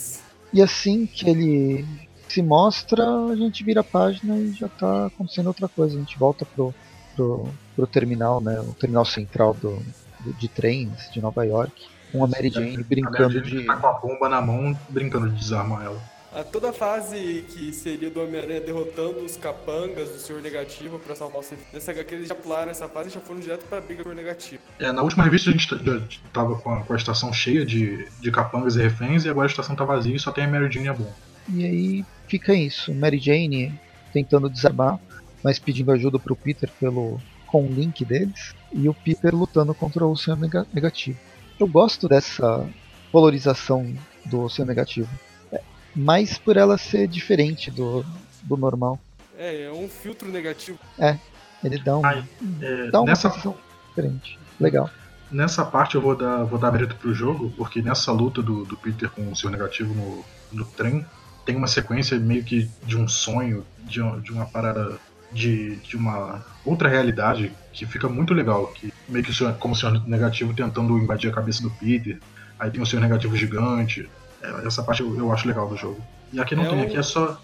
E 0.52 0.60
assim 0.62 1.06
que 1.06 1.28
ele 1.28 1.84
se 2.28 2.42
mostra, 2.42 3.04
a 3.30 3.36
gente 3.36 3.62
vira 3.62 3.80
a 3.82 3.84
página 3.84 4.36
e 4.38 4.52
já 4.52 4.68
tá 4.68 5.06
acontecendo 5.06 5.46
outra 5.48 5.68
coisa. 5.68 5.96
A 5.96 6.00
gente 6.00 6.18
volta 6.18 6.44
pro, 6.46 6.74
pro, 7.14 7.46
pro 7.76 7.86
terminal, 7.86 8.40
né? 8.40 8.58
O 8.60 8.72
terminal 8.74 9.04
central 9.04 9.54
do, 9.54 9.76
do- 10.20 10.32
de 10.32 10.48
trens 10.48 11.10
de 11.12 11.20
Nova 11.20 11.44
York. 11.44 11.86
Com 12.14 12.24
a 12.24 12.28
Mary 12.28 12.48
Jane 12.50 12.82
brincando 12.82 13.16
a 13.16 13.28
Mary 13.28 13.48
Jane 13.48 13.60
de. 13.62 13.66
tá 13.66 13.76
com 13.76 13.86
a 13.88 13.92
bomba 13.92 14.28
na 14.28 14.40
mão, 14.40 14.78
brincando 14.88 15.28
de 15.28 15.36
desarmar 15.38 15.84
ela. 15.84 16.00
A 16.32 16.42
toda 16.42 16.70
a 16.70 16.72
fase 16.72 17.44
que 17.48 17.72
seria 17.72 18.10
do 18.10 18.20
Homem-Aranha 18.20 18.60
derrotando 18.60 19.20
os 19.20 19.36
capangas 19.36 20.08
do 20.08 20.18
Senhor 20.18 20.42
Negativo 20.42 20.98
pra 20.98 21.14
salvar 21.14 21.40
o 21.40 21.42
Cif- 21.44 21.62
Nessa 21.72 21.92
HQ 21.92 22.12
eles 22.14 22.28
já 22.28 22.34
pularam 22.34 22.70
essa 22.72 22.88
fase 22.88 23.08
e 23.08 23.12
já 23.12 23.20
foram 23.20 23.38
direto 23.38 23.64
pra 23.66 23.80
briga 23.80 24.02
com 24.02 24.08
o 24.08 24.12
Senhor 24.12 24.24
Negativo. 24.24 24.60
É, 24.80 24.90
na 24.90 25.02
última 25.02 25.22
revista 25.22 25.50
a 25.50 25.52
gente 25.52 25.68
já 25.68 26.00
tava 26.32 26.56
com 26.56 26.72
a, 26.72 26.82
com 26.82 26.92
a 26.92 26.96
estação 26.96 27.32
cheia 27.32 27.64
de, 27.64 28.08
de 28.20 28.30
capangas 28.32 28.74
e 28.74 28.82
reféns, 28.82 29.24
e 29.24 29.28
agora 29.28 29.46
a 29.46 29.50
estação 29.50 29.76
tá 29.76 29.84
vazia 29.84 30.16
e 30.16 30.18
só 30.18 30.32
tem 30.32 30.42
a 30.44 30.48
Mary 30.48 30.72
Jane 30.72 30.86
e 30.86 30.88
a 30.88 30.94
bomba. 30.94 31.14
E 31.52 31.64
aí 31.64 32.04
fica 32.26 32.52
isso. 32.52 32.92
Mary 32.92 33.18
Jane 33.18 33.72
tentando 34.12 34.48
desarmar, 34.50 34.98
mas 35.42 35.60
pedindo 35.60 35.92
ajuda 35.92 36.18
pro 36.18 36.34
Peter 36.34 36.68
pelo 36.80 37.20
com 37.46 37.64
o 37.64 37.68
link 37.72 38.04
deles. 38.04 38.54
E 38.72 38.88
o 38.88 38.94
Peter 38.94 39.32
lutando 39.32 39.72
contra 39.72 40.04
o 40.04 40.16
Senhor 40.16 40.36
Nega- 40.36 40.66
Negativo. 40.74 41.18
Eu 41.58 41.66
gosto 41.66 42.08
dessa 42.08 42.66
colorização 43.12 43.94
do 44.26 44.48
seu 44.48 44.64
negativo. 44.64 45.08
É, 45.52 45.60
mais 45.94 46.36
por 46.38 46.56
ela 46.56 46.76
ser 46.76 47.06
diferente 47.08 47.70
do, 47.70 48.04
do 48.42 48.56
normal. 48.56 48.98
É, 49.38 49.64
é 49.64 49.72
um 49.72 49.88
filtro 49.88 50.28
negativo. 50.30 50.78
É, 50.98 51.18
ele 51.62 51.78
dá, 51.78 51.98
um, 51.98 52.04
Ai, 52.06 52.24
é, 52.60 52.90
dá 52.90 53.00
uma 53.00 53.06
nessa, 53.10 53.28
sensação 53.28 53.56
diferente. 53.88 54.38
Legal. 54.60 54.88
nessa 55.30 55.64
parte 55.64 55.94
eu 55.96 56.00
vou 56.00 56.16
dar, 56.16 56.44
vou 56.44 56.58
dar 56.58 56.70
mérito 56.72 56.94
pro 56.96 57.12
jogo, 57.14 57.52
porque 57.56 57.82
nessa 57.82 58.12
luta 58.12 58.40
do, 58.42 58.64
do 58.64 58.76
Peter 58.76 59.10
com 59.10 59.30
o 59.30 59.36
seu 59.36 59.50
negativo 59.50 59.92
no, 59.94 60.24
no 60.52 60.64
trem, 60.64 61.04
tem 61.44 61.56
uma 61.56 61.66
sequência 61.66 62.18
meio 62.18 62.42
que 62.44 62.70
de 62.84 62.96
um 62.96 63.06
sonho, 63.08 63.64
de, 63.80 64.00
uma- 64.00 64.20
de 64.20 64.32
uma 64.32 64.46
parada 64.46 64.98
de, 65.34 65.76
de 65.76 65.96
uma 65.96 66.44
outra 66.64 66.88
realidade 66.88 67.52
que 67.72 67.84
fica 67.84 68.08
muito 68.08 68.32
legal. 68.32 68.68
Que 68.68 68.92
meio 69.08 69.24
que 69.24 69.30
o 69.30 69.34
senhor, 69.34 69.52
como 69.58 69.74
o 69.74 69.76
senhor 69.76 70.06
negativo 70.08 70.54
tentando 70.54 70.96
invadir 70.96 71.30
a 71.30 71.34
cabeça 71.34 71.62
do 71.62 71.70
Peter. 71.70 72.18
Aí 72.58 72.70
tem 72.70 72.80
o 72.80 72.86
senhor 72.86 73.02
negativo 73.02 73.36
gigante. 73.36 74.08
É, 74.42 74.66
essa 74.66 74.82
parte 74.82 75.02
eu, 75.02 75.16
eu 75.18 75.32
acho 75.32 75.46
legal 75.48 75.68
do 75.68 75.76
jogo. 75.76 76.00
E 76.32 76.40
aqui 76.40 76.54
não 76.54 76.64
É 76.64 76.68
tem, 76.68 76.78
um- 76.78 76.82
aqui 76.84 76.96
é 76.96 77.02
só. 77.02 77.40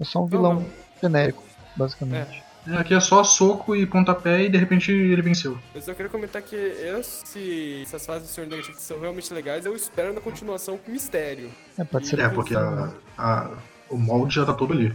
É 0.00 0.04
só 0.04 0.18
um 0.20 0.22
Não, 0.22 0.28
vilão 0.28 0.54
não. 0.54 0.66
genérico, 1.02 1.42
basicamente. 1.76 2.42
É, 2.66 2.76
aqui 2.76 2.94
é 2.94 3.00
só 3.00 3.22
soco 3.24 3.74
e 3.76 3.86
pontapé 3.86 4.44
e 4.44 4.48
de 4.48 4.56
repente 4.58 4.90
ele 4.92 5.22
venceu. 5.22 5.58
Eu 5.74 5.80
só 5.82 5.94
queria 5.94 6.10
comentar 6.10 6.42
que 6.42 6.56
esse, 6.56 7.82
essas 7.82 8.04
fases 8.04 8.28
do 8.28 8.32
Senhor 8.32 8.46
Negativo 8.48 8.78
são 8.78 9.00
realmente 9.00 9.32
legais. 9.32 9.64
Eu 9.66 9.74
espero 9.76 10.12
na 10.12 10.20
continuação 10.20 10.76
com 10.76 10.90
mistério. 10.90 11.50
É, 11.78 11.84
pode 11.84 12.06
ser. 12.08 12.18
É, 12.20 12.28
porque 12.28 12.54
a, 12.56 12.90
a- 13.16 13.50
o 13.90 13.96
molde 13.96 14.34
já 14.34 14.44
tá 14.44 14.52
todo 14.52 14.72
ali. 14.72 14.94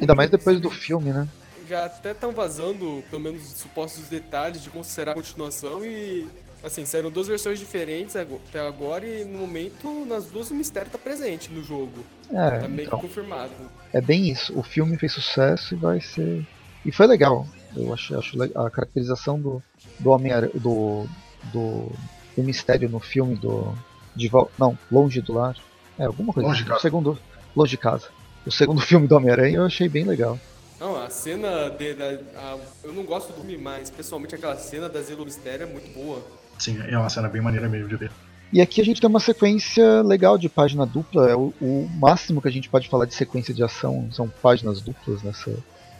Ainda 0.00 0.14
mais 0.14 0.30
depois 0.30 0.60
do 0.60 0.70
filme, 0.70 1.12
né? 1.12 1.28
Já 1.68 1.86
até 1.86 2.10
estão 2.12 2.32
vazando, 2.32 3.02
pelo 3.10 3.22
menos, 3.22 3.42
supostos 3.42 4.04
detalhes 4.08 4.62
de 4.62 4.70
como 4.70 4.84
será 4.84 5.12
a 5.12 5.14
continuação 5.14 5.84
e. 5.84 6.26
Assim, 6.62 6.86
saíram 6.86 7.10
duas 7.10 7.28
versões 7.28 7.58
diferentes 7.58 8.16
até 8.16 8.66
agora 8.66 9.06
e 9.06 9.22
no 9.22 9.38
momento 9.40 10.06
nas 10.06 10.24
duas 10.26 10.50
o 10.50 10.54
mistério 10.54 10.90
tá 10.90 10.96
presente 10.96 11.50
no 11.52 11.62
jogo. 11.62 12.02
É, 12.30 12.58
Tá 12.60 12.68
meio 12.68 12.76
que 12.76 12.82
então, 12.86 13.00
confirmado. 13.00 13.52
é 13.92 14.00
bem 14.00 14.30
isso. 14.30 14.58
O 14.58 14.62
filme 14.62 14.96
fez 14.96 15.12
sucesso 15.12 15.74
e 15.74 15.76
vai 15.76 16.00
ser. 16.00 16.46
E 16.84 16.90
foi 16.90 17.06
legal. 17.06 17.46
Eu 17.76 17.92
acho, 17.92 18.18
acho 18.18 18.42
a 18.58 18.70
caracterização 18.70 19.38
do, 19.38 19.62
do 19.98 20.08
homem 20.10 20.32
do, 20.54 21.06
do 21.52 21.90
do 22.36 22.42
mistério 22.42 22.88
no 22.88 22.98
filme 22.98 23.36
do 23.36 23.72
de 24.16 24.30
não 24.58 24.76
longe 24.90 25.20
do 25.20 25.34
lar 25.34 25.56
é 25.98 26.04
alguma 26.04 26.32
coisa 26.32 26.48
Longe 26.48 26.64
de 26.64 26.64
assim. 26.64 26.68
casa. 26.70 26.78
o 26.78 26.82
segundo 26.82 27.18
longe 27.54 27.70
de 27.70 27.76
casa 27.78 28.08
o 28.46 28.50
segundo 28.52 28.80
filme 28.82 29.06
do 29.06 29.16
Homem 29.16 29.30
Aranha 29.30 29.56
eu 29.58 29.64
achei 29.64 29.88
bem 29.88 30.04
legal 30.04 30.38
Não, 30.80 30.96
a 31.02 31.08
cena 31.10 31.68
de, 31.70 31.94
da, 31.94 32.04
a- 32.36 32.58
eu 32.82 32.92
não 32.92 33.04
gosto 33.04 33.28
do 33.32 33.34
filme, 33.40 33.56
mas 33.56 33.90
pessoalmente 33.90 34.34
aquela 34.34 34.56
cena 34.56 34.88
da 34.88 35.00
Zelo 35.02 35.24
Mistério 35.24 35.64
é 35.64 35.66
muito 35.66 35.92
boa. 35.94 36.22
Sim, 36.58 36.78
é 36.88 36.96
uma 36.98 37.08
cena 37.08 37.28
bem 37.28 37.40
maneira 37.42 37.68
mesmo 37.68 37.88
de 37.88 37.96
ver. 37.96 38.10
E 38.52 38.60
aqui 38.60 38.80
a 38.80 38.84
gente 38.84 39.00
tem 39.00 39.08
uma 39.10 39.18
sequência 39.20 40.02
legal 40.02 40.36
de 40.38 40.48
página 40.48 40.84
dupla. 40.86 41.28
É 41.30 41.34
o, 41.34 41.52
o 41.60 41.88
máximo 41.98 42.40
que 42.40 42.46
a 42.46 42.50
gente 42.52 42.68
pode 42.68 42.88
falar 42.88 43.04
de 43.06 43.14
sequência 43.14 43.52
de 43.54 43.62
ação 43.64 44.08
são 44.12 44.28
páginas 44.28 44.80
duplas 44.80 45.22
nessa, 45.22 45.52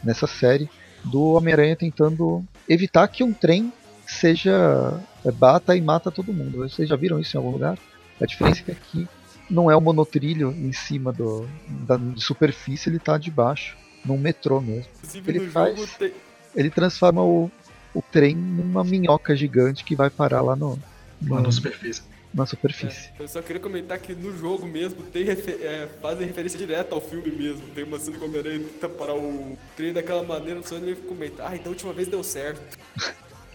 nessa 0.03 0.27
série. 0.27 0.69
Do 1.03 1.33
Homem-Aranha 1.33 1.75
tentando 1.75 2.43
evitar 2.69 3.07
que 3.09 3.23
um 3.23 3.33
trem 3.33 3.73
seja. 4.07 4.99
é, 5.25 5.31
bata 5.31 5.75
e 5.75 5.81
mata 5.81 6.09
todo 6.11 6.31
mundo. 6.33 6.59
Vocês 6.59 6.87
já 6.87 6.95
viram 6.95 7.19
isso 7.19 7.35
em 7.35 7.39
algum 7.39 7.51
lugar? 7.51 7.77
A 8.21 8.25
diferença 8.25 8.61
é 8.61 8.63
que 8.63 8.71
aqui 8.71 9.07
não 9.49 9.69
é 9.69 9.75
o 9.75 9.81
monotrilho 9.81 10.51
em 10.51 10.71
cima 10.73 11.11
do, 11.11 11.47
da 11.67 11.97
de 11.97 12.21
superfície, 12.23 12.89
ele 12.89 12.97
está 12.97 13.17
debaixo, 13.17 13.75
num 14.03 14.17
metrô 14.17 14.59
mesmo. 14.61 14.85
Inclusive 14.97 15.31
Ele 15.31 15.39
no 15.45 15.51
faz- 15.51 15.77
jogo 15.77 15.91
tem, 15.99 16.11
Ele 16.55 16.69
transforma 16.69 17.23
o, 17.23 17.51
o 17.93 18.01
trem 18.01 18.35
numa 18.35 18.83
minhoca 18.83 19.35
gigante 19.35 19.83
que 19.83 19.95
vai 19.95 20.09
parar 20.09 20.41
lá 20.41 20.55
no, 20.55 20.79
no- 21.21 21.35
Lá 21.35 21.41
na 21.41 21.51
superfície. 21.51 22.01
na 22.33 22.45
superfície. 22.45 23.09
É, 23.19 23.23
eu 23.23 23.27
só 23.27 23.41
queria 23.41 23.61
comentar 23.61 23.97
que 23.99 24.13
no 24.13 24.37
jogo 24.37 24.65
mesmo 24.65 25.01
tem 25.03 25.23
refe- 25.23 25.59
é, 25.63 25.87
fazem 26.01 26.27
referência 26.27 26.57
direta 26.59 26.93
ao 26.93 27.01
filme 27.01 27.31
mesmo. 27.31 27.61
Tem 27.73 27.83
uma 27.83 27.97
cena 27.99 28.17
que 28.17 28.23
o 28.23 28.27
Homem-Aranha 28.27 28.59
tenta 28.59 28.89
parar 28.89 29.15
o 29.15 29.57
trem 29.77 29.93
daquela 29.93 30.23
maneira, 30.23 30.61
só 30.63 30.75
ele 30.75 30.95
comenta, 30.95 31.47
ah, 31.47 31.55
então 31.55 31.67
a 31.67 31.69
última 31.69 31.93
vez 31.93 32.07
deu 32.07 32.23
certo. 32.23 32.77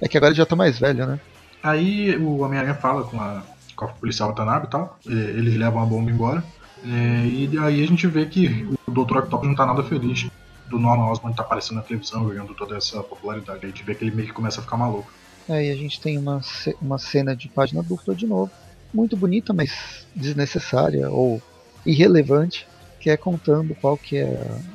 É 0.01 0.09
que 0.09 0.17
agora 0.17 0.31
ele 0.33 0.39
já 0.39 0.47
tá 0.47 0.57
mais 0.57 0.79
velho, 0.79 1.07
né? 1.07 1.21
Aí 1.63 2.17
o 2.17 2.39
Homem-Aranha 2.39 2.75
fala 2.75 3.05
com 3.05 3.21
a, 3.21 3.43
com 3.89 3.95
policial 4.01 4.29
Watanabe 4.31 4.67
e 4.67 4.71
tal. 4.71 4.99
e- 5.07 5.13
Eles 5.13 5.57
levam 5.57 5.83
a 5.83 5.87
bomba 5.87 6.11
embora. 6.11 6.43
É, 6.85 7.27
e 7.27 7.59
aí 7.59 7.83
a 7.83 7.87
gente 7.87 8.07
vê 8.07 8.25
que 8.27 8.67
o 8.87 8.91
Dr. 8.93 9.19
Octopus 9.19 9.47
não 9.49 9.55
tá 9.55 9.67
nada 9.67 9.83
feliz 9.83 10.27
do 10.69 10.79
Norman 10.79 11.11
Osborn 11.11 11.35
tá 11.37 11.43
aparecendo 11.43 11.77
na 11.79 11.83
televisão, 11.83 12.25
ganhando 12.27 12.55
toda 12.55 12.77
essa 12.77 13.03
popularidade. 13.03 13.65
A 13.65 13.69
gente 13.69 13.83
vê 13.85 13.95
que 13.95 14.05
ele 14.05 14.15
meio 14.15 14.29
que 14.29 14.35
começa 14.35 14.61
a 14.61 14.63
ficar 14.63 14.77
maluco. 14.77 15.11
Aí 15.49 15.71
a 15.71 15.75
gente 15.77 16.01
tem 16.01 16.17
uma, 16.17 16.41
uma 16.81 16.97
cena 16.99 17.35
de 17.35 17.49
página 17.49 17.83
dupla 17.83 18.15
de 18.15 18.27
novo. 18.27 18.51
Muito 18.95 19.17
bonita, 19.17 19.53
mas 19.53 20.07
desnecessária 20.15 21.11
ou 21.11 21.43
irrelevante, 21.85 22.67
que 23.01 23.11
é 23.11 23.17
contando 23.17 23.75
qual 23.81 23.97
que 23.97 24.17
é 24.17 24.25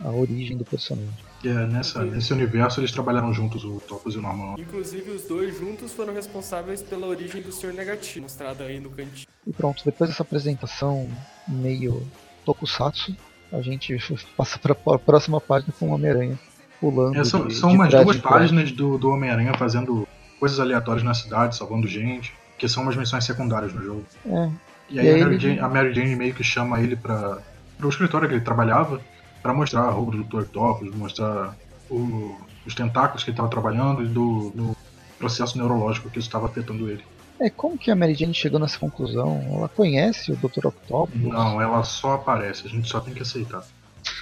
a, 0.04 0.10
a 0.10 0.12
origem 0.12 0.58
do 0.58 0.66
personagem. 0.66 1.14
E 1.46 1.48
é, 1.48 1.54
nessa, 1.68 2.04
nesse 2.04 2.34
universo 2.34 2.80
eles 2.80 2.92
trabalharam 2.92 3.32
juntos, 3.32 3.64
o 3.64 3.76
Octopus 3.78 4.16
e 4.16 4.18
o 4.18 4.22
Norman. 4.22 4.56
Inclusive 4.58 5.12
os 5.12 5.26
dois 5.26 5.56
juntos 5.56 5.94
foram 5.94 6.12
responsáveis 6.12 6.82
pela 6.82 7.06
origem 7.06 7.40
do 7.40 7.52
Senhor 7.52 7.72
Negativo, 7.76 8.24
mostrada 8.24 8.64
aí 8.64 8.80
no 8.80 8.90
cantinho. 8.90 9.28
E 9.46 9.54
pronto, 9.54 9.84
depois 9.86 10.10
dessa 10.10 10.24
apresentação 10.24 11.08
meio 11.48 12.02
tokusatsu, 12.44 13.16
a 13.54 13.62
gente 13.62 13.96
passa 14.36 14.58
para 14.58 14.76
a 14.96 14.98
próxima 14.98 15.40
página 15.40 15.72
com 15.80 15.90
o 15.90 15.94
Homem-Aranha 15.94 16.40
pulando. 16.82 17.16
É, 17.20 17.24
são 17.24 17.46
de- 17.48 17.54
são 17.54 17.70
de 17.70 17.76
umas 17.76 17.92
duas 17.94 18.18
páginas 18.18 18.72
do, 18.72 18.98
do 18.98 19.12
Homem-Aranha 19.12 19.54
fazendo 19.56 20.08
coisas 20.40 20.60
aleatórias 20.60 21.04
na 21.04 21.14
cidade, 21.14 21.56
salvando 21.56 21.88
gente, 21.88 22.34
que 22.58 22.68
são 22.68 22.82
umas 22.82 22.96
missões 22.96 23.24
secundárias 23.24 23.72
no 23.72 23.84
jogo. 23.84 24.04
É, 24.26 24.50
E 24.90 25.00
aí 25.00 25.06
E 25.06 25.10
a, 25.12 25.14
aí 25.14 25.22
Mary 25.22 25.36
ele- 25.36 25.40
Jane, 25.40 25.60
a 25.60 25.70
Mary 25.70 25.94
Jane 25.94 26.16
meio 26.16 26.34
que 26.34 26.44
chama 26.44 26.82
ele 26.82 26.96
pra, 26.96 27.38
pro 27.78 27.88
escritório 27.90 28.28
que 28.28 28.34
ele 28.34 28.44
trabalhava 28.44 29.00
pra 29.46 29.54
mostrar 29.54 29.82
a 29.84 29.92
roupa 29.92 30.12
do 30.18 30.24
Dr. 30.24 30.40
Octopus, 30.40 30.96
mostrar 30.96 31.56
o- 31.88 32.36
os 32.66 32.74
tentáculos 32.74 33.24
que 33.24 33.30
ele 33.30 33.38
tava 33.38 33.48
trabalhando 33.48 34.02
e 34.04 34.08
do, 34.08 34.50
do 34.56 34.76
processo 35.20 35.56
neurológico 35.56 36.10
que 36.10 36.18
isso 36.18 36.28
estava 36.28 36.48
afetando 36.48 36.90
ele. 36.90 37.04
é, 37.40 37.48
como 37.48 37.78
que 37.78 37.92
a 37.92 37.96
Mary 37.96 38.16
Jane 38.16 38.34
chegou 38.34 38.60
nessa 38.60 38.80
conclusão? 38.80 39.40
Ela 39.56 39.70
conhece 39.70 40.32
o 40.32 40.36
Dr. 40.36 40.66
Octopus? 40.66 41.22
Não, 41.22 41.62
ela 41.62 41.84
só 41.84 42.14
aparece, 42.16 42.66
a 42.66 42.70
gente 42.72 42.90
só 42.90 43.00
tem 43.00 43.14
que 43.14 43.22
aceitar. 43.22 43.64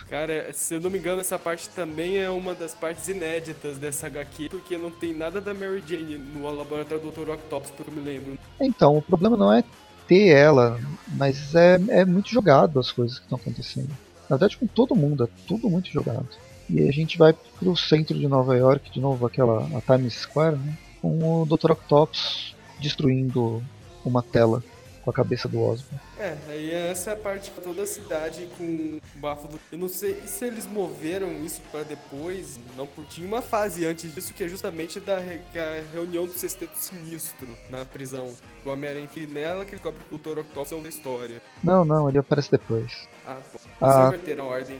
Cara, 0.10 0.52
se 0.52 0.76
eu 0.76 0.82
não 0.82 0.90
me 0.90 0.98
engano, 1.00 1.22
essa 1.22 1.40
parte 1.40 1.70
também 1.70 2.18
é 2.18 2.30
uma 2.30 2.54
das 2.54 2.74
partes 2.74 3.08
inéditas 3.08 3.78
dessa 3.78 4.08
HQ, 4.08 4.50
porque 4.50 4.78
não 4.78 4.92
tem 4.92 5.14
nada 5.16 5.40
da 5.40 5.54
Mary 5.54 5.82
Jane 5.88 6.18
no 6.18 6.54
laboratório 6.54 7.02
do 7.02 7.12
Dr. 7.12 7.30
Octopus, 7.30 7.72
pelo 7.72 7.86
que 7.90 7.98
eu 7.98 8.04
me 8.04 8.10
lembro. 8.10 8.38
Então, 8.60 8.98
o 8.98 9.02
problema 9.02 9.38
não 9.38 9.54
é 9.54 9.64
ter 10.06 10.28
ela, 10.28 10.78
mas 11.14 11.56
é, 11.56 11.80
é 11.88 12.04
muito 12.04 12.30
jogado 12.30 12.78
as 12.78 12.92
coisas 12.92 13.20
que 13.20 13.24
estão 13.26 13.38
acontecendo. 13.38 13.90
Na 14.30 14.38
verdade, 14.38 14.58
com 14.58 14.68
todo 14.68 14.96
mundo, 14.96 15.24
é 15.24 15.28
tudo 15.48 15.70
muito 15.70 15.90
jogado. 15.90 16.28
E 16.70 16.80
aí 16.80 16.90
a 16.90 16.94
gente 16.94 17.18
vai 17.18 17.34
pro 17.60 17.76
centro 17.76 18.18
de 18.18 18.28
Nova 18.28 18.56
York, 18.56 18.92
de 18.92 19.00
novo 19.00 19.26
aquela 19.26 19.68
a 19.78 19.82
Times 19.82 20.14
Square, 20.14 20.56
né? 20.56 20.78
Com 21.02 21.42
o 21.42 21.46
Dr. 21.46 21.72
Octopus 21.72 22.56
destruindo 22.80 23.62
uma 24.06 24.24
tela 24.24 24.64
com 25.04 25.10
a 25.10 25.14
cabeça 25.14 25.48
do 25.48 25.62
Osborn. 25.62 26.00
É, 26.18 26.36
aí 26.48 26.72
essa 26.72 27.12
é 27.12 27.14
a 27.14 27.18
parte 27.18 27.52
toda 27.62 27.82
a 27.84 27.86
cidade 27.88 28.48
com 28.58 28.64
o 28.64 29.02
bafo 29.20 29.48
do. 29.48 29.60
Eu 29.72 29.78
não 29.78 29.90
sei 29.90 30.22
se 30.26 30.46
eles 30.46 30.66
moveram 30.66 31.32
isso 31.44 31.62
pra 31.72 31.84
depois, 31.84 32.60
não, 32.78 32.88
porque 32.88 33.16
tinha 33.16 33.28
uma 33.28 33.42
fase 33.42 33.86
antes 33.86 34.14
disso 34.14 34.34
que 34.34 34.44
é 34.44 34.48
justamente 34.48 35.00
da 35.00 35.20
re- 35.20 35.42
é 35.54 35.84
reunião 35.94 36.26
do 36.26 36.34
Sexteto 36.34 36.76
Sinistro 36.78 37.48
na 37.70 37.84
prisão. 37.86 38.32
O 38.66 38.70
Homem-Aranha 38.70 39.08
que 39.08 39.28
nela 39.28 39.66
que 39.66 39.76
ele 39.76 39.82
que 39.82 39.88
o 39.88 40.18
Dr. 40.18 40.40
Octopus 40.40 40.72
é 40.72 40.76
uma 40.76 40.88
história. 40.88 41.42
Não, 41.64 41.84
não, 41.84 42.08
ele 42.08 42.18
aparece 42.18 42.50
depois. 42.50 43.08
Ah, 43.28 43.38
pô. 43.52 43.60
Ah. 43.82 44.06
Inverteram 44.08 44.46
a 44.46 44.48
ordem. 44.48 44.80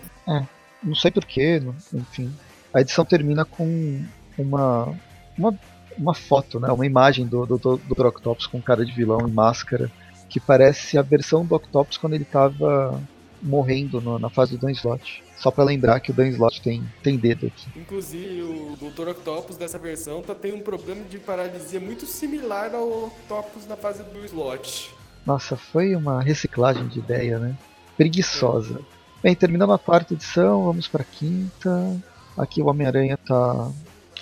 Não 0.82 0.96
sei 0.96 1.12
porquê, 1.12 1.62
enfim. 1.94 2.34
A 2.74 2.82
edição 2.82 3.06
termina 3.06 3.46
com 3.46 4.04
uma, 4.38 4.94
uma, 5.38 5.58
uma 5.98 6.14
foto, 6.14 6.60
né? 6.60 6.70
Uma 6.72 6.86
imagem 6.86 7.26
do, 7.26 7.46
do, 7.46 7.58
do 7.58 7.78
Dr. 7.78 8.08
Octopus 8.08 8.48
com 8.48 8.62
cara 8.62 8.86
de 8.86 8.92
vilão 8.92 9.28
e 9.28 9.32
máscara, 9.32 9.92
que 10.34 10.40
parece 10.40 10.98
a 10.98 11.04
versão 11.04 11.46
do 11.46 11.54
Octopus 11.54 11.96
quando 11.96 12.14
ele 12.16 12.26
tava 12.26 13.00
morrendo 13.40 14.02
no- 14.02 14.18
na 14.18 14.30
fase 14.32 14.58
do 14.58 14.66
Dan 14.66 14.72
Slott. 14.72 15.24
Só 15.38 15.52
pra 15.52 15.64
lembrar 15.64 16.00
que 16.00 16.10
o 16.10 16.14
Dan 16.14 16.28
Slott 16.30 16.60
tem, 16.62 16.84
tem 17.04 17.18
dedo 17.18 17.46
aqui. 17.46 17.68
Inclusive, 17.80 18.42
o 18.42 18.76
Dr. 18.82 19.10
Octopus 19.10 19.58
dessa 19.58 19.78
versão 19.78 20.24
tá 20.24 20.34
tendo 20.34 20.56
um 20.58 20.62
problema 20.62 21.04
de 21.04 21.20
paralisia 21.20 21.80
muito 21.80 22.08
similar 22.08 22.74
ao 22.74 23.06
Octopus 23.08 23.68
na 23.68 23.76
fase 23.76 24.02
do 24.02 24.26
slot. 24.26 24.90
Nossa, 25.24 25.56
foi 25.56 25.96
uma 25.96 26.20
reciclagem 26.24 26.88
de 26.88 26.98
ideia, 27.00 27.38
né? 27.38 27.56
Preguiçosa. 27.96 28.80
Bem, 29.22 29.36
terminando 29.36 29.72
a 29.74 29.78
quarta 29.80 30.14
edição, 30.16 30.64
vamos 30.64 30.88
pra 30.88 31.04
quinta. 31.04 31.96
Aqui 32.38 32.60
o 32.62 32.66
Homem-Aranha 32.68 33.18
tá. 33.18 33.70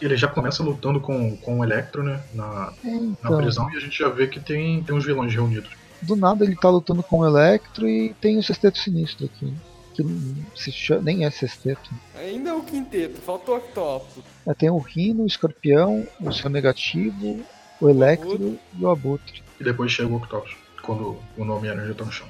Ele 0.01 0.17
já 0.17 0.27
começa 0.27 0.61
lutando 0.61 0.99
com, 0.99 1.37
com 1.37 1.59
o 1.59 1.63
Electro, 1.63 2.03
né, 2.03 2.21
na, 2.33 2.45
na 2.45 2.73
Então, 2.85 3.37
prisão, 3.37 3.71
e 3.71 3.77
a 3.77 3.79
gente 3.79 3.97
já 3.97 4.09
vê 4.09 4.27
que 4.27 4.39
tem, 4.39 4.81
tem 4.83 4.95
uns 4.95 5.05
vilões 5.05 5.31
reunidos. 5.33 5.69
Do 6.01 6.15
nada 6.15 6.43
ele 6.43 6.55
tá 6.55 6.69
lutando 6.69 7.03
com 7.03 7.19
o 7.19 7.25
Electro 7.25 7.87
e 7.87 8.13
tem 8.15 8.37
o 8.37 8.43
Sexteto 8.43 8.77
Sinistro 8.77 9.25
aqui. 9.25 9.53
Que 9.93 10.71
chama, 10.71 11.01
nem 11.01 11.25
é 11.25 11.29
Sexteto. 11.29 11.91
Ainda 12.15 12.51
é 12.51 12.53
o 12.53 12.63
quinteto, 12.63 13.19
faltou 13.21 13.55
o 13.55 13.57
Octopus. 13.57 14.23
É, 14.47 14.53
tem 14.53 14.69
o 14.69 14.77
Rino, 14.77 15.23
o 15.23 15.27
Escorpião, 15.27 16.07
o 16.19 16.31
Seu 16.31 16.49
Negativo, 16.49 17.41
o 17.79 17.89
Electro 17.89 18.57
e 18.77 18.83
o 18.83 18.89
Abutre. 18.89 19.43
E 19.59 19.63
depois 19.63 19.91
chega 19.91 20.09
o 20.09 20.15
Octopus. 20.15 20.55
quando 20.81 21.17
o 21.37 21.45
nome 21.45 21.69
Aranha 21.69 21.93
tá 21.93 22.05
no 22.05 22.11
chão. 22.11 22.27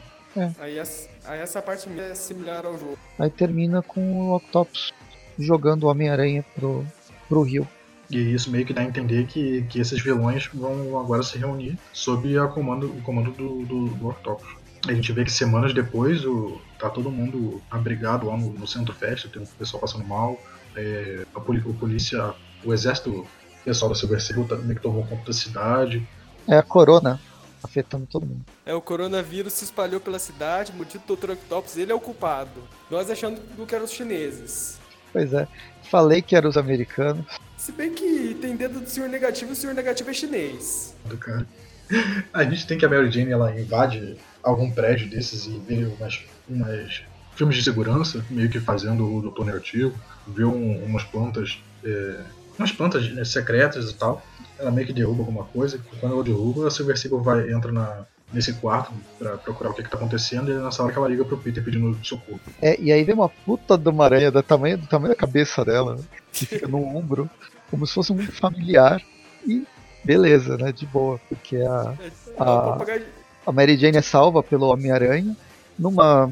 Aí, 0.60 0.78
essa, 0.78 1.10
aí 1.26 1.40
essa 1.40 1.62
parte 1.62 1.88
é 2.00 2.16
similar 2.16 2.66
ao 2.66 2.78
jogo. 2.78 2.98
Aí 3.20 3.30
termina 3.30 3.82
com 3.82 4.30
o 4.30 4.36
Octopus 4.36 4.94
jogando 5.38 5.84
o 5.84 5.88
Homem-Aranha 5.88 6.46
pro, 6.56 6.86
pro 7.28 7.42
rio. 7.42 7.68
E 8.12 8.34
isso 8.34 8.52
meio 8.52 8.66
que 8.66 8.74
dá 8.74 8.82
a 8.82 8.86
entender 8.86 9.26
que, 9.28 9.64
que 9.64 9.80
esses 9.80 10.02
vilões 10.02 10.50
vão 10.54 11.00
agora 11.00 11.24
se 11.24 11.38
reunir 11.38 11.78
sob 11.94 12.38
a 12.38 12.48
comando, 12.48 12.88
o 12.88 13.02
comando 13.02 13.32
do, 13.32 13.66
do, 13.66 13.86
do 13.90 14.10
Octopus. 14.10 14.48
A 14.88 14.94
gente 14.94 15.12
vê 15.14 15.24
que 15.24 15.32
semanas 15.32 15.74
depois 15.74 16.26
o, 16.26 16.60
tá 16.80 16.90
todo 16.90 17.10
mundo 17.12 17.62
abrigado 17.70 18.28
lá 18.28 18.36
no, 18.36 18.52
no 18.52 18.68
centro 18.68 18.94
festa, 18.94 19.30
tem 19.30 19.42
um 19.42 19.46
pessoal 19.46 19.80
passando 19.80 20.04
mal, 20.06 20.40
é, 20.76 21.26
a 21.36 21.40
poli- 21.40 21.64
o 21.66 21.74
polícia, 21.74 22.34
o 22.66 22.74
exército, 22.74 23.12
o 23.12 23.28
pessoal 23.64 23.90
da 23.90 23.96
Silver 23.96 24.20
Circle 24.22 24.46
tá, 24.46 24.56
meio 24.56 24.76
que 24.76 24.82
tomou 24.82 25.06
conta 25.06 25.26
da 25.26 25.34
cidade. 25.34 26.06
É 26.48 26.58
a 26.58 26.64
Corona 26.64 27.20
afetando 27.64 28.08
todo 28.08 28.26
mundo. 28.26 28.42
É, 28.66 28.74
o 28.74 28.82
coronavírus 28.82 29.54
se 29.54 29.64
espalhou 29.66 30.00
pela 30.02 30.18
cidade, 30.18 30.74
o 30.78 30.84
dito 30.84 31.16
Dr. 31.16 31.32
Octopus, 31.32 31.78
ele 31.78 31.92
é 31.92 31.96
o 31.96 32.00
culpado. 32.00 32.64
Nós 32.90 33.10
achando 33.10 33.40
que 33.68 33.76
eram 33.76 33.86
os 33.86 33.92
chineses. 33.92 34.81
Pois 35.12 35.34
é, 35.34 35.48
falei 35.90 36.22
que 36.22 36.36
eram 36.36 36.50
os 36.50 36.58
americanos. 36.58 37.26
Se 37.58 37.72
bem 37.72 37.94
que 37.94 38.36
tem 38.42 38.56
dedo 38.56 38.80
do 38.80 38.90
senhor 38.90 39.10
negativo 39.10 39.52
e 39.52 39.54
o 39.54 39.56
senhor 39.56 39.74
negativo 39.76 40.10
é 40.10 40.14
chinês. 40.14 40.96
do 41.06 41.18
cara. 41.18 41.46
A 42.34 42.44
gente 42.44 42.66
tem 42.66 42.78
que 42.78 42.86
a 42.86 42.90
Mary 42.90 43.12
Jane 43.12 43.32
ela 43.32 43.54
invade 43.60 44.16
algum 44.42 44.72
prédio 44.72 45.10
desses 45.10 45.46
e 45.46 45.60
vê 45.68 45.84
umas, 45.86 46.24
umas 46.50 47.04
filmes 47.36 47.58
de 47.58 47.64
segurança, 47.64 48.26
meio 48.30 48.50
que 48.50 48.60
fazendo 48.62 49.06
o 49.14 49.22
Doutor 49.22 49.46
Negativo, 49.46 49.94
vê 50.26 50.46
um- 50.46 50.84
umas 50.86 51.04
plantas, 51.04 51.62
é, 51.84 52.22
umas 52.58 52.72
plantas 52.72 53.10
né, 53.12 53.26
secretas 53.26 53.90
e 53.92 53.96
tal. 53.96 54.26
Ela 54.58 54.72
meio 54.72 54.88
que 54.88 54.94
derruba 54.94 55.22
alguma 55.22 55.44
coisa. 55.44 55.76
e 55.78 55.98
Quando 56.00 56.14
ela 56.14 56.24
derruba, 56.24 56.68
a 56.68 56.72
Silver 56.72 56.98
Sable 56.98 57.22
vai 57.22 57.52
entra 57.52 57.72
na, 57.74 58.06
nesse 58.34 58.54
quarto 58.54 58.92
pra 59.20 59.38
procurar 59.38 59.72
o 59.72 59.74
que, 59.74 59.84
que 59.84 59.90
tá 59.90 59.98
acontecendo 59.98 60.50
e 60.52 60.54
é 60.54 60.60
nessa 60.60 60.82
hora 60.84 60.92
que 60.92 60.98
ela 60.98 61.08
liga 61.08 61.26
pro 61.26 61.38
Peter 61.38 61.64
pedindo 61.64 61.98
socorro. 62.04 62.40
É, 62.62 62.80
e 62.80 62.92
aí 62.92 63.04
vem 63.04 63.16
uma 63.16 63.28
puta 63.30 63.78
de 63.78 63.90
uma 63.90 64.06
aranha 64.06 64.32
do 64.32 64.42
tamanho, 64.42 64.78
do 64.78 64.88
tamanho 64.88 65.10
da 65.14 65.16
cabeça 65.20 65.64
dela, 65.66 65.98
que 66.32 66.46
fica 66.46 66.68
no 66.68 66.84
ombro, 66.96 67.30
como 67.70 67.86
se 67.86 67.94
fosse 67.94 68.12
um 68.14 68.20
familiar. 68.20 69.02
E 69.46 69.66
beleza, 70.04 70.58
né? 70.58 70.72
De 70.72 70.86
boa, 70.86 71.20
porque 71.30 71.58
a, 71.58 71.94
É, 72.00 72.08
o 72.34 72.46
papagaio- 72.46 73.06
a 73.46 73.52
Mary 73.52 73.78
Jane 73.78 73.98
é 73.98 74.02
salva 74.02 74.42
pelo 74.44 74.68
Homem-Aranha. 74.68 75.36
Numa. 75.78 76.32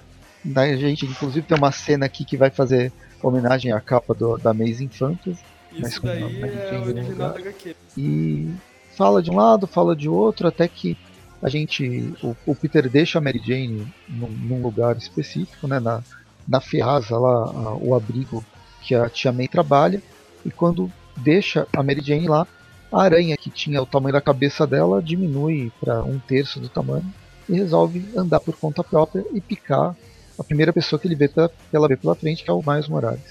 A 0.55 0.75
gente, 0.77 1.05
inclusive, 1.05 1.45
tem 1.45 1.57
uma 1.57 1.71
cena 1.71 2.05
aqui 2.05 2.23
que 2.23 2.37
vai 2.37 2.49
fazer 2.49 2.93
homenagem 3.21 3.71
à 3.73 3.81
capa 3.81 4.13
do, 4.13 4.37
da 4.37 4.51
Amazing 4.51 4.87
Fantasy. 4.87 5.37
mas 5.77 5.91
Isso 5.91 6.01
com 6.01 6.07
daí 6.07 6.21
é 6.21 6.79
original 6.79 7.33
da 7.33 7.39
HQ. 7.39 7.75
E 7.97 8.49
fala 8.95 9.21
de 9.21 9.29
um 9.31 9.35
lado, 9.35 9.67
fala 9.67 9.95
de 9.95 10.07
outro, 10.07 10.47
até 10.47 10.67
que 10.67 10.95
a 11.41 11.49
gente. 11.49 12.13
O, 12.23 12.35
o 12.45 12.55
Peter 12.55 12.89
deixa 12.89 13.17
a 13.17 13.21
Mary 13.21 13.41
Jane 13.43 13.87
num, 14.07 14.29
num 14.29 14.61
lugar 14.61 14.97
específico, 14.97 15.67
né? 15.67 15.79
Na, 15.79 16.01
na 16.47 16.59
Ferraza, 16.59 17.17
lá, 17.17 17.43
a- 17.45 17.75
o 17.75 17.93
abrigo 17.95 18.43
que 18.81 18.95
a 18.95 19.09
Tia 19.09 19.31
May 19.31 19.47
trabalha. 19.47 20.01
E 20.45 20.49
quando 20.51 20.91
deixa 21.17 21.67
a 21.75 21.83
Mary 21.83 22.01
Jane 22.01 22.27
lá, 22.27 22.47
a 22.91 23.01
aranha 23.03 23.35
que 23.37 23.49
tinha 23.49 23.81
o 23.81 23.85
tamanho 23.85 24.13
da 24.13 24.21
cabeça 24.21 24.65
dela 24.65 25.01
diminui 25.01 25.71
para 25.79 26.03
um 26.03 26.17
terço 26.19 26.59
do 26.59 26.69
tamanho 26.69 27.05
e 27.47 27.53
resolve 27.53 28.03
andar 28.15 28.39
por 28.39 28.55
conta 28.55 28.83
própria 28.83 29.23
e 29.33 29.39
picar 29.41 29.95
a 30.37 30.43
primeira 30.43 30.71
pessoa 30.73 30.99
que 30.99 31.07
ele 31.07 31.15
vê 31.15 31.27
pela, 31.27 31.49
que 31.49 31.75
ela 31.75 31.87
vê 31.87 31.97
pela 31.97 32.15
frente, 32.15 32.43
que 32.43 32.49
é 32.49 32.53
o 32.53 32.63
Miles 32.65 32.87
Morales. 32.87 33.21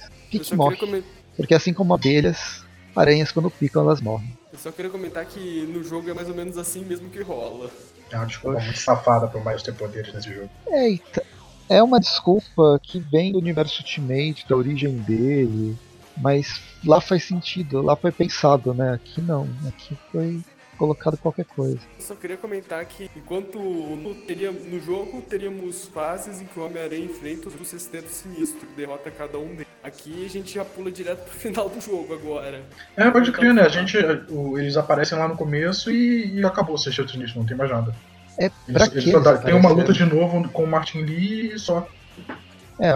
Só, 0.45 0.55
morre, 0.57 0.77
porque 1.37 1.55
assim 1.55 1.73
como 1.73 1.95
abelhas, 1.95 2.63
aranhas 2.95 3.33
quando 3.33 3.51
picam 3.51 3.83
elas 3.83 4.01
morrem. 4.01 4.37
Eu 4.59 4.63
só 4.63 4.73
queria 4.73 4.91
comentar 4.91 5.25
que 5.25 5.63
no 5.73 5.85
jogo 5.85 6.11
é 6.11 6.15
mais 6.15 6.29
ou 6.29 6.35
menos 6.35 6.59
assim 6.59 6.85
mesmo 6.85 7.09
que 7.09 7.23
rola. 7.23 7.71
É 8.11 8.17
uma 8.17 8.27
desculpa 8.27 8.61
muito 8.61 8.79
safada 8.79 9.29
pro 9.29 9.45
Miles 9.45 9.63
ter 9.63 9.73
poderes 9.73 10.13
nesse 10.13 10.35
jogo. 10.35 10.51
Eita, 10.67 11.25
é 11.69 11.81
uma 11.81 12.01
desculpa 12.01 12.81
que 12.83 12.99
vem 12.99 13.31
do 13.33 13.39
universo 13.39 13.83
Ultimate, 13.83 14.49
da 14.49 14.57
origem 14.57 14.97
dele, 14.99 15.77
mas 16.17 16.61
lá 16.85 17.01
faz 17.01 17.25
sentido, 17.25 17.81
lá 17.81 17.95
foi 17.95 18.11
pensado, 18.11 18.75
né? 18.75 18.95
Aqui 18.95 19.21
não, 19.21 19.49
aqui 19.69 19.97
foi 20.11 20.43
colocado 20.79 21.19
qualquer 21.19 21.45
coisa. 21.45 21.79
Eu 21.99 22.05
só 22.05 22.15
queria 22.15 22.37
comentar 22.37 22.85
que 22.87 23.11
enquanto 23.17 23.59
no, 23.59 24.15
teria, 24.15 24.51
no 24.53 24.81
jogo 24.81 25.21
teríamos 25.23 25.87
fases 25.87 26.41
em 26.41 26.47
que 26.47 26.59
o 26.59 26.65
Homem-Aranha 26.65 27.05
enfrenta 27.05 27.49
o 27.49 27.65
Sexteto 27.65 28.09
Sinistro, 28.09 28.61
que 28.67 28.75
derrota 28.75 29.11
cada 29.11 29.39
um 29.39 29.49
deles. 29.49 29.67
Aqui 29.83 30.25
a 30.25 30.29
gente 30.29 30.55
já 30.55 30.65
pula 30.65 30.91
direto 30.91 31.21
pro 31.29 31.35
final 31.39 31.69
do 31.69 31.81
jogo 31.81 32.15
agora. 32.15 32.63
É, 32.97 33.11
pode 33.11 33.31
crer, 33.33 33.53
né? 33.53 33.63
A 33.63 33.69
gente, 33.69 33.97
o- 34.31 34.59
eles 34.59 34.77
aparecem 34.77 35.19
lá 35.19 35.29
no 35.29 35.37
começo 35.37 35.91
e, 35.91 36.35
e 36.41 36.45
acabou 36.45 36.75
o 36.75 36.79
Sexteto 36.79 37.11
Sinistro, 37.13 37.41
não 37.41 37.47
tem 37.47 37.57
mais 37.57 37.71
nada. 37.71 37.95
É 38.39 38.45
Eles, 38.45 38.63
pra 38.73 38.87
eles 38.87 39.23
dá- 39.23 39.31
eles 39.33 39.45
tem 39.45 39.55
uma 39.55 39.71
luta 39.71 39.93
de 39.93 40.05
novo 40.05 40.49
com 40.51 40.65
o 40.65 40.67
Martin 40.67 40.99
Lee 41.03 41.53
e 41.55 41.59
só. 41.59 41.87
É, 42.81 42.93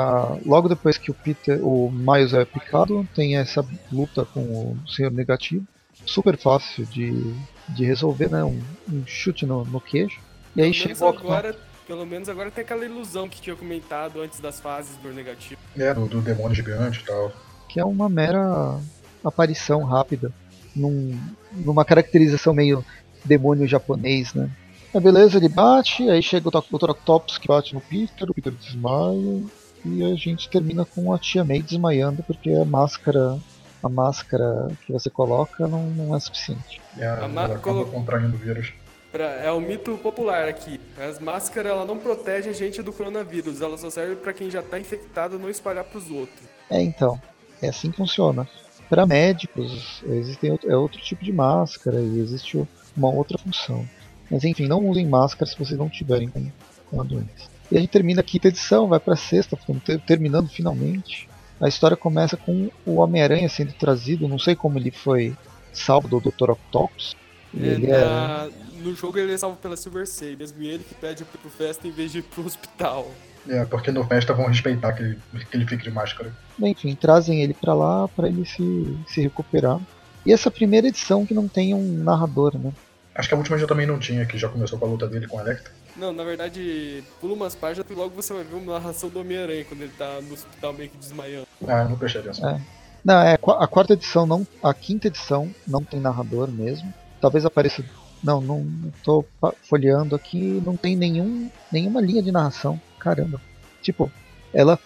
logo 0.47 0.68
depois 0.68 0.97
que 0.97 1.11
o 1.11 1.14
Peter, 1.14 1.59
o 1.61 1.91
Miles 1.91 2.33
é 2.33 2.45
picado, 2.45 3.07
tem 3.16 3.37
essa 3.37 3.66
luta 3.91 4.24
com 4.24 4.41
o 4.41 4.78
Senhor 4.89 5.11
Negativo, 5.11 5.64
super 6.07 6.37
fácil 6.39 6.87
de, 6.87 7.35
de 7.68 7.84
resolver, 7.84 8.28
né? 8.30 8.42
Um, 8.44 8.60
um 8.90 9.02
chute 9.06 9.46
no, 9.46 9.64
no 9.64 9.80
queixo. 9.80 10.20
E 10.56 10.62
aí 10.62 10.72
Pelo 10.72 10.92
Octopus. 10.92 11.20
agora, 11.22 11.58
pelo 11.86 12.06
menos 12.06 12.28
agora 12.28 12.50
tem 12.50 12.62
aquela 12.62 12.84
ilusão 12.84 13.28
que 13.28 13.40
tinha 13.40 13.56
comentado 13.56 14.20
antes 14.20 14.40
das 14.40 14.60
fases 14.60 14.96
do 14.98 15.12
negativo. 15.12 15.60
É, 15.76 15.92
do, 15.94 16.06
do 16.06 16.20
demônio 16.20 16.54
gigante 16.54 17.00
e 17.00 17.04
tal. 17.04 17.32
que 17.68 17.80
é 17.80 17.84
uma 17.84 18.08
mera 18.08 18.78
aparição 19.24 19.82
rápida, 19.84 20.30
num- 20.74 21.18
numa 21.52 21.84
caracterização 21.84 22.52
meio 22.52 22.84
demônio 23.24 23.66
japonês, 23.66 24.34
né? 24.34 24.50
É 24.92 25.00
beleza, 25.00 25.38
ele 25.38 25.48
bate, 25.48 26.08
aí 26.10 26.22
chega 26.22 26.48
o 26.48 26.50
Dr. 26.50 26.90
Octopus 26.90 27.38
que 27.38 27.48
bate 27.48 27.72
no 27.74 27.80
Peter, 27.80 28.28
o 28.30 28.34
Peter 28.34 28.52
desmaia, 28.52 29.42
e 29.84 30.04
a 30.04 30.14
gente 30.14 30.50
termina 30.50 30.84
com 30.84 31.12
a 31.12 31.18
Tia 31.18 31.42
May 31.44 31.62
desmaiando, 31.62 32.22
porque 32.22 32.50
a 32.50 32.64
máscara, 32.64 33.38
a 33.83 33.89
máscara 33.89 34.68
que 34.87 34.93
você 34.93 35.11
coloca 35.11 35.66
não, 35.66 35.85
não 35.91 36.16
é 36.16 36.20
suficiente. 36.20 36.80
E 36.97 37.03
a, 37.03 37.24
A 37.24 37.28
ma- 37.28 37.45
ela 37.45 37.55
acaba 37.57 37.61
colo- 37.78 37.87
contraindo 37.87 38.35
o 38.35 38.39
vírus. 38.39 38.72
Pra- 39.11 39.24
é 39.43 39.51
o 39.51 39.61
mito 39.61 39.97
popular 39.99 40.49
aqui. 40.49 40.80
As 40.99 41.18
máscaras 41.18 41.72
ela 41.72 41.85
não 41.85 41.99
protege 41.99 42.49
a 42.49 42.53
gente 42.53 42.80
do 42.83 42.93
coronavírus, 42.93 43.61
ela 43.61 43.76
só 43.76 43.91
serve 43.91 44.16
pra 44.16 44.33
quem 44.33 44.51
já 44.51 44.62
tá 44.62 44.78
infectado 44.78 45.39
não 45.39 45.51
espalhar 45.51 45.85
pros 45.85 46.11
outros. 46.11 46.41
É, 46.70 46.80
então, 46.80 47.20
é 47.61 47.68
assim 47.68 47.91
que 47.91 47.97
funciona. 47.97 48.49
Para 48.89 49.07
médicos, 49.07 50.03
existem 50.07 50.51
outro, 50.51 50.70
é 50.70 50.76
outro 50.76 51.01
tipo 51.01 51.24
de 51.24 51.33
máscara 51.33 51.99
e 52.01 52.18
existe 52.20 52.62
uma 52.97 53.09
outra 53.11 53.37
função. 53.39 53.87
Mas 54.30 54.45
enfim, 54.45 54.66
não 54.66 54.87
usem 54.87 55.07
máscara 55.07 55.51
se 55.51 55.59
vocês 55.59 55.78
não 55.78 55.89
tiverem 55.89 56.28
com, 56.28 57.01
a 57.01 57.05
doença. 57.05 57.51
E 57.70 57.76
a 57.76 57.80
gente 57.80 57.91
termina 57.91 58.20
a 58.20 58.24
quinta 58.24 58.49
edição, 58.49 58.87
vai 58.87 59.01
para 59.01 59.16
sexta, 59.16 59.59
terminando 60.07 60.49
finalmente. 60.49 61.28
A 61.62 61.68
história 61.68 61.96
começa 61.96 62.36
com 62.36 62.68
o 62.84 62.96
Homem-Aranha 62.96 63.48
sendo 63.48 63.72
trazido, 63.72 64.26
não 64.28 64.38
sei 64.38 64.56
como 64.56 64.78
ele 64.78 64.90
foi 64.90 65.34
salvo 65.72 66.08
do 66.08 66.20
Dr. 66.20 66.50
Octopus. 66.50 67.16
Ele 67.54 67.86
É, 67.90 67.94
é, 68.00 68.04
na- 68.04 68.48
No 68.82 68.94
jogo 68.96 69.16
ele 69.18 69.32
é 69.32 69.38
salvo 69.38 69.56
pela 69.58 69.76
Silver 69.76 70.06
Sable, 70.08 70.36
mesmo 70.36 70.60
ele 70.62 70.82
que 70.82 70.94
pede 70.94 71.24
pro 71.24 71.48
festa 71.48 71.86
em 71.86 71.92
vez 71.92 72.10
de 72.10 72.18
ir 72.18 72.22
pro 72.22 72.44
hospital. 72.44 73.08
É, 73.48 73.64
porque 73.64 73.92
no 73.92 74.02
festa 74.04 74.32
vão 74.34 74.46
respeitar 74.46 74.92
que 74.92 75.02
ele, 75.02 75.18
que 75.50 75.56
ele 75.56 75.66
fique 75.66 75.84
de 75.84 75.90
máscara. 75.90 76.32
enfim, 76.60 76.94
trazem 76.96 77.42
ele 77.42 77.54
para 77.54 77.74
lá 77.74 78.08
para 78.08 78.26
ele 78.28 78.44
se, 78.44 78.98
se 79.06 79.20
recuperar. 79.20 79.78
E 80.26 80.32
essa 80.32 80.50
primeira 80.50 80.88
edição 80.88 81.24
que 81.26 81.34
não 81.34 81.46
tem 81.48 81.74
um 81.74 82.02
narrador, 82.02 82.56
né? 82.58 82.72
Acho 83.14 83.28
que 83.28 83.34
a 83.34 83.38
última 83.38 83.58
já 83.58 83.66
também 83.66 83.86
não 83.86 83.98
tinha, 83.98 84.24
que 84.24 84.38
já 84.38 84.48
começou 84.48 84.78
com 84.78 84.86
a 84.86 84.88
luta 84.88 85.06
dele 85.06 85.26
com 85.28 85.38
a 85.38 85.42
Electra. 85.42 85.72
Não, 85.97 86.12
na 86.12 86.24
verdade, 86.24 87.05
pula 87.20 87.34
umas 87.34 87.55
páginas 87.55 87.88
e 87.90 87.95
logo 87.95 88.14
você 88.14 88.32
vai 88.32 88.45
ver 88.45 88.55
uma 88.57 88.74
narração 88.74 89.09
do 89.11 89.20
Homem-Aranha 89.20 89.64
quando 89.64 89.82
ele 89.82 89.93
tá 89.97 90.20
no 90.22 90.32
hospital 90.32 90.72
meio 90.72 90.88
que 90.90 90.97
desmaiando. 90.97 91.47
Ah, 91.66 91.84
não 91.84 91.97
prestei 91.97 92.22
atenção. 92.22 92.49
É. 92.51 92.61
Não, 93.05 93.20
é 93.20 93.34
a 93.34 93.66
quarta 93.66 93.93
edição 93.95 94.24
não, 94.26 94.47
a 94.62 94.72
quinta 94.72 95.09
edição 95.09 95.51
não 95.66 95.82
tem 95.82 96.01
narrador 96.01 96.49
mesmo. 96.51 96.93
Talvez 97.20 97.45
apareça, 97.45 97.84
não, 98.22 98.40
não 98.40 98.64
tô 99.05 99.24
folheando 99.68 100.14
aqui, 100.14 100.62
não 100.64 100.76
tem 100.76 100.97
nenhum 100.97 101.51
nenhuma 101.70 102.01
linha 102.01 102.22
de 102.22 102.30
narração. 102.32 102.80
Caramba. 102.99 103.40
Tipo, 103.82 104.11
ela 104.55 104.78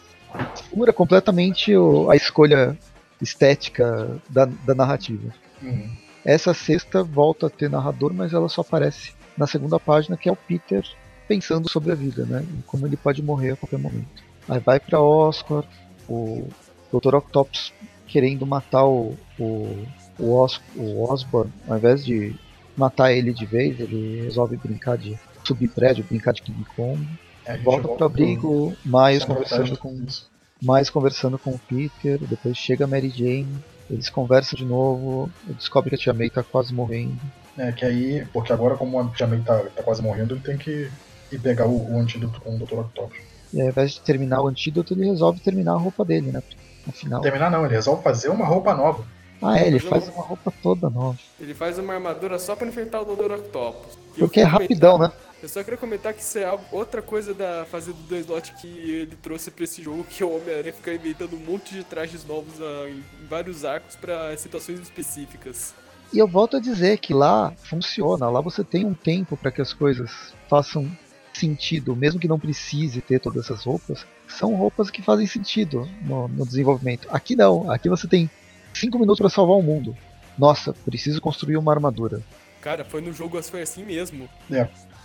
fura 0.71 0.93
completamente 0.93 1.77
o- 1.77 2.11
a 2.11 2.17
escolha 2.17 2.77
estética 3.21 4.09
da, 4.29 4.45
da 4.45 4.75
narrativa. 4.75 5.33
Uhum. 5.63 5.91
Essa 6.25 6.53
sexta 6.53 7.03
volta 7.05 7.47
a 7.47 7.51
ter 7.51 7.71
narrador, 7.71 8.13
mas 8.13 8.33
ela 8.33 8.49
só 8.49 8.63
aparece 8.63 9.13
na 9.37 9.47
segunda 9.47 9.79
página, 9.79 10.17
que 10.17 10.29
é 10.29 10.33
o 10.33 10.37
Peter 10.37 10.85
pensando 11.29 11.69
sobre 11.69 11.93
a 11.93 11.95
vida, 11.95 12.25
né? 12.25 12.45
E 12.59 12.63
como 12.63 12.87
ele 12.87 12.97
pode 12.97 13.23
morrer 13.23 13.53
a 13.53 13.57
qualquer 13.57 13.79
momento. 13.79 14.07
Aí 14.49 14.61
vai 14.61 14.79
pra 14.79 15.01
Oscar, 15.01 15.65
o 16.09 16.49
Dr. 16.93 17.17
Octopus 17.17 17.73
querendo 18.07 18.47
matar 18.47 18.85
o, 18.87 19.17
o, 19.39 19.87
o, 20.19 20.43
Os, 20.43 20.61
o 20.77 21.03
Osborn, 21.11 21.53
ao 21.69 21.77
invés 21.77 22.05
de 22.05 22.35
matar 22.77 23.13
ele 23.13 23.33
de 23.33 23.45
vez, 23.45 23.81
ele 23.81 24.23
resolve 24.23 24.57
brincar 24.57 24.97
de 24.97 25.19
subir 25.45 25.69
prédio, 25.69 26.05
brincar 26.05 26.33
de 26.33 26.43
King 26.43 26.65
Kong. 26.77 27.07
É, 27.45 27.57
Volta 27.59 27.89
pro 27.89 28.07
abrigo, 28.07 28.77
mais 28.85 29.25
conversando 29.25 29.77
com 29.77 29.95
Isso. 30.07 30.29
mais 30.63 30.91
conversando 30.91 31.39
com 31.39 31.51
o 31.51 31.59
Peter, 31.59 32.19
depois 32.19 32.57
chega 32.57 32.85
a 32.85 32.89
Mary 32.89 33.11
Jane, 33.11 33.59
eles 33.89 34.09
conversam 34.09 34.57
de 34.57 34.65
novo, 34.65 35.31
descobre 35.47 35.91
que 35.91 35.97
a 35.97 35.99
Tia 35.99 36.13
May 36.13 36.31
tá 36.31 36.43
quase 36.43 36.75
morrendo. 36.75 37.21
É, 37.59 37.73
que 37.73 37.85
aí, 37.85 38.27
porque 38.33 38.53
agora 38.53 38.77
como 38.77 38.99
o 39.01 39.05
May 39.05 39.41
tá, 39.45 39.59
tá 39.75 39.83
quase 39.83 40.03
morrendo, 40.03 40.35
ele 40.35 40.43
tem 40.43 40.59
que 40.59 40.91
ir 41.33 41.39
pegar 41.39 41.67
o, 41.67 41.93
o 41.93 41.99
antídoto 41.99 42.41
com 42.41 42.55
o 42.55 42.59
Dr. 42.59 42.81
Octopus. 42.81 43.19
E 43.53 43.61
ao 43.61 43.69
invés 43.69 43.93
de 43.93 44.01
terminar 44.01 44.43
o 44.43 44.49
antídoto, 44.49 44.95
ele 44.95 45.07
resolve 45.07 45.41
terminar 45.41 45.73
a 45.73 45.79
roupa 45.79 46.05
dele, 46.05 46.31
né? 46.31 46.43
No 46.87 46.93
final. 46.93 47.21
Terminar 47.21 47.51
não, 47.51 47.65
ele 47.65 47.75
resolve 47.75 48.03
fazer 48.03 48.29
uma 48.29 48.45
roupa 48.45 48.75
nova. 48.75 49.05
Ah, 49.41 49.59
é, 49.59 49.67
ele 49.67 49.79
faz 49.79 50.09
uma 50.09 50.23
roupa 50.23 50.53
toda 50.63 50.89
nova. 50.89 51.19
Ele 51.39 51.55
faz 51.55 51.79
uma 51.79 51.95
armadura 51.95 52.39
só 52.39 52.57
pra 52.57 52.67
enfrentar 52.67 53.03
o 53.03 53.05
Dr. 53.05 53.33
Octopus. 53.33 53.99
E 54.17 54.21
Porque 54.21 54.41
é 54.41 54.45
rapidão, 54.45 54.99
né? 54.99 55.13
Eu 55.43 55.49
só 55.49 55.63
queria 55.63 55.77
comentar 55.77 56.15
que 56.15 56.23
isso 56.23 56.39
é 56.39 56.59
outra 56.73 57.03
coisa 57.03 57.35
da 57.35 57.67
fase 57.67 57.93
do 57.93 58.03
dois 58.05 58.25
slot 58.25 58.55
que 58.55 58.67
ele 58.67 59.17
trouxe 59.23 59.51
pra 59.51 59.65
esse 59.65 59.83
jogo, 59.83 60.05
que 60.05 60.23
é 60.23 60.27
o 60.27 60.35
Homem-Aranha 60.35 60.73
ficar 60.73 60.95
inventando 60.95 61.37
um 61.37 61.41
monte 61.41 61.75
de 61.75 61.85
trajes 61.85 62.25
novos 62.27 62.55
ah, 62.61 62.89
em 62.89 63.05
vários 63.29 63.65
arcos 63.65 63.95
pra 63.97 64.35
situações 64.37 64.81
específicas. 64.81 65.75
E 66.13 66.19
eu 66.19 66.27
volto 66.27 66.57
a 66.57 66.61
dizer 66.61 66.99
que 66.99 67.13
lá 67.13 67.53
funciona, 67.65 68.29
lá 68.29 68.41
você 68.41 68.63
tem 68.65 68.85
um 68.85 68.95
tempo 68.95 69.37
para 69.37 69.51
que 69.51 69.61
as 69.61 69.73
coisas 69.73 70.33
façam 70.49 70.91
sentido, 71.35 71.95
mesmo 71.95 72.19
que 72.19 72.29
não 72.29 72.39
precise 72.39 73.01
ter 73.03 73.21
todas 73.21 73.45
essas 73.45 73.65
roupas, 73.65 74.07
são 74.27 74.55
roupas 74.55 74.91
que 74.91 75.03
fazem 75.03 75.27
sentido 75.27 75.87
no, 76.03 76.29
no 76.29 76.47
desenvolvimento. 76.47 77.07
Aqui 77.11 77.37
não, 77.37 77.71
aqui 77.71 77.89
você 77.89 78.09
tem 78.09 78.31
5 78.73 78.99
minutos 78.99 79.19
para 79.21 79.29
salvar 79.29 79.57
o 79.57 79.63
mundo. 79.63 79.95
Nossa, 80.39 80.73
preciso 80.73 81.21
construir 81.21 81.57
uma 81.59 81.73
armadura. 81.73 82.23
Cara, 82.61 82.85
foi 82.85 83.01
no 83.01 83.13
jogo 83.13 83.41
foi 83.43 83.63
assim 83.63 83.85
mesmo. 83.85 84.29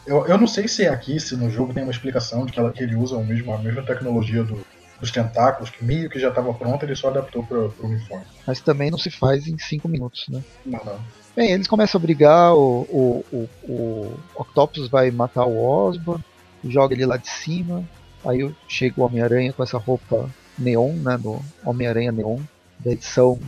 Eu, 0.07 0.25
eu 0.25 0.37
não 0.37 0.47
sei 0.47 0.67
se 0.67 0.83
é 0.83 0.89
aqui, 0.89 1.19
se 1.19 1.35
no 1.35 1.49
jogo 1.49 1.73
tem 1.73 1.83
uma 1.83 1.91
explicação 1.91 2.45
de 2.45 2.51
que, 2.51 2.59
ela- 2.59 2.71
que 2.71 2.81
ele 2.81 2.95
usa 2.95 3.15
o 3.17 3.23
mesmo, 3.25 3.53
a 3.53 3.57
mesma 3.57 3.83
tecnologia 3.83 4.43
do- 4.43 4.65
dos 5.01 5.11
tentáculos, 5.11 5.71
que 5.71 5.83
meio 5.83 6.09
que 6.09 6.19
já 6.19 6.29
estava 6.29 6.53
pronta, 6.53 6.85
ele 6.85 6.95
só 6.95 7.09
adaptou 7.09 7.43
para 7.43 7.57
o 7.57 7.73
uniforme. 7.81 8.23
Mas 8.45 8.61
também 8.61 8.91
não 8.91 8.99
se 8.99 9.09
faz 9.09 9.47
em 9.47 9.57
5 9.57 9.89
minutos, 9.89 10.27
né? 10.29 10.41
Não, 10.63 10.79
não. 10.85 10.99
Bem, 11.35 11.51
eles 11.51 11.67
começam 11.67 11.99
a 11.99 12.01
brigar, 12.01 12.53
o, 12.53 12.81
o, 12.83 13.25
o, 13.31 13.49
o 13.63 14.19
Octopus 14.35 14.87
vai 14.87 15.09
matar 15.09 15.45
o 15.45 15.63
Osborn, 15.63 16.23
joga 16.65 16.93
ele 16.93 17.05
lá 17.05 17.17
de 17.17 17.29
cima, 17.29 17.83
aí 18.23 18.53
chega 18.67 19.01
o 19.01 19.05
Homem-Aranha 19.05 19.51
com 19.51 19.63
essa 19.63 19.77
roupa 19.77 20.29
neon, 20.57 20.93
né, 20.93 21.17
do 21.17 21.41
Homem-Aranha 21.65 22.11
Neon, 22.11 22.39
da 22.79 22.91
edição 22.91 23.39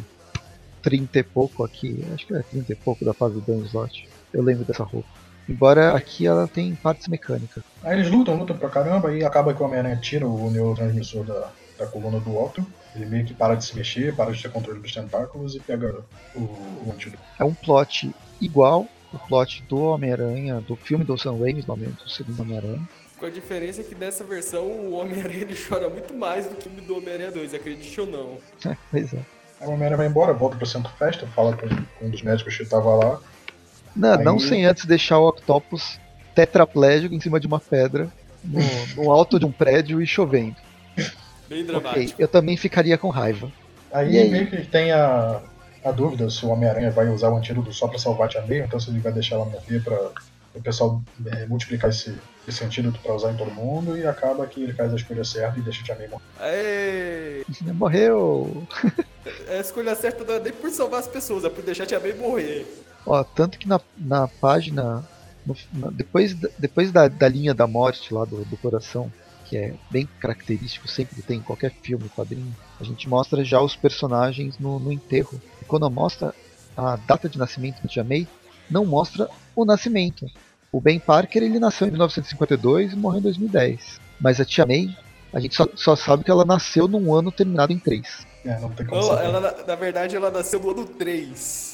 30 0.82 1.20
e 1.20 1.24
pouco 1.24 1.64
aqui, 1.64 2.04
acho 2.14 2.26
que 2.26 2.34
é 2.34 2.42
30 2.42 2.72
e 2.72 2.76
pouco 2.76 3.06
da 3.06 3.14
fase 3.14 3.36
do 3.36 3.42
Dan 3.42 3.64
Slot, 3.66 4.10
eu 4.34 4.42
lembro 4.42 4.66
dessa 4.66 4.84
roupa. 4.84 5.23
Embora 5.48 5.96
aqui 5.96 6.26
ela 6.26 6.48
tem 6.48 6.74
partes 6.76 7.08
mecânicas. 7.08 7.64
Aí 7.84 8.00
eles 8.00 8.10
lutam, 8.10 8.36
lutam 8.36 8.58
pra 8.58 8.70
caramba, 8.70 9.14
e 9.14 9.24
acaba 9.24 9.54
que 9.54 9.62
o 9.62 9.66
Homem-Aranha 9.66 9.98
tira 9.98 10.28
o 10.28 10.50
neurotransmissor 10.50 11.26
da, 11.26 11.52
da 11.78 11.88
coluna 11.88 12.20
do 12.20 12.38
Otto. 12.38 12.66
Ele 12.96 13.06
meio 13.06 13.26
que 13.26 13.34
para 13.34 13.56
de 13.56 13.66
se 13.66 13.76
mexer, 13.76 14.16
para 14.16 14.32
de 14.32 14.42
ter 14.42 14.52
controle 14.52 14.80
dos 14.80 14.94
tentáculos 14.94 15.56
e 15.56 15.60
pega 15.60 16.04
o, 16.36 16.40
o 16.40 16.92
antídoto. 16.94 17.22
É 17.40 17.44
um 17.44 17.54
plot 17.54 18.14
igual 18.40 18.88
o 19.12 19.20
plot 19.20 19.64
do 19.70 19.80
Homem-Aranha, 19.80 20.62
do 20.62 20.76
filme 20.76 21.04
do 21.04 21.18
Sam 21.18 21.38
Raimi, 21.38 21.62
do 21.62 21.76
do 21.76 22.10
segundo 22.10 22.42
Homem-Aranha. 22.42 22.82
Com 23.18 23.26
a 23.28 23.30
diferença 23.30 23.84
que 23.84 23.96
nessa 23.96 24.24
versão 24.24 24.64
o 24.64 24.94
Homem-Aranha 24.94 25.42
ele 25.42 25.56
chora 25.56 25.90
muito 25.90 26.14
mais 26.14 26.48
do 26.48 26.56
que 26.56 26.68
o 26.68 26.72
do 26.82 26.98
Homem-Aranha 26.98 27.32
2, 27.32 27.54
acredite 27.54 28.02
ou 28.02 28.08
não. 28.08 28.38
É, 28.70 28.76
pois 28.90 29.14
é. 29.14 29.20
Aí 29.62 29.68
o 29.68 29.72
Homem-Aranha 29.72 29.98
vai 29.98 30.08
embora, 30.08 30.34
volta 30.34 30.58
pro 30.58 30.66
centro 30.66 30.92
festa, 30.98 31.28
fala 31.28 31.56
com, 31.56 31.68
com 31.68 32.06
um 32.06 32.10
dos 32.10 32.22
médicos 32.22 32.58
que 32.58 32.64
estava 32.64 32.96
lá. 32.96 33.22
Não, 33.96 34.14
Aí- 34.18 34.24
não 34.26 34.40
sem 34.40 34.66
antes 34.66 34.86
deixar 34.86 35.20
o 35.20 35.28
Octopus 35.28 36.00
tetraplégico 36.36 37.14
em 37.14 37.20
cima 37.20 37.40
de 37.40 37.46
uma 37.48 37.60
pedra, 37.60 38.10
no, 38.44 38.60
no 38.96 39.12
alto 39.12 39.40
de 39.40 39.46
um 39.46 39.52
prédio 39.52 40.02
e 40.02 40.08
chovendo. 40.08 40.56
Bem 41.48 41.66
dramático. 41.66 42.22
eu 42.22 42.28
também 42.28 42.58
ficaria 42.58 42.98
com 42.98 43.10
raiva. 43.10 43.52
Aí, 43.92 44.14
E 44.16 44.18
aí? 44.18 44.30
meio 44.32 44.48
que 44.50 44.66
tem 44.66 44.92
a, 44.92 45.40
a 45.84 45.92
dúvida 45.92 46.30
se 46.30 46.44
o 46.46 46.50
Homem-Aranha 46.50 46.90
vai 46.90 47.08
usar 47.10 47.30
o 47.30 47.38
antídoto 47.38 47.72
só 47.72 47.88
pra 47.88 48.00
salvar 48.00 48.28
a 48.28 48.30
Tia 48.32 48.42
May, 48.42 48.60
então 48.62 48.80
se 48.80 48.90
ele 48.90 49.00
vai 49.00 49.12
deixar 49.12 49.36
ela 49.36 49.46
morrer 49.46 49.80
pra 49.84 49.96
o 50.56 50.62
pessoal 50.62 51.02
é, 51.28 51.46
multiplicar 51.48 51.90
esse, 51.90 52.16
esse 52.48 52.64
antídoto 52.64 53.00
pra 53.02 53.14
usar 53.14 53.32
em 53.32 53.36
todo 53.38 53.50
mundo, 53.52 53.98
e 53.98 54.06
acaba 54.06 54.46
que 54.48 54.62
ele 54.64 54.74
faz 54.74 54.92
a 54.94 54.96
escolha 54.96 55.24
certa 55.24 55.58
e 55.60 55.62
deixa 55.64 55.82
a 55.82 55.84
Tia 55.86 55.96
May 55.96 56.08
morrer. 56.08 56.24
Aê! 56.40 57.44
Morreu! 57.74 58.68
A 59.50 59.56
escolha 59.60 59.96
certa 59.96 60.24
não 60.24 60.36
é 60.36 60.40
nem 60.40 60.54
por 60.54 60.70
salvar 60.70 61.00
as 61.00 61.08
pessoas, 61.08 61.44
é 61.46 61.50
por 61.50 61.64
deixar 61.64 61.84
a 61.84 61.88
Tia 61.88 62.00
May 62.00 62.14
morrer. 62.14 62.66
Ó, 63.06 63.24
tanto 63.24 63.58
que 63.58 63.68
na, 63.68 63.80
na 63.98 64.28
página, 64.28 65.04
no- 65.46 65.56
na- 65.74 65.90
depois, 65.92 66.34
da- 66.34 66.50
depois 66.58 66.92
da, 66.92 67.08
da 67.08 67.28
linha 67.28 67.54
da 67.54 67.68
morte 67.68 68.14
lá 68.14 68.24
do, 68.26 68.46
do 68.46 68.58
coração, 68.58 69.12
que 69.46 69.58
é 69.58 69.74
bem 69.92 70.08
característico, 70.20 70.88
sempre 70.88 71.22
tem 71.22 71.40
em 71.40 71.42
qualquer 71.44 71.72
filme, 71.82 72.10
quadrinho, 72.10 72.56
a 72.80 72.84
gente 72.84 73.10
mostra 73.10 73.44
já 73.44 73.62
os 73.62 73.76
personagens 73.76 74.58
no, 74.58 74.80
no 74.80 74.92
enterro. 74.92 75.40
E 75.62 75.66
quando 75.66 75.90
mostra 75.90 76.34
a 76.76 76.96
data 76.96 77.28
de 77.30 77.38
nascimento 77.38 77.82
da 77.82 77.90
Tia 77.90 78.04
May, 78.04 78.28
não 78.70 78.86
mostra 78.86 79.28
o 79.56 79.66
nascimento. 79.66 80.26
O 80.72 80.80
Ben 80.82 80.98
Parker 81.00 81.44
ele 81.44 81.60
nasceu 81.60 81.88
em 81.88 81.92
1952 81.92 82.94
e 82.94 82.96
morreu 82.96 83.20
em 83.20 83.24
2010. 83.24 84.00
Mas 84.20 84.40
a 84.40 84.46
Tia 84.46 84.66
May, 84.66 84.90
a 85.34 85.40
gente 85.40 85.56
só, 85.56 85.68
só 85.76 85.96
sabe 85.96 86.24
que 86.24 86.32
ela 86.32 86.46
nasceu 86.46 86.88
num 86.88 87.14
ano 87.14 87.32
terminado 87.32 87.74
em 87.74 87.78
3. 87.78 88.26
É, 88.46 88.60
não 88.60 88.70
tem 88.70 88.86
como 88.86 89.02
ela, 89.02 89.40
na- 89.40 89.64
na 89.68 89.76
verdade, 89.76 90.16
ela 90.16 90.32
nasceu 90.32 90.60
no 90.60 90.72
ano 90.72 90.86
3. 90.86 91.73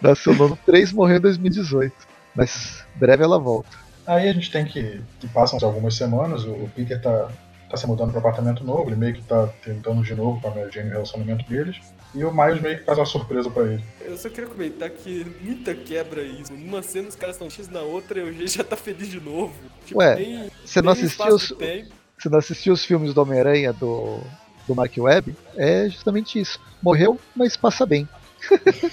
Nasceu 0.00 0.34
no 0.34 0.44
ano 0.46 0.58
3 0.66 0.90
e 0.90 0.94
morreu 0.94 1.16
em 1.16 1.20
2018. 1.20 1.94
Mas 2.34 2.84
breve 2.96 3.22
ela 3.22 3.38
volta. 3.38 3.68
Aí 4.06 4.28
a 4.28 4.32
gente 4.32 4.50
tem 4.50 4.64
que. 4.64 5.00
que 5.20 5.28
passam 5.28 5.58
algumas 5.62 5.94
semanas, 5.94 6.44
o, 6.44 6.50
o 6.52 6.70
Peter 6.74 7.00
tá, 7.00 7.28
tá 7.68 7.76
se 7.76 7.86
mudando 7.86 8.10
para 8.10 8.20
apartamento 8.20 8.64
novo, 8.64 8.88
ele 8.88 8.96
meio 8.96 9.14
que 9.14 9.22
tá 9.22 9.48
tentando 9.64 10.02
de 10.02 10.14
novo 10.14 10.40
com 10.40 10.48
a 10.48 10.50
Mary 10.54 10.70
Jane 10.72 10.88
o 10.88 10.92
relacionamento 10.92 11.48
deles. 11.48 11.76
E 12.12 12.24
o 12.24 12.32
Miles 12.32 12.60
meio 12.60 12.78
que 12.78 12.84
faz 12.84 12.98
uma 12.98 13.06
surpresa 13.06 13.48
pra 13.50 13.62
ele. 13.64 13.84
Eu 14.00 14.16
só 14.16 14.28
queria 14.28 14.48
comentar 14.50 14.90
que 14.90 15.24
muita 15.40 15.72
quebra 15.74 16.22
isso. 16.22 16.52
Numa 16.52 16.82
cena 16.82 17.08
os 17.08 17.14
caras 17.14 17.36
estão 17.36 17.48
X, 17.48 17.68
na 17.68 17.80
outra 17.80 18.18
eu 18.18 18.46
já 18.48 18.64
tá 18.64 18.76
feliz 18.76 19.08
de 19.08 19.20
novo. 19.20 19.54
Tipo, 19.86 20.00
Ué, 20.00 20.48
Você 20.64 20.82
não 20.82 20.92
assistiu 20.92 21.26
os, 21.34 21.48
de 21.48 21.54
tempo. 21.54 21.90
você 22.18 22.28
não 22.28 22.38
assistiu 22.38 22.72
os 22.72 22.84
filmes 22.84 23.14
do 23.14 23.22
Homem-Aranha 23.22 23.72
do, 23.72 24.20
do 24.70 24.74
Mark 24.76 24.92
Webb? 24.96 25.34
É 25.56 25.88
justamente 25.88 26.40
isso. 26.40 26.60
Morreu, 26.80 27.18
mas 27.34 27.56
passa 27.56 27.84
bem. 27.84 28.08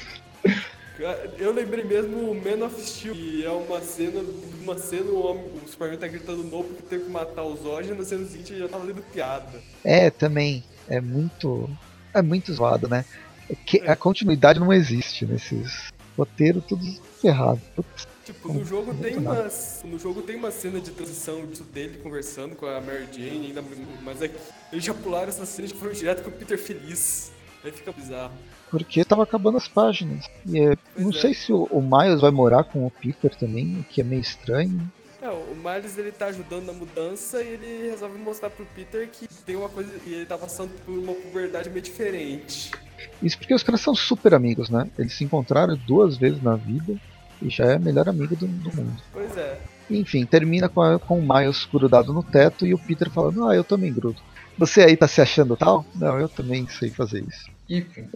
Eu 1.38 1.53
lembrei 1.53 1.84
mesmo 1.84 2.32
o 2.32 2.34
Man 2.34 2.65
of 2.65 2.82
Steel, 2.82 3.13
que 3.13 3.45
é 3.45 3.51
uma 3.51 3.80
cena, 3.82 4.19
uma 4.63 4.75
cena 4.75 5.11
o, 5.11 5.28
homem, 5.28 5.43
o 5.63 5.67
Superman 5.69 5.99
tá 5.99 6.07
gritando 6.07 6.43
no 6.43 6.63
porque 6.63 6.82
teve 6.89 7.03
que 7.03 7.11
matar 7.11 7.43
os 7.43 7.61
Zod, 7.61 7.88
e 7.88 7.93
na 7.93 8.03
cena 8.03 8.25
seguinte 8.25 8.53
ele 8.53 8.61
já 8.61 8.67
tava 8.67 8.84
lendo 8.84 9.03
piada. 9.13 9.61
É, 9.84 10.09
também. 10.09 10.63
É 10.89 10.99
muito. 10.99 11.69
É 12.11 12.21
muito 12.23 12.51
zoado, 12.51 12.88
né? 12.88 13.05
É 13.47 13.53
que 13.53 13.78
a 13.82 13.95
continuidade 13.95 14.59
não 14.59 14.73
existe 14.73 15.23
nesses 15.23 15.93
roteiros, 16.17 16.63
tudo 16.67 16.84
ferrado. 17.21 17.61
Putz, 17.75 18.07
Tipo, 18.28 18.51
no 18.51 18.65
jogo 18.65 18.93
tem 18.93 19.15
umas. 19.15 19.82
No 19.86 19.97
jogo 19.97 20.21
tem 20.21 20.36
uma 20.36 20.51
cena 20.51 20.82
de 20.82 20.91
transição 20.91 21.45
disso 21.45 21.63
dele 21.63 21.97
conversando 22.03 22.57
com 22.57 22.65
a 22.65 22.82
Mary 22.82 23.07
Jane, 23.09 23.47
ainda, 23.47 23.63
mas 24.03 24.21
é 24.21 24.28
que 24.28 24.36
eles 24.69 24.84
já 24.84 24.93
pularam 24.93 25.30
essa 25.30 25.45
cena 25.45 25.69
e 25.69 25.71
foram 25.71 25.93
direto 25.93 26.23
com 26.23 26.30
o 26.30 26.34
Peter 26.34 26.59
feliz. 26.59 27.32
Aí 27.63 27.71
fica 27.71 27.89
bizarro. 27.93 28.34
Porque 28.69 29.05
tava 29.05 29.23
acabando 29.23 29.55
as 29.55 29.69
páginas. 29.69 30.30
E 30.45 30.59
é, 30.59 30.75
não 30.97 31.11
é. 31.11 31.13
sei 31.13 31.34
se 31.34 31.53
o, 31.53 31.69
o 31.71 31.82
Miles 31.82 32.19
vai 32.19 32.30
morar 32.30 32.65
com 32.65 32.86
o 32.86 32.91
Peter 32.91 33.34
também, 33.34 33.80
o 33.80 33.84
que 33.86 34.01
é 34.01 34.03
meio 34.03 34.19
estranho. 34.19 34.91
É, 35.21 35.30
o 35.30 35.55
Miles 35.55 35.97
ele 35.97 36.11
tá 36.11 36.25
ajudando 36.25 36.65
na 36.65 36.73
mudança 36.73 37.41
e 37.41 37.47
ele 37.47 37.89
resolve 37.91 38.17
mostrar 38.19 38.49
pro 38.49 38.65
Peter 38.75 39.07
que 39.07 39.25
tem 39.45 39.55
uma 39.55 39.69
coisa. 39.69 39.89
E 40.05 40.13
ele 40.13 40.25
tá 40.25 40.38
passando 40.38 40.71
por 40.86 40.91
uma 40.97 41.13
puberdade 41.13 41.69
meio 41.69 41.82
diferente. 41.82 42.71
Isso 43.23 43.38
porque 43.38 43.53
os 43.53 43.63
caras 43.63 43.80
são 43.80 43.95
super 43.95 44.34
amigos, 44.34 44.69
né? 44.69 44.89
Eles 44.99 45.13
se 45.13 45.23
encontraram 45.23 45.78
duas 45.88 46.17
vezes 46.17 46.43
na 46.43 46.57
vida 46.57 46.99
e 47.41 47.49
já 47.49 47.65
é 47.65 47.77
o 47.77 47.79
melhor 47.81 48.07
amigo 48.09 48.35
do, 48.35 48.47
do 48.47 48.75
mundo. 48.75 49.01
Pois 49.13 49.35
é. 49.38 49.59
Enfim, 49.89 50.25
termina 50.25 50.67
com, 50.67 50.81
a- 50.81 50.99
com 50.99 51.19
o 51.19 51.21
Miles 51.21 51.65
grudado 51.71 52.11
no 52.13 52.21
teto 52.23 52.65
e 52.65 52.73
o 52.73 52.77
Peter 52.79 53.09
falando: 53.09 53.47
Ah, 53.47 53.55
eu 53.55 53.63
também 53.63 53.93
grudo. 53.93 54.19
Você 54.57 54.81
aí 54.81 54.97
tá 54.97 55.07
se 55.07 55.21
achando 55.21 55.55
tal? 55.55 55.85
Não, 55.95 56.19
eu 56.19 56.27
também 56.27 56.67
sei 56.67 56.89
fazer 56.89 57.23
isso. 57.27 57.49
Enfim. 57.69 58.07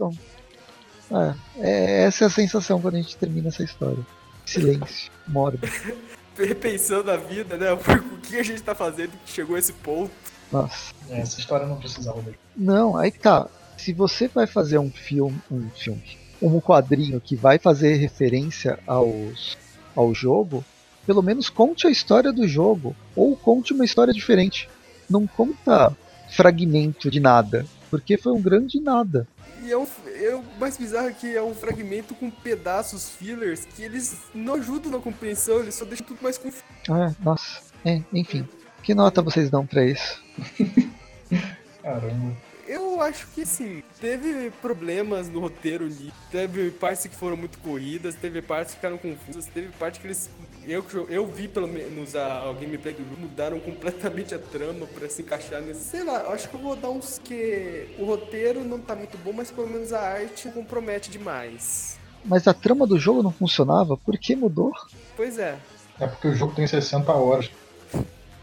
É, 1.12 1.34
é- 1.60 2.04
essa 2.04 2.26
é 2.26 2.28
a 2.28 2.30
sensação 2.30 2.82
quando 2.82 2.96
a 2.96 3.02
gente 3.02 3.16
termina 3.18 3.50
essa 3.50 3.64
história. 3.64 4.00
Silêncio, 4.46 5.12
mórbido. 5.28 5.68
Repensando 6.38 7.12
a 7.12 7.18
vida, 7.18 7.58
né? 7.58 7.72
O 7.74 7.78
que 8.22 8.38
a 8.38 8.44
gente 8.44 8.62
tá 8.64 8.74
fazendo 8.74 9.12
que 9.26 9.32
chegou 9.32 9.56
a 9.56 9.60
esse 9.60 9.74
ponto. 9.74 10.12
Nossa. 10.52 10.94
É, 11.10 11.20
essa 11.20 11.40
história 11.40 11.66
não 11.68 11.78
precisava 11.78 12.18
mesmo. 12.22 12.36
Não, 12.56 12.98
aí 12.98 13.12
tá. 13.12 13.48
Se 13.78 13.94
você 13.94 14.28
vai 14.28 14.48
fazer 14.48 14.78
um 14.78 14.90
filme, 14.92 15.40
um 15.52 15.70
filme, 15.72 16.02
um 16.42 16.60
quadrinho 16.60 17.22
que 17.22 17.36
vai 17.36 17.60
fazer 17.60 17.96
referência 17.96 18.80
aos, 18.88 19.58
ao 19.96 20.14
jogo, 20.14 20.64
pelo 21.06 21.22
menos 21.22 21.50
conte 21.50 21.88
a 21.88 21.92
história 21.92 22.32
do 22.32 22.48
jogo 22.48 22.96
ou 23.16 23.36
conte 23.36 23.74
uma 23.74 23.86
história 23.86 24.14
diferente. 24.14 24.70
Não 25.10 25.28
conta 25.28 25.96
fragmento 26.32 27.12
de 27.12 27.20
nada, 27.20 27.66
porque 27.90 28.18
foi 28.18 28.32
um 28.32 28.42
grande 28.42 28.80
nada. 28.80 29.28
E 29.64 29.72
é, 29.72 29.78
um, 29.78 29.86
é 30.08 30.36
o 30.36 30.44
mais 30.60 30.78
bizarro 30.78 31.10
é 31.10 31.14
que 31.14 31.36
é 31.36 31.42
um 31.42 31.54
fragmento 31.54 32.16
com 32.16 32.32
pedaços 32.32 33.10
fillers 33.10 33.66
que 33.66 33.84
eles 33.84 34.18
não 34.34 34.56
ajudam 34.56 34.92
na 34.92 35.00
compreensão, 35.00 35.60
eles 35.60 35.76
só 35.76 35.86
deixam 35.86 36.08
tudo 36.08 36.22
mais 36.22 36.38
confuso. 36.38 36.64
Ah, 36.90 37.14
nossa. 37.20 37.62
É, 37.86 38.02
enfim. 38.14 38.48
Que 38.82 38.96
nota 38.96 39.22
vocês 39.22 39.50
dão 39.50 39.66
pra 39.66 39.86
isso? 39.86 40.24
Caramba. 41.84 42.36
Eu 42.72 43.02
acho 43.02 43.28
que 43.36 43.46
sim. 43.46 43.84
Teve 44.00 44.50
problemas 44.62 45.28
no 45.28 45.42
roteiro 45.42 45.84
ali. 45.84 46.10
Teve 46.32 46.72
partes 46.72 47.06
que 47.06 47.14
foram 47.14 47.36
muito 47.36 47.58
corridas, 47.58 48.16
teve 48.16 48.42
partes 48.42 48.74
que 48.74 48.78
ficaram 48.78 48.98
confusas, 48.98 49.46
teve 49.48 49.68
parte 49.74 50.00
que 50.00 50.08
eles. 50.08 50.30
Eu, 50.66 50.86
eu 51.10 51.28
vi 51.28 51.50
pelo 51.50 51.68
menos 51.68 52.16
a, 52.16 52.50
a 52.50 52.54
gameplay 52.54 52.94
do 52.94 53.04
jogo, 53.04 53.20
mudaram 53.20 53.60
completamente 53.62 54.34
a 54.34 54.40
trama 54.40 54.86
pra 54.86 55.10
se 55.10 55.22
encaixar 55.22 55.62
nesse. 55.62 55.82
Sei 55.82 56.02
lá, 56.02 56.22
eu 56.22 56.32
acho 56.32 56.48
que 56.48 56.56
eu 56.56 56.62
vou 56.62 56.78
dar 56.78 56.90
uns 56.92 57.20
que. 57.20 57.90
O 58.00 58.06
roteiro 58.06 58.64
não 58.64 58.80
tá 58.80 58.96
muito 58.96 59.18
bom, 59.18 59.34
mas 59.34 59.52
pelo 59.52 59.68
menos 59.68 59.92
a 59.92 60.00
arte 60.00 60.48
compromete 60.48 61.12
demais. 61.12 62.00
Mas 62.24 62.48
a 62.48 62.54
trama 62.54 62.88
do 62.88 62.98
jogo 62.98 63.22
não 63.22 63.34
funcionava? 63.34 63.98
Por 63.98 64.18
que 64.18 64.34
mudou? 64.34 64.72
Pois 65.18 65.38
é. 65.38 65.58
É 66.00 66.08
porque 66.08 66.30
o 66.30 66.36
jogo 66.36 66.56
tem 66.56 66.66
60 66.66 67.12
horas. 67.12 67.52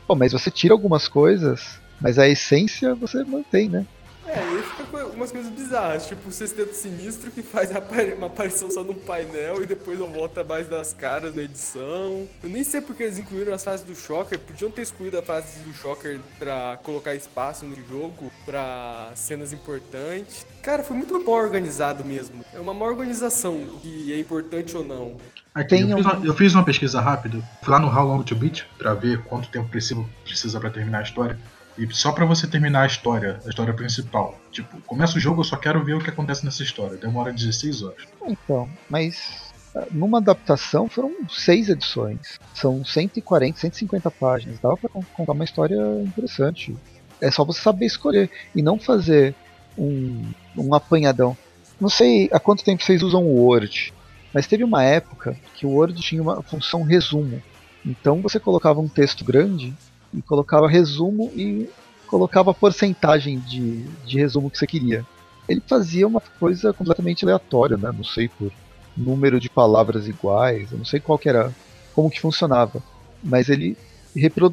Pô, 0.07 0.15
mas 0.15 0.33
você 0.33 0.51
tira 0.51 0.75
algumas 0.75 1.09
coisas, 1.09 1.81
mas 1.99 2.19
a 2.19 2.29
essência 2.29 2.95
você 2.95 3.25
mantém, 3.25 3.71
né? 3.71 3.87
É, 4.29 4.37
e 4.37 4.57
aí 4.57 4.63
fica 4.63 4.85
com 4.85 4.97
umas 5.17 5.33
coisas 5.33 5.51
bizarras, 5.51 6.07
tipo 6.07 6.29
o 6.29 6.33
Sexteto 6.33 6.75
Sinistro 6.75 7.31
que 7.31 7.43
faz 7.43 7.71
uma 8.17 8.27
aparição 8.27 8.71
só 8.71 8.85
no 8.85 8.95
painel 8.95 9.63
e 9.63 9.67
depois 9.67 9.99
não 9.99 10.09
volta 10.09 10.45
mais 10.45 10.69
das 10.69 10.93
caras 10.93 11.35
na 11.35 11.43
edição. 11.43 12.29
Eu 12.43 12.51
nem 12.51 12.63
sei 12.63 12.83
porque 12.83 13.05
eles 13.05 13.19
incluíram 13.19 13.55
as 13.55 13.65
fases 13.65 13.87
do 13.87 13.95
Shocker, 13.95 14.39
podiam 14.39 14.71
ter 14.71 14.83
excluído 14.83 15.19
a 15.19 15.23
fase 15.23 15.61
do 15.61 15.73
Shocker 15.73 16.21
pra 16.39 16.79
colocar 16.83 17.15
espaço 17.15 17.65
no 17.65 17.75
jogo, 17.89 18.31
pra 18.45 19.11
cenas 19.15 19.55
importantes. 19.55 20.47
Cara, 20.63 20.83
foi 20.83 20.97
muito 20.97 21.15
mal 21.25 21.35
organizado 21.35 22.05
mesmo. 22.05 22.45
É 22.53 22.61
uma 22.61 22.75
má 22.75 22.85
organização 22.85 23.79
que 23.81 24.13
é 24.13 24.19
importante 24.19 24.77
ou 24.77 24.85
não. 24.85 25.17
Eu, 25.57 25.67
fiz 25.67 25.83
uma, 25.83 26.27
eu, 26.27 26.35
fiz 26.35 26.55
uma, 26.55 26.65
pesquisa 26.65 27.01
rápida, 27.01 27.43
fui 27.63 27.73
lá 27.73 27.81
no 27.81 27.89
How 27.89 28.07
Long 28.07 28.23
to 28.23 28.37
Beat 28.37 28.65
pra 28.77 28.95
ver 28.95 29.23
quanto 29.25 29.49
tempo 29.49 29.69
precisa, 29.69 30.05
precisa 30.23 30.61
para 30.61 30.71
terminar 30.71 30.99
a 30.99 31.03
história. 31.03 31.39
E 31.79 31.95
só 31.95 32.11
para 32.11 32.25
você 32.25 32.47
terminar 32.47 32.83
a 32.83 32.87
história, 32.87 33.41
a 33.47 33.49
história 33.49 33.73
principal. 33.73 34.39
Tipo, 34.51 34.81
começa 34.81 35.17
o 35.17 35.21
jogo, 35.21 35.41
eu 35.41 35.45
só 35.45 35.57
quero 35.57 35.83
ver 35.85 35.95
o 35.95 36.01
que 36.01 36.11
acontece 36.11 36.45
nessa 36.45 36.63
história. 36.63 36.97
Demora 36.97 37.33
16 37.33 37.83
horas. 37.83 38.03
Então, 38.27 38.69
mas 38.91 39.49
numa 39.91 40.19
adaptação 40.19 40.89
foram 40.89 41.13
seis 41.29 41.69
edições. 41.69 42.39
São 42.53 42.85
140, 42.85 43.61
150 43.61 44.11
páginas. 44.11 44.59
Dava 44.59 44.77
pra 44.77 44.91
contar 44.91 45.33
uma 45.33 45.45
história 45.45 45.79
interessante. 46.03 46.77
É 47.21 47.31
só 47.31 47.45
você 47.45 47.61
saber 47.61 47.87
escolher 47.87 48.31
e 48.55 48.63
não 48.63 48.79
fazer 48.79 49.35
um, 49.77 50.25
um 50.57 50.75
apanhadão. 50.75 51.37
Não 51.81 51.89
sei 51.89 52.29
há 52.33 52.41
quanto 52.41 52.65
tempo 52.65 52.83
vocês 52.83 53.03
usam 53.03 53.25
o 53.25 53.45
Word, 53.45 53.95
mas 54.35 54.49
teve 54.49 54.65
uma 54.65 54.83
época 54.83 55.37
que 55.55 55.65
o 55.65 55.71
Word 55.71 56.01
tinha 56.01 56.21
uma 56.21 56.43
função 56.43 56.83
resumo. 56.83 57.41
Então 57.87 58.21
você 58.21 58.41
colocava 58.41 58.81
um 58.81 58.89
texto 58.89 59.25
grande 59.25 59.73
e 60.13 60.23
colocava 60.23 60.69
resumo 60.69 61.31
e 61.35 61.69
colocava 62.07 62.51
a 62.51 62.55
porcentagem 62.55 63.39
de, 63.39 63.83
de 64.07 64.19
resumo 64.19 64.51
que 64.51 64.59
você 64.59 64.67
queria. 64.67 65.05
Ele 65.49 65.63
fazia 65.67 66.07
uma 66.07 66.21
coisa 66.21 66.73
completamente 66.73 67.25
aleatória, 67.25 67.77
né? 67.77 67.91
Não 67.95 68.05
sei 68.05 68.29
por 68.29 68.53
número 68.97 69.39
de 69.39 69.49
palavras 69.49 70.09
iguais, 70.09 70.73
eu 70.73 70.79
não 70.79 70.85
sei 70.85 70.99
qual 70.99 71.19
que 71.19 71.29
era, 71.29 71.53
como 71.95 72.11
que 72.11 72.21
funcionava, 72.21 72.83
mas 73.23 73.49
ele 73.49 73.77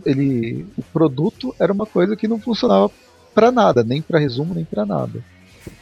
ele 0.05 0.65
o 0.77 0.83
produto 0.83 1.55
era 1.59 1.73
uma 1.73 1.85
coisa 1.85 2.15
que 2.15 2.27
não 2.27 2.39
funcionava 2.39 2.91
para 3.33 3.51
nada, 3.51 3.83
nem 3.83 4.01
para 4.01 4.19
resumo, 4.19 4.53
nem 4.53 4.63
para 4.63 4.85
nada. 4.85 5.23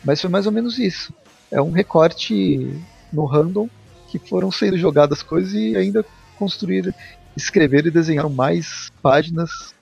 Mas 0.03 0.21
foi 0.21 0.29
mais 0.29 0.45
ou 0.45 0.51
menos 0.51 0.79
isso. 0.79 1.13
É 1.51 1.61
um 1.61 1.71
recorte 1.71 2.81
no 3.11 3.25
random 3.25 3.67
que 4.09 4.17
foram 4.17 4.51
sendo 4.51 4.77
jogadas 4.77 5.21
coisas 5.21 5.53
e 5.53 5.75
ainda 5.75 6.05
construir 6.37 6.93
escreveram 7.35 7.87
e 7.87 7.91
desenharam 7.91 8.29
mais 8.29 8.91
páginas 9.01 9.73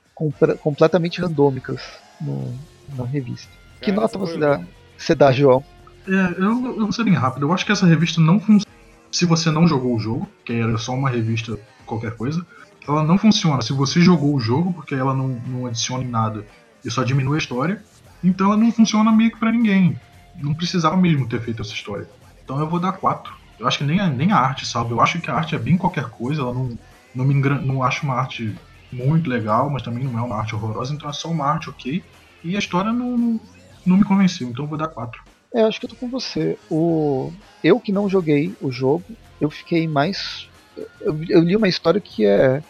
completamente 0.61 1.19
randômicas 1.19 1.81
no, 2.19 2.53
na 2.95 3.05
revista. 3.05 3.49
Cara, 3.49 3.79
que 3.81 3.91
nota 3.91 4.17
você 4.17 4.37
dá, 4.37 4.61
você 4.97 5.15
dá, 5.15 5.31
João? 5.31 5.63
É, 6.07 6.41
eu, 6.41 6.65
eu 6.65 6.79
vou 6.79 6.91
ser 6.91 7.03
bem 7.03 7.13
rápido. 7.13 7.45
Eu 7.45 7.53
acho 7.53 7.65
que 7.65 7.71
essa 7.71 7.85
revista 7.85 8.21
não 8.21 8.39
funciona 8.39 8.71
se 9.11 9.25
você 9.25 9.51
não 9.51 9.67
jogou 9.67 9.95
o 9.95 9.99
jogo, 9.99 10.27
que 10.45 10.53
era 10.53 10.77
só 10.77 10.93
uma 10.93 11.09
revista 11.09 11.57
qualquer 11.85 12.15
coisa. 12.15 12.45
Ela 12.87 13.03
não 13.03 13.17
funciona 13.17 13.61
se 13.61 13.73
você 13.73 14.01
jogou 14.01 14.35
o 14.35 14.39
jogo, 14.39 14.73
porque 14.73 14.95
ela 14.95 15.13
não, 15.13 15.27
não 15.47 15.65
adiciona 15.65 16.03
em 16.03 16.07
nada 16.09 16.45
e 16.83 16.89
só 16.89 17.03
diminui 17.03 17.35
a 17.35 17.39
história. 17.39 17.83
Então 18.23 18.47
ela 18.47 18.57
não 18.57 18.71
funciona 18.71 19.11
meio 19.11 19.31
que 19.31 19.39
pra 19.39 19.51
ninguém. 19.51 19.99
Não 20.35 20.53
precisava 20.53 20.95
mesmo 20.95 21.27
ter 21.27 21.41
feito 21.41 21.61
essa 21.61 21.73
história. 21.73 22.07
Então 22.43 22.59
eu 22.59 22.67
vou 22.67 22.79
dar 22.79 22.93
4. 22.93 23.33
Eu 23.59 23.67
acho 23.67 23.79
que 23.79 23.83
nem 23.83 23.99
a, 23.99 24.07
nem 24.07 24.31
a 24.31 24.37
arte 24.37 24.65
salva. 24.65 24.93
Eu 24.93 25.01
acho 25.01 25.19
que 25.19 25.29
a 25.29 25.35
arte 25.35 25.55
é 25.55 25.59
bem 25.59 25.77
qualquer 25.77 26.05
coisa, 26.05 26.41
ela 26.41 26.53
não, 26.53 26.77
não, 27.13 27.25
me 27.25 27.33
engra... 27.33 27.55
não 27.55 27.83
acho 27.83 28.05
uma 28.05 28.15
arte 28.15 28.55
muito 28.91 29.29
legal, 29.29 29.69
mas 29.69 29.81
também 29.81 30.03
não 30.03 30.17
é 30.19 30.21
uma 30.21 30.35
arte 30.35 30.55
horrorosa, 30.55 30.93
então 30.93 31.09
é 31.09 31.13
só 31.13 31.29
uma 31.29 31.45
arte 31.45 31.69
ok. 31.69 32.03
E 32.43 32.55
a 32.55 32.59
história 32.59 32.91
não, 32.91 33.39
não 33.85 33.97
me 33.97 34.03
convenceu, 34.03 34.49
então 34.49 34.65
eu 34.65 34.69
vou 34.69 34.77
dar 34.77 34.87
4. 34.87 35.21
É, 35.53 35.61
acho 35.63 35.79
que 35.79 35.85
eu 35.85 35.89
tô 35.89 35.95
com 35.95 36.09
você. 36.09 36.57
O... 36.69 37.31
Eu 37.63 37.79
que 37.79 37.91
não 37.91 38.09
joguei 38.09 38.55
o 38.61 38.71
jogo, 38.71 39.03
eu 39.39 39.49
fiquei 39.49 39.87
mais. 39.87 40.49
Eu, 40.99 41.17
eu 41.29 41.41
li 41.41 41.55
uma 41.55 41.67
história 41.67 41.99
que 41.99 42.25
é. 42.25 42.63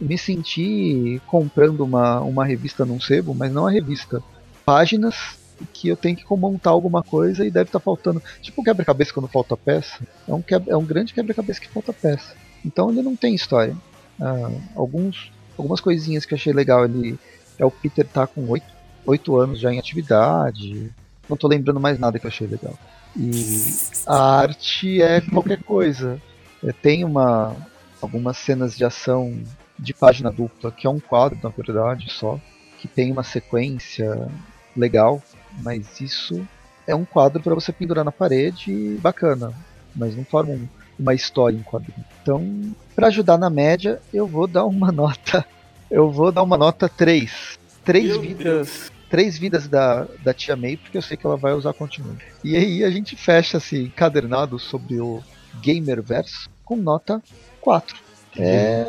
Me 0.00 0.18
senti 0.18 1.22
comprando 1.26 1.80
uma, 1.80 2.20
uma 2.20 2.44
revista 2.44 2.84
num 2.84 3.00
sebo, 3.00 3.34
mas 3.34 3.52
não 3.52 3.66
a 3.66 3.70
revista. 3.70 4.22
Páginas 4.64 5.38
que 5.72 5.88
eu 5.88 5.96
tenho 5.96 6.16
que 6.16 6.24
montar 6.36 6.70
alguma 6.70 7.02
coisa 7.02 7.44
e 7.46 7.50
deve 7.50 7.68
estar 7.68 7.78
tá 7.78 7.84
faltando. 7.84 8.22
Tipo 8.42 8.60
um 8.60 8.64
quebra-cabeça 8.64 9.12
quando 9.12 9.28
falta 9.28 9.56
peça. 9.56 10.06
É 10.28 10.34
um, 10.34 10.42
quebra, 10.42 10.72
é 10.72 10.76
um 10.76 10.84
grande 10.84 11.14
quebra-cabeça 11.14 11.60
que 11.60 11.68
falta 11.68 11.92
peça. 11.92 12.34
Então 12.64 12.90
ele 12.90 13.02
não 13.02 13.16
tem 13.16 13.34
história. 13.34 13.76
Ah, 14.20 14.50
alguns, 14.74 15.32
algumas 15.56 15.80
coisinhas 15.80 16.24
que 16.24 16.34
eu 16.34 16.36
achei 16.36 16.52
legal 16.52 16.84
ele 16.84 17.18
é 17.58 17.64
o 17.64 17.70
Peter 17.70 18.06
tá 18.06 18.26
com 18.26 18.48
8, 18.48 18.64
8 19.06 19.36
anos 19.36 19.60
já 19.60 19.72
em 19.72 19.78
atividade. 19.78 20.90
Não 21.28 21.36
tô 21.36 21.46
lembrando 21.46 21.78
mais 21.78 21.98
nada 21.98 22.18
que 22.18 22.26
eu 22.26 22.30
achei 22.30 22.46
legal. 22.46 22.74
E 23.16 23.62
a 24.06 24.40
arte 24.40 25.02
é 25.02 25.20
qualquer 25.20 25.62
coisa. 25.62 26.20
É, 26.62 26.72
tem 26.72 27.04
uma 27.04 27.56
algumas 28.00 28.38
cenas 28.38 28.76
de 28.76 28.84
ação 28.84 29.42
de 29.78 29.92
página 29.92 30.30
dupla, 30.30 30.72
que 30.72 30.86
é 30.86 30.90
um 30.90 31.00
quadro 31.00 31.38
na 31.42 31.50
verdade 31.50 32.10
só, 32.10 32.40
que 32.78 32.88
tem 32.88 33.12
uma 33.12 33.22
sequência 33.22 34.28
legal, 34.76 35.22
mas 35.62 36.00
isso 36.00 36.46
é 36.86 36.94
um 36.94 37.04
quadro 37.04 37.42
para 37.42 37.54
você 37.54 37.72
pendurar 37.72 38.04
na 38.04 38.12
parede 38.12 38.96
bacana, 39.00 39.52
mas 39.94 40.16
não 40.16 40.24
forma 40.24 40.52
um, 40.52 40.68
uma 41.00 41.14
história 41.14 41.56
em 41.56 41.62
quadrinho. 41.62 42.04
Então, 42.22 42.74
para 42.94 43.08
ajudar 43.08 43.38
na 43.38 43.48
média, 43.48 44.00
eu 44.12 44.26
vou 44.26 44.46
dar 44.46 44.64
uma 44.66 44.92
nota. 44.92 45.44
Eu 45.90 46.10
vou 46.10 46.30
dar 46.30 46.42
uma 46.42 46.56
nota 46.56 46.88
3. 46.88 47.58
Três 47.84 48.08
Meu 48.08 48.20
vidas. 48.20 48.44
Deus. 48.44 48.92
Três 49.08 49.36
vidas 49.36 49.66
da, 49.66 50.06
da 50.22 50.32
Tia 50.32 50.54
May, 50.54 50.76
porque 50.76 50.96
eu 50.96 51.02
sei 51.02 51.16
que 51.16 51.26
ela 51.26 51.36
vai 51.36 51.52
usar 51.52 51.72
continue. 51.72 52.16
E 52.44 52.54
aí 52.54 52.84
a 52.84 52.90
gente 52.90 53.16
fecha 53.16 53.56
esse 53.56 53.84
encadernado 53.84 54.56
sobre 54.56 55.00
o 55.00 55.20
Gamerverse 55.64 56.48
com 56.64 56.76
nota 56.76 57.20
4. 57.60 57.96
É, 58.38 58.84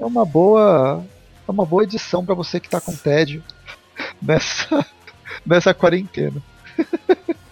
é 0.00 0.06
uma 0.06 0.24
boa. 0.24 1.04
É 1.46 1.50
uma 1.50 1.66
boa 1.66 1.84
edição 1.84 2.24
para 2.24 2.34
você 2.34 2.58
que 2.58 2.66
está 2.66 2.80
com 2.80 2.96
tédio 2.96 3.42
nessa, 4.22 4.86
nessa 5.44 5.74
quarentena. 5.74 6.42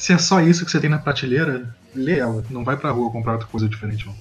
Se 0.00 0.14
é 0.14 0.18
só 0.18 0.40
isso 0.40 0.64
que 0.64 0.70
você 0.70 0.80
tem 0.80 0.88
na 0.88 0.98
prateleira, 0.98 1.76
lê 1.94 2.20
ela. 2.20 2.42
Não 2.48 2.64
vai 2.64 2.74
pra 2.74 2.90
rua 2.90 3.12
comprar 3.12 3.32
outra 3.32 3.46
coisa 3.46 3.68
diferente, 3.68 4.06
não. 4.06 4.14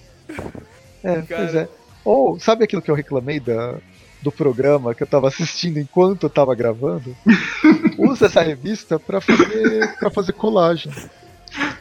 É, 1.01 1.21
Cara. 1.21 1.25
pois 1.41 1.55
é. 1.55 1.69
Ou, 2.03 2.37
sabe 2.37 2.65
aquilo 2.65 2.81
que 2.81 2.91
eu 2.91 2.95
reclamei 2.95 3.39
da, 3.39 3.77
do 4.21 4.29
programa 4.29 4.93
que 4.93 5.01
eu 5.01 5.07
tava 5.07 5.29
assistindo 5.29 5.79
enquanto 5.79 6.23
eu 6.23 6.29
tava 6.29 6.53
gravando? 6.53 7.15
Usa 7.97 8.25
essa 8.25 8.41
revista 8.41 8.99
pra 8.99 9.21
fazer, 9.21 9.95
pra 9.97 10.09
fazer 10.09 10.33
colagem. 10.33 10.91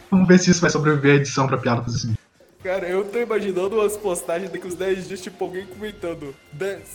Vamos 0.09 0.29
ver 0.29 0.39
se 0.39 0.53
isso 0.53 0.61
vai 0.61 0.71
sobreviver 0.71 1.15
à 1.15 1.17
edição 1.17 1.49
pra 1.49 1.59
piada 1.59 1.83
fazer 1.83 1.97
assim. 1.97 2.15
Cara, 2.63 2.89
eu 2.89 3.05
tô 3.05 3.19
imaginando 3.19 3.81
umas 3.81 3.97
postagens 3.97 4.49
daqui 4.49 4.69
uns 4.69 4.77
10 4.77 5.09
dias, 5.09 5.21
tipo, 5.21 5.45
alguém 5.45 5.67
comentando, 5.67 6.33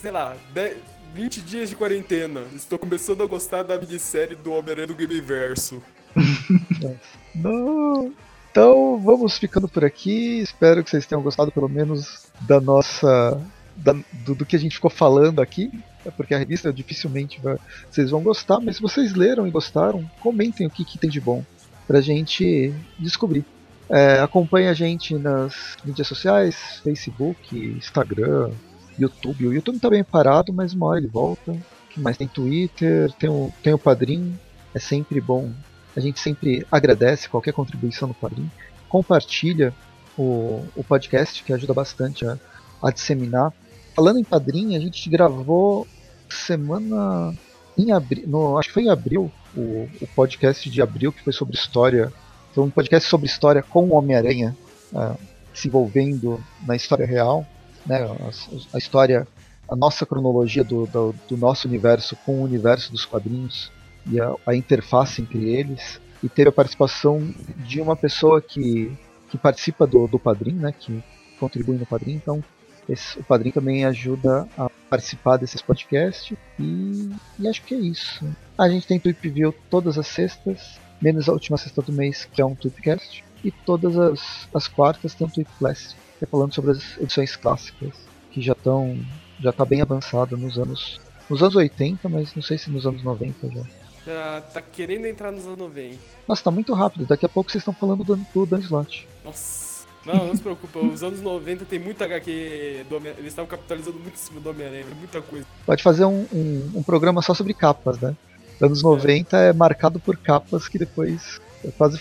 sei 0.02 0.12
lá, 0.12 0.38
10, 0.54 0.78
20 1.14 1.42
dias 1.42 1.70
de 1.70 1.76
quarentena. 1.76 2.44
Estou 2.56 2.80
começando 2.80 3.24
a 3.24 3.28
gostar 3.28 3.64
da 3.64 3.78
minissérie 3.78 4.38
do 4.38 4.54
Homem-Aranha 4.54 4.88
do 4.88 4.96
Gameverso. 4.96 5.84
Não. 7.36 8.14
Então 8.52 9.00
vamos 9.00 9.38
ficando 9.38 9.68
por 9.68 9.84
aqui. 9.84 10.40
Espero 10.40 10.84
que 10.84 10.90
vocês 10.90 11.06
tenham 11.06 11.24
gostado 11.24 11.52
pelo 11.52 11.68
menos 11.68 12.28
da 12.42 12.62
nossa. 12.62 13.42
Da, 13.76 13.94
do, 14.24 14.36
do, 14.36 14.46
que 14.46 14.56
a 14.56 14.60
gente 14.60 14.76
ficou 14.76 14.92
falando 14.92 15.42
aqui. 15.42 15.72
É 16.06 16.12
porque 16.12 16.36
a 16.36 16.38
revista 16.38 16.72
dificilmente 16.72 17.42
vai, 17.42 17.58
vocês 17.90 18.12
vão 18.12 18.22
gostar, 18.22 18.60
mas 18.60 18.76
se 18.76 18.82
vocês 18.82 19.14
leram 19.14 19.48
e 19.48 19.52
gostaram, 19.52 20.08
comentem 20.20 20.68
o 20.68 20.70
que, 20.70 20.84
que 20.84 20.98
tem 20.98 21.10
de 21.10 21.20
bom 21.20 21.44
pra 21.88 22.02
gente 22.02 22.74
descobrir. 23.00 23.46
É, 23.90 24.20
acompanhe 24.20 24.68
a 24.68 24.74
gente 24.74 25.16
nas 25.16 25.78
mídias 25.84 26.08
sociais, 26.08 26.82
Facebook, 26.84 27.56
Instagram, 27.56 28.52
YouTube. 29.00 29.48
O 29.48 29.54
YouTube 29.54 29.80
tá 29.80 29.90
bem 29.90 30.04
parado, 30.04 30.54
mas 30.54 30.74
uma 30.74 30.88
hora 30.88 31.00
ele 31.00 31.08
volta. 31.08 31.56
Mas 31.96 32.18
tem 32.18 32.28
Twitter, 32.28 33.12
tem 33.14 33.30
o, 33.30 33.52
tem 33.62 33.74
o 33.74 33.80
Padrim. 33.80 34.38
É 34.74 34.80
sempre 34.80 35.22
bom 35.22 35.52
a 35.96 36.00
gente 36.00 36.20
sempre 36.20 36.66
agradece 36.72 37.30
qualquer 37.30 37.54
contribuição 37.54 38.08
no 38.08 38.14
Padrim. 38.14 38.50
Compartilha 38.90 39.74
o, 40.18 40.66
o 40.76 40.84
podcast, 40.84 41.44
que 41.44 41.54
ajuda 41.54 41.74
bastante 41.74 42.26
a, 42.26 42.38
a 42.82 42.92
disseminar. 42.92 43.54
Falando 43.96 44.20
em 44.20 44.24
Padrim, 44.24 44.76
a 44.76 44.80
gente 44.80 45.10
gravou 45.10 45.88
semana 46.30 47.34
em 47.78 47.92
abril, 47.92 48.24
no, 48.28 48.58
acho 48.58 48.70
que 48.70 48.74
foi 48.74 48.84
em 48.84 48.90
abril, 48.90 49.32
o, 49.56 49.88
o 50.02 50.08
podcast 50.16 50.70
de 50.70 50.82
abril, 50.82 51.12
que 51.12 51.24
foi 51.24 51.34
sobre 51.34 51.56
história. 51.56 52.12
Foi 52.54 52.64
um 52.64 52.70
podcast 52.70 53.10
sobre 53.10 53.28
história 53.28 53.64
com 53.64 53.86
o 53.86 53.94
Homem-Aranha 53.94 54.56
uh, 54.92 55.18
se 55.54 55.68
envolvendo 55.68 56.44
na 56.66 56.76
história 56.76 57.06
real, 57.06 57.46
né? 57.86 58.04
A, 58.04 58.76
a 58.76 58.78
história, 58.78 59.28
a 59.70 59.76
nossa 59.76 60.06
cronologia 60.06 60.64
do, 60.64 60.86
do, 60.88 61.16
do, 61.28 61.38
nosso 61.38 61.68
universo 61.68 62.16
com 62.26 62.40
o 62.40 62.44
universo 62.44 62.92
dos 62.92 63.06
quadrinhos 63.06 63.72
e 64.10 64.20
a, 64.20 64.34
a 64.46 64.56
interface 64.56 65.22
entre 65.22 65.50
eles. 65.50 66.00
E 66.22 66.30
teve 66.30 66.50
a 66.50 66.54
participação 66.54 67.34
de 67.66 67.82
uma 67.82 67.96
pessoa 67.96 68.42
que, 68.42 68.92
que 69.30 69.38
participa 69.38 69.86
do, 69.86 70.08
do 70.08 70.18
Padrim, 70.18 70.54
né? 70.54 70.74
Que 70.78 71.04
contribui 71.40 71.78
no 71.78 71.86
Padrim. 71.86 72.14
Então, 72.14 72.44
esse, 72.88 73.20
o 73.20 73.24
Padrim 73.24 73.52
também 73.52 73.86
ajuda 73.86 74.48
a 74.58 74.70
participar 74.90 75.38
desses 75.38 75.62
podcasts. 75.62 76.38
E, 76.60 77.10
e 77.40 77.48
acho 77.48 77.62
que 77.64 77.74
é 77.74 77.78
isso. 77.78 78.26
A 78.58 78.70
gente 78.70 78.88
tem 78.88 79.00
Tweep 79.00 79.30
View 79.30 79.54
todas 79.70 79.98
as 79.98 80.08
sextas, 80.08 80.80
menos 81.02 81.28
a 81.28 81.34
última 81.34 81.58
sexta 81.58 81.82
do 81.82 81.92
mês, 81.92 82.26
que 82.32 82.42
é 82.42 82.46
um 82.46 82.56
Tweepcast. 82.56 83.24
E 83.44 83.52
todas 83.52 83.98
as, 83.98 84.48
as 84.54 84.68
quartas 84.68 85.14
tem 85.14 85.28
um 85.28 85.30
Tweep 85.30 85.50
Classic, 85.60 85.96
que 86.18 86.24
é 86.24 86.28
falando 86.28 86.54
sobre 86.54 86.72
as 86.72 86.98
edições 86.98 87.36
clássicas, 87.36 87.94
que 88.32 88.42
já 88.42 88.54
estão 88.54 88.98
já 89.42 89.52
tá 89.52 89.66
bem 89.66 89.82
avançada 89.82 90.38
nos 90.38 90.58
anos 90.58 91.02
nos 91.30 91.42
anos 91.42 91.56
80, 91.56 92.08
mas 92.10 92.36
não 92.36 92.44
sei 92.44 92.58
se 92.58 92.70
nos 92.70 92.86
anos 92.86 93.04
90 93.04 93.50
já. 93.50 93.64
Já 94.06 94.42
tá 94.54 94.62
querendo 94.62 95.06
entrar 95.06 95.32
nos 95.32 95.46
anos 95.46 95.58
90. 95.58 95.98
Nossa, 96.28 96.44
tá 96.44 96.52
muito 96.52 96.74
rápido. 96.74 97.06
Daqui 97.06 97.26
a 97.26 97.30
pouco 97.30 97.50
vocês 97.50 97.62
estão 97.62 97.74
falando 97.74 98.04
do, 98.04 98.16
do 98.16 98.46
Dan 98.46 98.60
Slott. 98.60 99.08
Nossa. 99.24 99.74
Não, 100.06 100.28
não 100.28 100.36
se 100.36 100.42
preocupa, 100.42 100.80
os 100.80 101.02
anos 101.02 101.22
90 101.22 101.64
tem 101.64 101.80
muita 101.80 102.04
HQ 102.04 102.86
do 102.90 102.98
Eles 102.98 103.28
estavam 103.28 103.50
capitalizando 103.50 103.98
muito 104.00 104.16
em 104.16 104.18
cima 104.18 104.42
do 104.42 104.50
Homem-Aranha, 104.50 104.86
muita 104.98 105.22
coisa. 105.22 105.46
Pode 105.66 105.82
fazer 105.82 106.04
um, 106.04 106.28
um, 106.34 106.72
um, 106.76 106.84
programa 106.84 107.22
só 107.22 107.34
sobre 107.34 107.54
capas, 107.54 107.98
né? 108.00 108.14
Anos 108.62 108.84
90 108.84 109.38
é. 109.38 109.50
é 109.50 109.54
marcado 109.54 110.02
por 110.02 110.18
capas 110.18 110.68
que 110.68 110.78
depois 110.78 111.40
quase 111.78 111.98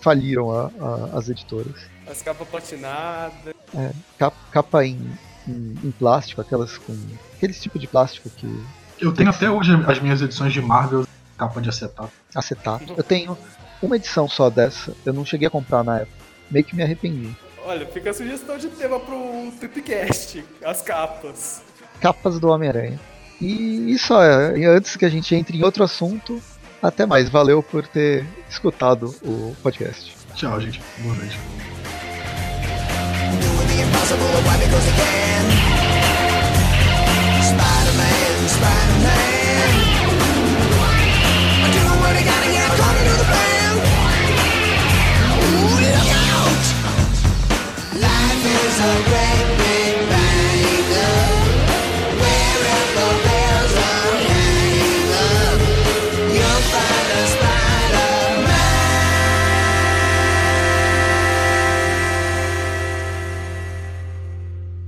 faliram 0.00 0.52
a, 0.52 0.70
a, 0.78 1.18
as 1.18 1.30
editoras. 1.30 1.76
As 2.06 2.20
capas 2.20 2.46
platinadas. 2.46 3.54
É, 3.74 3.90
capa, 4.18 4.36
capa 4.52 4.84
em, 4.84 5.00
em, 5.48 5.78
em, 5.82 5.90
plástico, 5.92 6.42
aquelas 6.42 6.76
com. 6.76 6.94
aqueles 7.36 7.60
tipo 7.60 7.78
de 7.78 7.86
plástico 7.86 8.28
que. 8.28 8.46
Eu 9.00 9.12
tenho 9.14 9.30
até 9.30 9.50
hoje 9.50 9.72
as 9.86 9.98
minhas 9.98 10.20
edições 10.20 10.52
de 10.52 10.60
Marvel 10.60 11.06
capa 11.40 11.60
de 11.60 11.70
acetato. 11.70 12.12
Acetato. 12.34 12.94
Eu 12.94 13.02
tenho 13.02 13.36
uma 13.82 13.96
edição 13.96 14.28
só 14.28 14.50
dessa, 14.50 14.94
eu 15.06 15.12
não 15.12 15.24
cheguei 15.24 15.48
a 15.48 15.50
comprar 15.50 15.82
na 15.82 16.00
época 16.00 16.20
meio 16.50 16.64
que 16.64 16.76
me 16.76 16.82
arrependi. 16.82 17.34
Olha, 17.64 17.86
fica 17.86 18.10
a 18.10 18.14
sugestão 18.14 18.58
de 18.58 18.68
tema 18.68 18.98
pro 19.00 19.50
Tripcast, 19.58 20.44
as 20.64 20.82
capas. 20.82 21.62
Capas 22.00 22.38
do 22.40 22.48
Homem-Aranha. 22.48 22.98
E 23.40 23.92
isso 23.92 24.14
é, 24.20 24.58
e 24.58 24.64
antes 24.66 24.96
que 24.96 25.04
a 25.04 25.08
gente 25.08 25.34
entre 25.34 25.56
em 25.56 25.62
outro 25.62 25.84
assunto, 25.84 26.42
até 26.82 27.06
mais. 27.06 27.28
Valeu 27.30 27.62
por 27.62 27.86
ter 27.86 28.26
escutado 28.48 29.14
o 29.22 29.54
podcast. 29.62 30.16
Tchau, 30.34 30.60
gente. 30.60 30.82
Boa 30.98 31.14
noite. 31.14 31.38
so 48.80 49.09